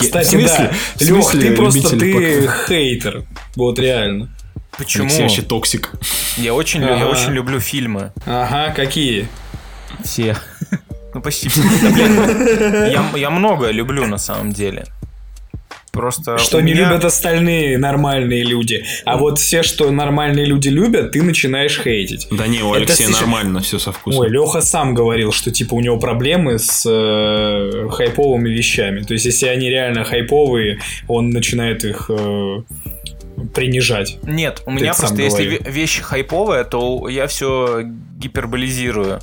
Кстати, 0.00 0.36
в 0.36 0.40
смысле- 0.40 0.70
да. 0.70 0.74
в 0.96 1.00
Лех, 1.00 1.08
смысле 1.24 1.40
ты 1.40 1.56
просто 1.56 1.98
ты 1.98 2.48
хейтер. 2.66 3.24
Вот 3.56 3.78
реально. 3.78 4.33
Почему? 4.78 5.04
Алексей 5.04 5.22
вообще 5.22 5.42
токсик. 5.42 5.92
Я 6.36 6.54
очень, 6.54 6.80
лю- 6.80 6.88
я 6.88 6.94
Ага. 6.96 7.06
очень 7.06 7.30
люблю 7.32 7.60
фильмы. 7.60 8.12
Ага, 8.26 8.72
какие? 8.74 9.28
Все. 10.02 10.36
Ну, 11.14 11.20
почти 11.20 11.48
все. 11.48 11.62
Да, 11.62 11.90
блин, 11.90 12.16
я, 12.90 13.04
я 13.16 13.30
многое 13.30 13.70
люблю 13.72 14.06
на 14.06 14.18
самом 14.18 14.52
деле. 14.52 14.84
Просто 15.92 16.38
Что 16.38 16.56
у 16.56 16.60
не 16.60 16.72
меня- 16.72 16.88
любят 16.88 17.04
остальные 17.04 17.78
нормальные 17.78 18.42
люди. 18.42 18.84
А 19.04 19.16
вот 19.16 19.38
все, 19.38 19.62
что 19.62 19.92
нормальные 19.92 20.44
люди 20.44 20.68
любят, 20.68 21.12
ты 21.12 21.22
начинаешь 21.22 21.78
хейтить. 21.80 22.26
Да 22.32 22.48
не, 22.48 22.62
у 22.64 22.72
Алексея 22.72 23.06
сейчас- 23.06 23.20
нормально, 23.20 23.60
все 23.60 23.78
со 23.78 23.92
вкусом. 23.92 24.22
Ой, 24.22 24.28
Леха 24.28 24.60
сам 24.60 24.92
говорил, 24.94 25.30
что 25.30 25.52
типа 25.52 25.74
у 25.74 25.80
него 25.80 25.96
проблемы 26.00 26.58
с 26.58 26.82
э, 26.84 27.88
хайповыми 27.90 28.48
вещами. 28.48 29.02
То 29.02 29.12
есть, 29.14 29.24
если 29.26 29.46
они 29.46 29.70
реально 29.70 30.02
хайповые, 30.02 30.80
он 31.06 31.30
начинает 31.30 31.84
их 31.84 32.06
э, 32.08 32.62
принижать. 33.54 34.18
Нет, 34.22 34.62
у 34.66 34.70
меня 34.70 34.94
просто, 34.94 35.20
если 35.22 35.44
говорил. 35.44 35.60
ве- 35.60 35.70
вещь 35.70 36.00
хайповая, 36.00 36.64
то 36.64 37.08
я 37.08 37.26
все 37.26 37.82
гиперболизирую, 38.18 39.20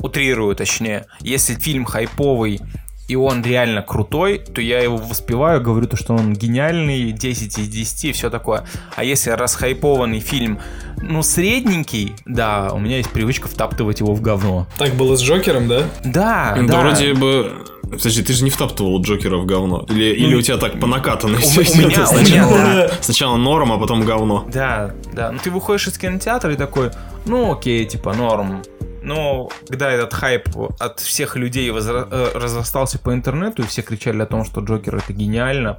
утрирую 0.00 0.54
точнее. 0.56 1.06
Если 1.20 1.54
фильм 1.54 1.84
хайповый, 1.84 2.60
и 3.08 3.16
он 3.16 3.42
реально 3.42 3.82
крутой, 3.82 4.38
то 4.38 4.60
я 4.60 4.80
его 4.80 4.96
воспеваю, 4.96 5.60
говорю 5.60 5.86
то, 5.86 5.96
что 5.96 6.14
он 6.14 6.32
гениальный, 6.34 7.12
10 7.12 7.58
из 7.58 7.68
10 7.68 8.04
и 8.06 8.12
все 8.12 8.30
такое. 8.30 8.64
А 8.96 9.04
если 9.04 9.30
расхайпованный 9.30 10.20
фильм, 10.20 10.58
ну, 11.00 11.22
средненький, 11.22 12.14
да, 12.26 12.70
у 12.72 12.78
меня 12.78 12.98
есть 12.98 13.10
привычка 13.10 13.48
втаптывать 13.48 14.00
его 14.00 14.14
в 14.14 14.20
говно. 14.20 14.66
Так 14.78 14.94
было 14.94 15.16
с 15.16 15.22
Джокером, 15.22 15.68
да? 15.68 15.82
Да, 16.04 16.54
Да, 16.56 16.62
да. 16.62 16.80
вроде 16.80 17.14
бы... 17.14 17.52
Подожди, 17.82 18.22
ты 18.22 18.32
же 18.32 18.44
не 18.44 18.48
втаптывал 18.50 19.02
Джокера 19.02 19.36
в 19.36 19.44
говно. 19.44 19.84
Или, 19.90 20.14
или 20.14 20.34
у 20.34 20.40
тебя 20.40 20.56
так 20.56 20.80
по 20.80 20.86
накатанной 20.86 21.40
у 21.40 21.42
м- 21.42 21.58
у 21.58 21.62
идёт? 21.62 21.74
меня- 21.76 22.02
у 22.04 22.06
сначала, 22.06 22.50
меня, 22.50 22.74
да. 22.74 22.90
сначала 23.02 23.36
норм, 23.36 23.70
а 23.72 23.78
потом 23.78 24.02
говно. 24.06 24.46
Да, 24.50 24.94
да. 25.12 25.30
Ну 25.30 25.38
ты 25.42 25.50
выходишь 25.50 25.88
из 25.88 25.98
кинотеатра 25.98 26.54
и 26.54 26.56
такой, 26.56 26.90
ну 27.26 27.52
окей, 27.52 27.84
типа 27.84 28.14
норм. 28.14 28.62
Но 29.02 29.50
когда 29.68 29.90
этот 29.90 30.14
хайп 30.14 30.48
от 30.78 31.00
всех 31.00 31.36
людей 31.36 31.70
возра- 31.70 32.08
э, 32.10 32.38
разрастался 32.38 32.98
по 32.98 33.12
интернету, 33.12 33.62
и 33.62 33.66
все 33.66 33.82
кричали 33.82 34.22
о 34.22 34.26
том, 34.26 34.44
что 34.44 34.60
Джокер 34.60 34.96
это 34.96 35.12
гениально, 35.12 35.78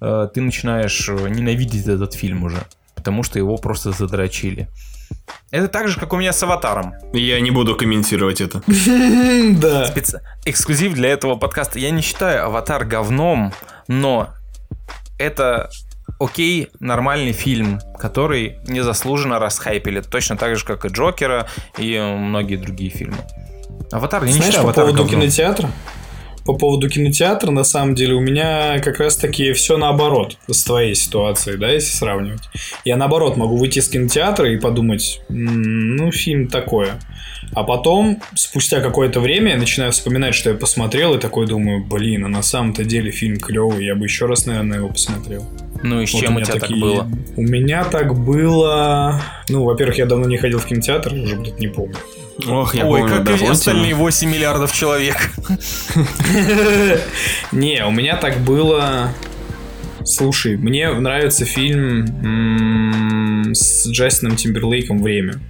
э, 0.00 0.28
ты 0.32 0.40
начинаешь 0.40 1.08
э, 1.08 1.28
ненавидеть 1.28 1.86
этот 1.86 2.14
фильм 2.14 2.44
уже. 2.44 2.62
Потому 2.94 3.22
что 3.22 3.38
его 3.38 3.56
просто 3.56 3.92
задрочили. 3.92 4.68
Это 5.50 5.68
так 5.68 5.88
же, 5.88 5.98
как 5.98 6.12
у 6.12 6.16
меня 6.16 6.32
с 6.32 6.42
Аватаром. 6.42 6.94
Я 7.12 7.40
не 7.40 7.50
буду 7.50 7.76
комментировать 7.76 8.40
это. 8.40 8.62
Да. 9.52 9.92
Эксклюзив 10.44 10.94
для 10.94 11.10
этого 11.10 11.36
подкаста. 11.36 11.78
Я 11.78 11.90
не 11.90 12.02
считаю 12.02 12.44
Аватар 12.46 12.84
говном, 12.84 13.52
но 13.88 14.30
это 15.18 15.70
окей, 16.18 16.68
нормальный 16.80 17.32
фильм, 17.32 17.80
который 17.98 18.58
незаслуженно 18.66 19.38
расхайпили. 19.38 20.00
Точно 20.00 20.36
так 20.36 20.56
же, 20.56 20.64
как 20.64 20.84
и 20.84 20.88
Джокера 20.88 21.48
и 21.78 21.98
многие 21.98 22.56
другие 22.56 22.90
фильмы. 22.90 23.18
Аватар, 23.92 24.22
я 24.24 24.28
не 24.28 24.32
Знаешь, 24.34 24.52
считаю 24.54 24.66
по 24.68 24.72
поводу 24.72 25.04
говном. 25.04 25.20
кинотеатра? 25.20 25.70
По 26.44 26.52
поводу 26.54 26.88
кинотеатра, 26.88 27.50
на 27.50 27.64
самом 27.64 27.96
деле, 27.96 28.14
у 28.14 28.20
меня 28.20 28.78
как 28.78 29.00
раз-таки 29.00 29.52
все 29.52 29.76
наоборот 29.78 30.38
с 30.48 30.62
твоей 30.62 30.94
ситуацией, 30.94 31.56
да, 31.56 31.70
если 31.70 31.92
сравнивать. 31.96 32.42
Я 32.84 32.96
наоборот 32.96 33.36
могу 33.36 33.56
выйти 33.56 33.80
из 33.80 33.88
кинотеатра 33.88 34.48
и 34.48 34.56
подумать, 34.56 35.20
«М, 35.28 35.96
ну, 35.96 36.12
фильм 36.12 36.46
такое. 36.46 37.00
А 37.52 37.64
потом, 37.64 38.22
спустя 38.36 38.80
какое-то 38.80 39.18
время, 39.20 39.52
я 39.52 39.56
начинаю 39.58 39.90
вспоминать, 39.90 40.36
что 40.36 40.50
я 40.50 40.56
посмотрел, 40.56 41.14
и 41.14 41.18
такой 41.18 41.46
думаю, 41.46 41.84
блин, 41.84 42.24
а 42.24 42.28
на 42.28 42.42
самом-то 42.42 42.84
деле 42.84 43.10
фильм 43.10 43.38
клевый, 43.38 43.84
я 43.84 43.96
бы 43.96 44.04
еще 44.04 44.26
раз, 44.26 44.46
наверное, 44.46 44.78
его 44.78 44.88
посмотрел. 44.88 45.44
Ну 45.82 46.00
и 46.00 46.06
с 46.06 46.12
Вот 46.14 46.20
чем 46.22 46.32
у 46.32 46.36
меня 46.36 46.46
тебя 46.46 46.60
так 46.60 46.70
было? 46.70 47.08
У 47.36 47.42
меня 47.42 47.84
так 47.84 48.18
было... 48.18 49.20
Ну, 49.48 49.64
во-первых, 49.64 49.98
я 49.98 50.06
давно 50.06 50.26
не 50.26 50.36
ходил 50.36 50.58
в 50.58 50.66
кинотеатр, 50.66 51.12
уже, 51.14 51.36
блядь, 51.36 51.58
не 51.60 51.68
помню. 51.68 51.96
Ох, 52.46 52.74
я 52.74 52.84
Ой, 52.86 53.00
помню, 53.00 53.16
как 53.16 53.24
да, 53.24 53.32
и 53.32 53.46
остальные 53.46 53.94
8 53.94 54.30
миллиардов 54.30 54.72
человек. 54.72 55.16
Не, 57.52 57.84
у 57.86 57.90
меня 57.90 58.16
так 58.16 58.38
было... 58.40 59.10
Слушай, 60.04 60.56
мне 60.56 60.90
нравится 60.92 61.44
фильм 61.44 62.06
с 63.54 63.88
Джастином 63.88 64.36
Тимберлейком 64.36 65.02
«Время». 65.02 65.40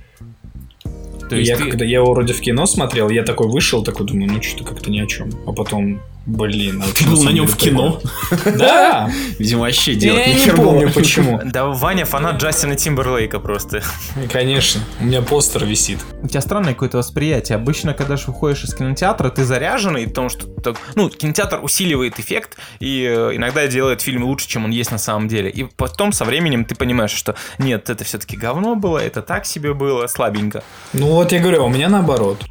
То 1.28 1.36
есть 1.36 1.48
я 1.50 1.56
ты- 1.56 1.70
когда 1.70 1.84
я 1.84 1.96
его 1.98 2.12
вроде 2.14 2.32
в 2.32 2.40
кино 2.40 2.66
смотрел, 2.66 3.10
я 3.10 3.22
такой 3.24 3.48
вышел, 3.48 3.82
такой 3.82 4.06
думаю, 4.06 4.30
ну 4.32 4.42
что-то 4.42 4.64
как-то 4.64 4.90
ни 4.90 5.00
о 5.00 5.06
чем. 5.06 5.30
А 5.46 5.52
потом, 5.52 6.00
блин, 6.26 6.82
а 6.82 6.92
Ты 6.92 7.06
был 7.06 7.22
на 7.22 7.30
нем 7.30 7.46
в 7.46 7.56
кино? 7.56 8.00
Да! 8.58 9.10
Видимо, 9.38 9.62
вообще 9.62 9.94
делать 9.94 10.26
Я 10.26 10.34
не 10.34 10.50
помню 10.50 10.92
почему. 10.92 11.40
Да, 11.44 11.66
Ваня 11.66 12.04
фанат 12.04 12.36
Джастина 12.42 12.74
Тимберлейка 12.76 13.38
просто. 13.38 13.82
Конечно, 14.32 14.80
у 15.00 15.04
меня 15.04 15.22
постер 15.22 15.64
висит. 15.64 15.98
У 16.22 16.28
тебя 16.28 16.40
странное 16.40 16.74
какое-то 16.74 16.98
восприятие. 16.98 17.56
Обычно, 17.56 17.94
когда 17.94 18.16
же 18.16 18.24
выходишь 18.26 18.64
из 18.64 18.74
кинотеатра, 18.74 19.30
ты 19.30 19.44
заряженный, 19.44 20.06
потому 20.08 20.28
что 20.28 20.46
так- 20.46 20.76
ну, 20.94 21.08
кинотеатр 21.08 21.60
усиливает 21.62 22.18
эффект 22.18 22.56
и 22.80 23.04
э, 23.08 23.36
иногда 23.36 23.66
делает 23.68 24.00
фильм 24.00 24.24
лучше, 24.24 24.48
чем 24.48 24.64
он 24.64 24.70
есть 24.70 24.90
на 24.90 24.98
самом 24.98 25.28
деле. 25.28 25.48
И 25.50 25.64
потом 25.64 26.12
со 26.12 26.24
временем 26.24 26.64
ты 26.64 26.74
понимаешь, 26.74 27.12
что 27.12 27.36
нет, 27.58 27.88
это 27.88 28.04
все-таки 28.04 28.36
говно 28.36 28.74
было, 28.74 28.98
это 28.98 29.22
так 29.22 29.46
себе 29.46 29.74
было, 29.74 30.06
слабенько. 30.08 30.62
Ну 30.92 31.06
вот 31.12 31.32
я 31.32 31.38
говорю, 31.38 31.62
а 31.62 31.66
у 31.66 31.68
меня 31.68 31.88
наоборот. 31.88 32.44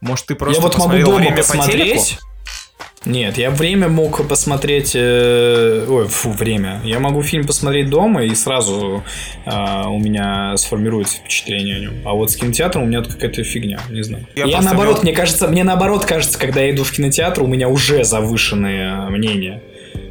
Может, 0.00 0.26
ты 0.26 0.34
просто 0.34 0.60
я 0.60 0.68
вот 0.68 0.76
могу 0.78 0.98
дома 0.98 1.16
время 1.18 1.44
по 1.44 1.58
телеку? 1.58 2.02
Посмотреть. 3.02 3.06
Нет, 3.26 3.38
я 3.38 3.50
время 3.50 3.88
мог 3.88 4.26
посмотреть... 4.28 4.92
э, 4.94 5.86
ой, 5.88 6.06
фу, 6.08 6.30
время. 6.30 6.80
Я 6.84 7.00
могу 7.00 7.22
фильм 7.22 7.46
посмотреть 7.46 7.90
дома, 7.90 8.24
и 8.24 8.34
сразу 8.34 9.02
а, 9.44 9.88
у 9.88 9.98
меня 9.98 10.56
сформируется 10.56 11.16
впечатление 11.16 11.76
о 11.76 11.80
нем. 11.80 11.94
А 12.04 12.12
вот 12.14 12.30
с 12.30 12.36
кинотеатром 12.36 12.84
у 12.84 12.86
меня 12.86 13.02
какая-то 13.02 13.42
фигня, 13.44 13.80
не 13.90 14.02
знаю. 14.02 14.26
Я 14.36 14.46
Я, 14.46 14.60
наоборот, 14.62 14.98
вел- 14.98 15.02
мне 15.02 15.12
кажется, 15.12 15.48
мне 15.48 15.64
наоборот 15.64 16.04
кажется, 16.04 16.38
когда 16.38 16.60
я 16.62 16.70
иду 16.70 16.84
в 16.84 16.92
кинотеатр, 16.92 17.42
у 17.42 17.46
меня 17.46 17.68
уже 17.68 18.04
завышенные 18.04 19.08
мнения. 19.10 19.62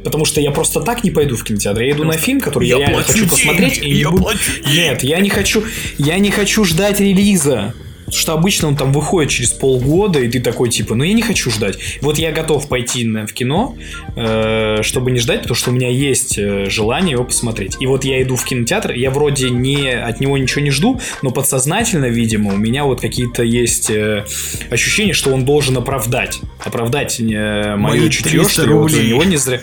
Потому 0.04 0.24
что 0.24 0.40
я 0.40 0.50
просто 0.50 0.80
так 0.80 1.04
не 1.04 1.10
пойду 1.12 1.36
в 1.36 1.44
кинотеатр. 1.44 1.80
Я 1.82 1.92
иду 1.92 2.04
на 2.04 2.14
фильм, 2.16 2.40
который 2.40 2.68
я, 2.68 2.76
Я 2.78 2.86
реально 2.86 3.02
хочу 3.04 3.28
посмотреть. 3.28 3.74
деньги, 3.74 3.88
и 3.88 3.94
не 3.94 4.00
я 4.00 4.10
буду- 4.10 4.22
плачу 4.24 4.52
деньги. 4.64 4.76
Нет, 4.76 5.02
я 5.04 5.20
не 5.20 5.30
хочу. 5.30 5.62
Я 5.98 6.18
не 6.18 6.30
хочу 6.30 6.64
ждать 6.64 6.98
релиза. 7.00 7.72
Что 8.12 8.34
обычно 8.34 8.68
он 8.68 8.76
там 8.76 8.92
выходит 8.92 9.30
через 9.30 9.52
полгода, 9.52 10.20
и 10.20 10.28
ты 10.28 10.40
такой, 10.40 10.68
типа, 10.70 10.94
ну 10.94 11.04
я 11.04 11.12
не 11.12 11.22
хочу 11.22 11.50
ждать. 11.50 11.78
Вот 12.00 12.18
я 12.18 12.32
готов 12.32 12.68
пойти 12.68 13.04
в 13.06 13.32
кино, 13.32 13.76
э, 14.16 14.82
чтобы 14.82 15.10
не 15.10 15.18
ждать, 15.18 15.42
потому 15.42 15.56
что 15.56 15.70
у 15.70 15.74
меня 15.74 15.88
есть 15.88 16.38
э, 16.38 16.68
желание 16.68 17.12
его 17.12 17.24
посмотреть. 17.24 17.76
И 17.80 17.86
вот 17.86 18.04
я 18.04 18.22
иду 18.22 18.36
в 18.36 18.44
кинотеатр, 18.44 18.92
я 18.92 19.10
вроде 19.10 19.50
не 19.50 19.88
от 19.90 20.20
него 20.20 20.38
ничего 20.38 20.62
не 20.62 20.70
жду, 20.70 21.00
но 21.22 21.30
подсознательно, 21.30 22.06
видимо, 22.06 22.52
у 22.54 22.56
меня 22.56 22.84
вот 22.84 23.00
какие-то 23.00 23.42
есть 23.42 23.90
э, 23.90 24.24
ощущения, 24.70 25.14
что 25.14 25.32
он 25.32 25.44
должен 25.44 25.76
оправдать. 25.76 26.40
Оправдать 26.64 27.18
мое 27.20 27.76
Мои 27.76 28.08
чутье, 28.10 28.40
300 28.40 28.50
что 28.50 28.62
вот 28.62 28.70
у 28.70 28.78
рублей. 28.82 29.08
него 29.08 29.24
не 29.24 29.36
зря... 29.36 29.60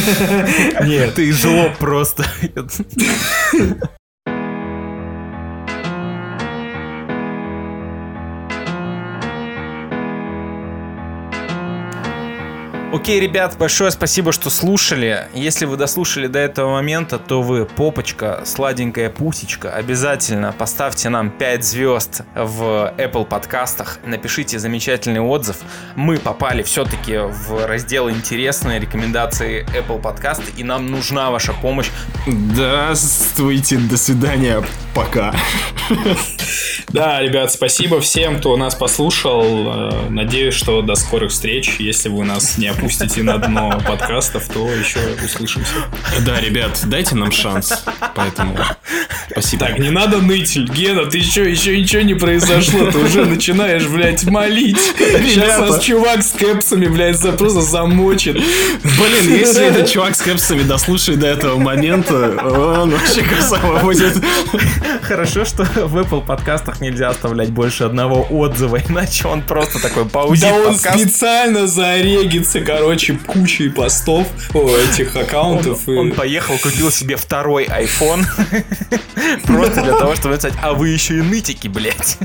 Нет, 0.84 1.14
Ты 1.14 1.32
жлоб 1.32 1.76
просто. 1.78 2.24
Окей, 12.96 13.20
ребят, 13.20 13.58
большое 13.58 13.90
спасибо, 13.90 14.32
что 14.32 14.48
слушали. 14.48 15.28
Если 15.34 15.66
вы 15.66 15.76
дослушали 15.76 16.28
до 16.28 16.38
этого 16.38 16.72
момента, 16.72 17.18
то 17.18 17.42
вы 17.42 17.66
попочка, 17.66 18.40
сладенькая 18.46 19.10
пусечка. 19.10 19.70
Обязательно 19.70 20.54
поставьте 20.56 21.10
нам 21.10 21.28
5 21.28 21.62
звезд 21.62 22.22
в 22.34 22.94
Apple 22.96 23.26
подкастах. 23.26 23.98
Напишите 24.06 24.58
замечательный 24.58 25.20
отзыв. 25.20 25.58
Мы 25.94 26.16
попали 26.16 26.62
все-таки 26.62 27.18
в 27.18 27.66
раздел 27.66 28.08
интересные 28.08 28.80
рекомендации 28.80 29.66
Apple 29.78 30.00
подкасты, 30.00 30.50
и 30.56 30.64
нам 30.64 30.86
нужна 30.86 31.30
ваша 31.30 31.52
помощь. 31.52 31.90
Здравствуйте, 32.26 33.76
до 33.76 33.98
свидания, 33.98 34.64
пока. 34.94 35.34
Да, 36.88 37.20
ребят, 37.20 37.52
спасибо 37.52 38.00
всем, 38.00 38.38
кто 38.38 38.56
нас 38.56 38.74
послушал. 38.74 39.90
Э, 39.90 40.08
Надеюсь, 40.08 40.54
что 40.54 40.80
до 40.80 40.94
скорых 40.94 41.30
встреч. 41.30 41.76
Если 41.78 42.08
вы 42.08 42.24
нас 42.24 42.56
не 42.56 42.68
опустите 42.68 42.85
на 43.22 43.38
дно 43.38 43.80
подкастов, 43.86 44.46
то 44.48 44.70
еще 44.70 44.98
услышимся. 45.24 45.72
Да, 46.24 46.40
ребят, 46.40 46.80
дайте 46.84 47.14
нам 47.14 47.32
шанс. 47.32 47.84
Поэтому 48.14 48.56
спасибо. 49.30 49.66
Так, 49.66 49.78
не 49.78 49.90
надо 49.90 50.18
ныть, 50.18 50.56
Гена, 50.56 51.06
ты 51.06 51.18
еще, 51.18 51.50
еще 51.50 51.78
ничего 51.78 52.02
не 52.02 52.14
произошло, 52.14 52.90
ты 52.90 52.98
уже 52.98 53.24
начинаешь, 53.24 53.86
блядь, 53.86 54.24
молить. 54.24 54.78
Сейчас 54.98 55.58
нас 55.58 55.82
чувак 55.82 56.22
с 56.22 56.32
кэпсами, 56.32 56.86
блядь, 56.86 57.18
за- 57.18 57.32
просто 57.32 57.60
замочит. 57.62 58.34
Блин, 58.36 59.36
если 59.36 59.66
этот 59.66 59.90
чувак 59.90 60.14
с 60.14 60.20
кэпсами 60.20 60.62
дослушает 60.62 61.18
до 61.20 61.26
этого 61.26 61.58
момента, 61.58 62.14
он 62.42 62.90
вообще 62.90 63.22
красава 63.22 63.80
будет. 63.80 64.22
Хорошо, 65.02 65.44
что 65.44 65.64
в 65.64 65.96
Apple 65.98 66.24
подкастах 66.24 66.80
нельзя 66.80 67.08
оставлять 67.08 67.50
больше 67.50 67.84
одного 67.84 68.26
отзыва, 68.30 68.80
иначе 68.88 69.26
он 69.28 69.42
просто 69.42 69.80
такой 69.80 70.04
паузит 70.06 70.42
Да 70.42 70.54
он 70.54 70.76
специально 70.76 71.66
зарегится, 71.66 72.60
короче, 72.78 73.14
кучей 73.26 73.68
постов, 73.68 74.26
о, 74.54 74.68
этих 74.76 75.14
аккаунтов. 75.16 75.88
и- 75.88 75.92
Он 75.96 76.12
поехал, 76.12 76.56
купил 76.58 76.90
себе 76.90 77.16
второй 77.16 77.64
iPhone. 77.66 78.24
Просто 79.46 79.82
для 79.82 79.96
того, 79.98 80.14
чтобы 80.14 80.34
написать, 80.34 80.54
а 80.62 80.72
вы 80.74 80.88
еще 80.90 81.18
и 81.18 81.22
нытики, 81.22 81.68
блядь. 81.68 82.18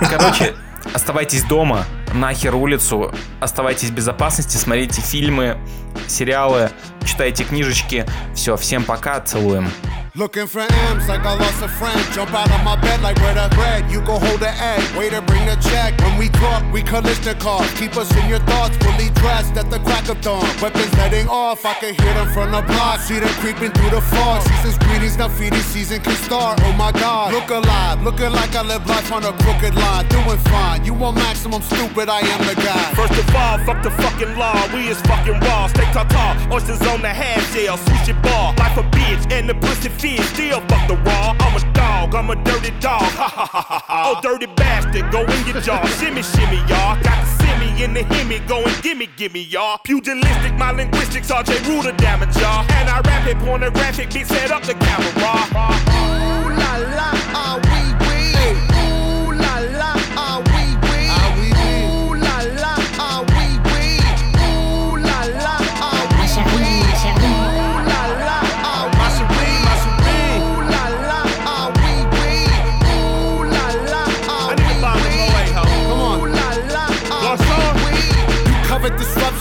Короче, 0.00 0.54
оставайтесь 0.92 1.42
дома, 1.44 1.84
нахер 2.12 2.54
улицу, 2.54 3.12
оставайтесь 3.40 3.88
в 3.90 3.94
безопасности, 3.94 4.56
смотрите 4.56 5.00
фильмы, 5.00 5.58
сериалы, 6.06 6.70
читайте 7.06 7.44
книжечки. 7.44 8.06
Все, 8.34 8.56
всем 8.56 8.84
пока, 8.84 9.20
целуем. 9.20 9.70
Looking 10.16 10.46
for 10.46 10.60
M's 10.60 11.08
like 11.08 11.26
I 11.26 11.34
lost 11.34 11.60
a 11.60 11.66
friend. 11.66 11.98
Jump 12.14 12.32
out 12.34 12.46
of 12.46 12.62
my 12.62 12.76
bed 12.80 13.02
like 13.02 13.16
where 13.18 13.34
the 13.34 13.52
bread. 13.56 13.90
You 13.90 14.00
go 14.00 14.16
hold 14.16 14.38
the 14.38 14.50
egg. 14.62 14.78
Waiter, 14.96 15.20
bring 15.20 15.44
the 15.44 15.56
check. 15.56 15.98
When 15.98 16.16
we 16.16 16.28
talk, 16.28 16.62
we 16.72 16.82
cars. 16.84 17.74
Keep 17.74 17.96
us 17.96 18.14
in 18.22 18.28
your 18.28 18.38
thoughts, 18.46 18.76
fully 18.76 19.10
dressed 19.18 19.56
at 19.56 19.70
the 19.70 19.80
crack 19.80 20.08
of 20.08 20.20
dawn. 20.20 20.46
Weapons 20.62 20.92
letting 20.98 21.26
off. 21.28 21.66
I 21.66 21.74
can 21.74 21.94
hear 21.98 22.14
them 22.14 22.30
from 22.32 22.52
the 22.52 22.62
block. 22.62 23.00
See 23.00 23.18
them 23.18 23.34
creeping 23.42 23.72
through 23.72 23.90
the 23.90 24.00
fog. 24.00 24.42
Season's 24.42 24.78
greetings, 24.78 25.18
now 25.18 25.28
feeding 25.28 25.58
season 25.74 26.00
can 26.00 26.14
start. 26.22 26.60
Oh 26.62 26.72
my 26.74 26.92
god. 26.92 27.32
Look 27.34 27.50
alive. 27.50 28.00
Looking 28.02 28.30
like 28.30 28.54
I 28.54 28.62
live 28.62 28.86
life 28.86 29.10
on 29.10 29.24
a 29.24 29.32
crooked 29.42 29.74
line. 29.74 30.06
Doing 30.06 30.38
fine. 30.46 30.84
You 30.84 30.94
want 30.94 31.16
maximum 31.16 31.60
stupid? 31.62 32.08
I 32.08 32.20
am 32.20 32.46
the 32.46 32.54
guy. 32.54 32.94
First 32.94 33.18
of 33.18 33.34
all, 33.34 33.58
fuck 33.66 33.82
the 33.82 33.90
fucking 33.90 34.38
law. 34.38 34.62
We 34.72 34.86
is 34.86 35.00
fucking 35.10 35.40
raw. 35.40 35.66
Stay 35.66 35.90
tartar. 35.90 36.54
Oysters 36.54 36.80
on 36.86 37.02
the 37.02 37.10
half 37.10 37.42
shell. 37.52 37.78
Switch 37.78 38.06
your 38.06 38.22
ball. 38.22 38.54
Life 38.62 38.78
a 38.78 38.84
bitch. 38.94 39.32
And 39.32 39.48
the 39.48 39.54
pussy 39.54 39.88
Still 40.04 40.60
fuck 40.68 40.86
the 40.86 40.96
raw. 40.96 41.34
I'm 41.40 41.56
a 41.56 41.72
dog. 41.72 42.14
I'm 42.14 42.28
a 42.28 42.36
dirty 42.44 42.70
dog. 42.78 43.00
Ha 43.00 43.28
ha 43.28 43.46
ha 43.46 43.62
ha 43.62 43.84
ha. 43.86 44.14
Oh, 44.14 44.20
dirty 44.20 44.46
bastard. 44.46 45.10
Go 45.10 45.22
in 45.24 45.46
your 45.46 45.60
jaw. 45.62 45.82
Shimmy, 45.98 46.22
shimmy, 46.22 46.58
y'all. 46.68 47.00
Got 47.02 47.24
the 47.24 47.30
simmy 47.40 47.82
in 47.82 47.94
the 47.94 48.02
hemi. 48.02 48.38
Go 48.40 48.62
and 48.62 48.82
gimme, 48.82 49.08
gimme, 49.16 49.40
y'all. 49.40 49.78
Pugilistic. 49.78 50.58
My 50.58 50.72
linguistics. 50.72 51.30
RJ 51.30 51.66
Ruler 51.66 51.92
damage, 51.92 52.36
y'all. 52.36 52.66
And 52.72 52.90
I 52.90 53.00
rap 53.00 53.26
it. 53.26 53.38
Pornographic. 53.38 54.10
Bitch, 54.10 54.26
set 54.26 54.50
up 54.50 54.62
the 54.64 54.74
camera. 54.74 55.08
Ooh 55.08 56.50
la 56.50 56.76
la, 56.76 57.10
ah 57.34 57.73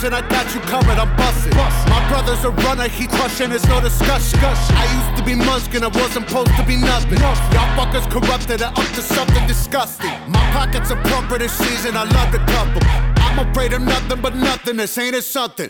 disruption, 0.03 0.13
I 0.13 0.27
got 0.29 0.53
you 0.53 0.61
covered, 0.61 0.97
I'm 0.97 1.15
busted. 1.15 1.55
My 1.55 2.05
brother's 2.09 2.43
a 2.43 2.51
runner, 2.51 2.87
he 2.87 3.07
crushing, 3.07 3.49
there's 3.49 3.67
no 3.67 3.81
discussion. 3.81 4.39
I 4.41 4.85
used 4.95 5.17
to 5.17 5.23
be 5.23 5.35
Munchkin, 5.35 5.83
I 5.83 5.87
wasn't 5.87 6.27
supposed 6.27 6.55
to 6.55 6.63
be 6.65 6.77
nothing. 6.77 7.19
Y'all 7.19 7.35
fuckers 7.77 8.09
corrupted 8.09 8.61
and 8.61 8.77
up 8.77 8.87
to 8.95 9.01
something 9.01 9.45
disgusting. 9.47 10.11
My 10.27 10.43
pockets 10.51 10.91
are 10.91 11.01
plumper 11.03 11.37
this 11.37 11.53
season, 11.53 11.95
I 11.95 12.03
love 12.03 12.31
the 12.31 12.39
couple. 12.51 12.81
I'm 13.21 13.39
afraid 13.49 13.73
of 13.73 13.81
nothing 13.81 14.21
but 14.21 14.35
nothing, 14.35 14.77
this 14.77 14.97
ain't 14.97 15.15
it 15.15 15.23
something. 15.23 15.69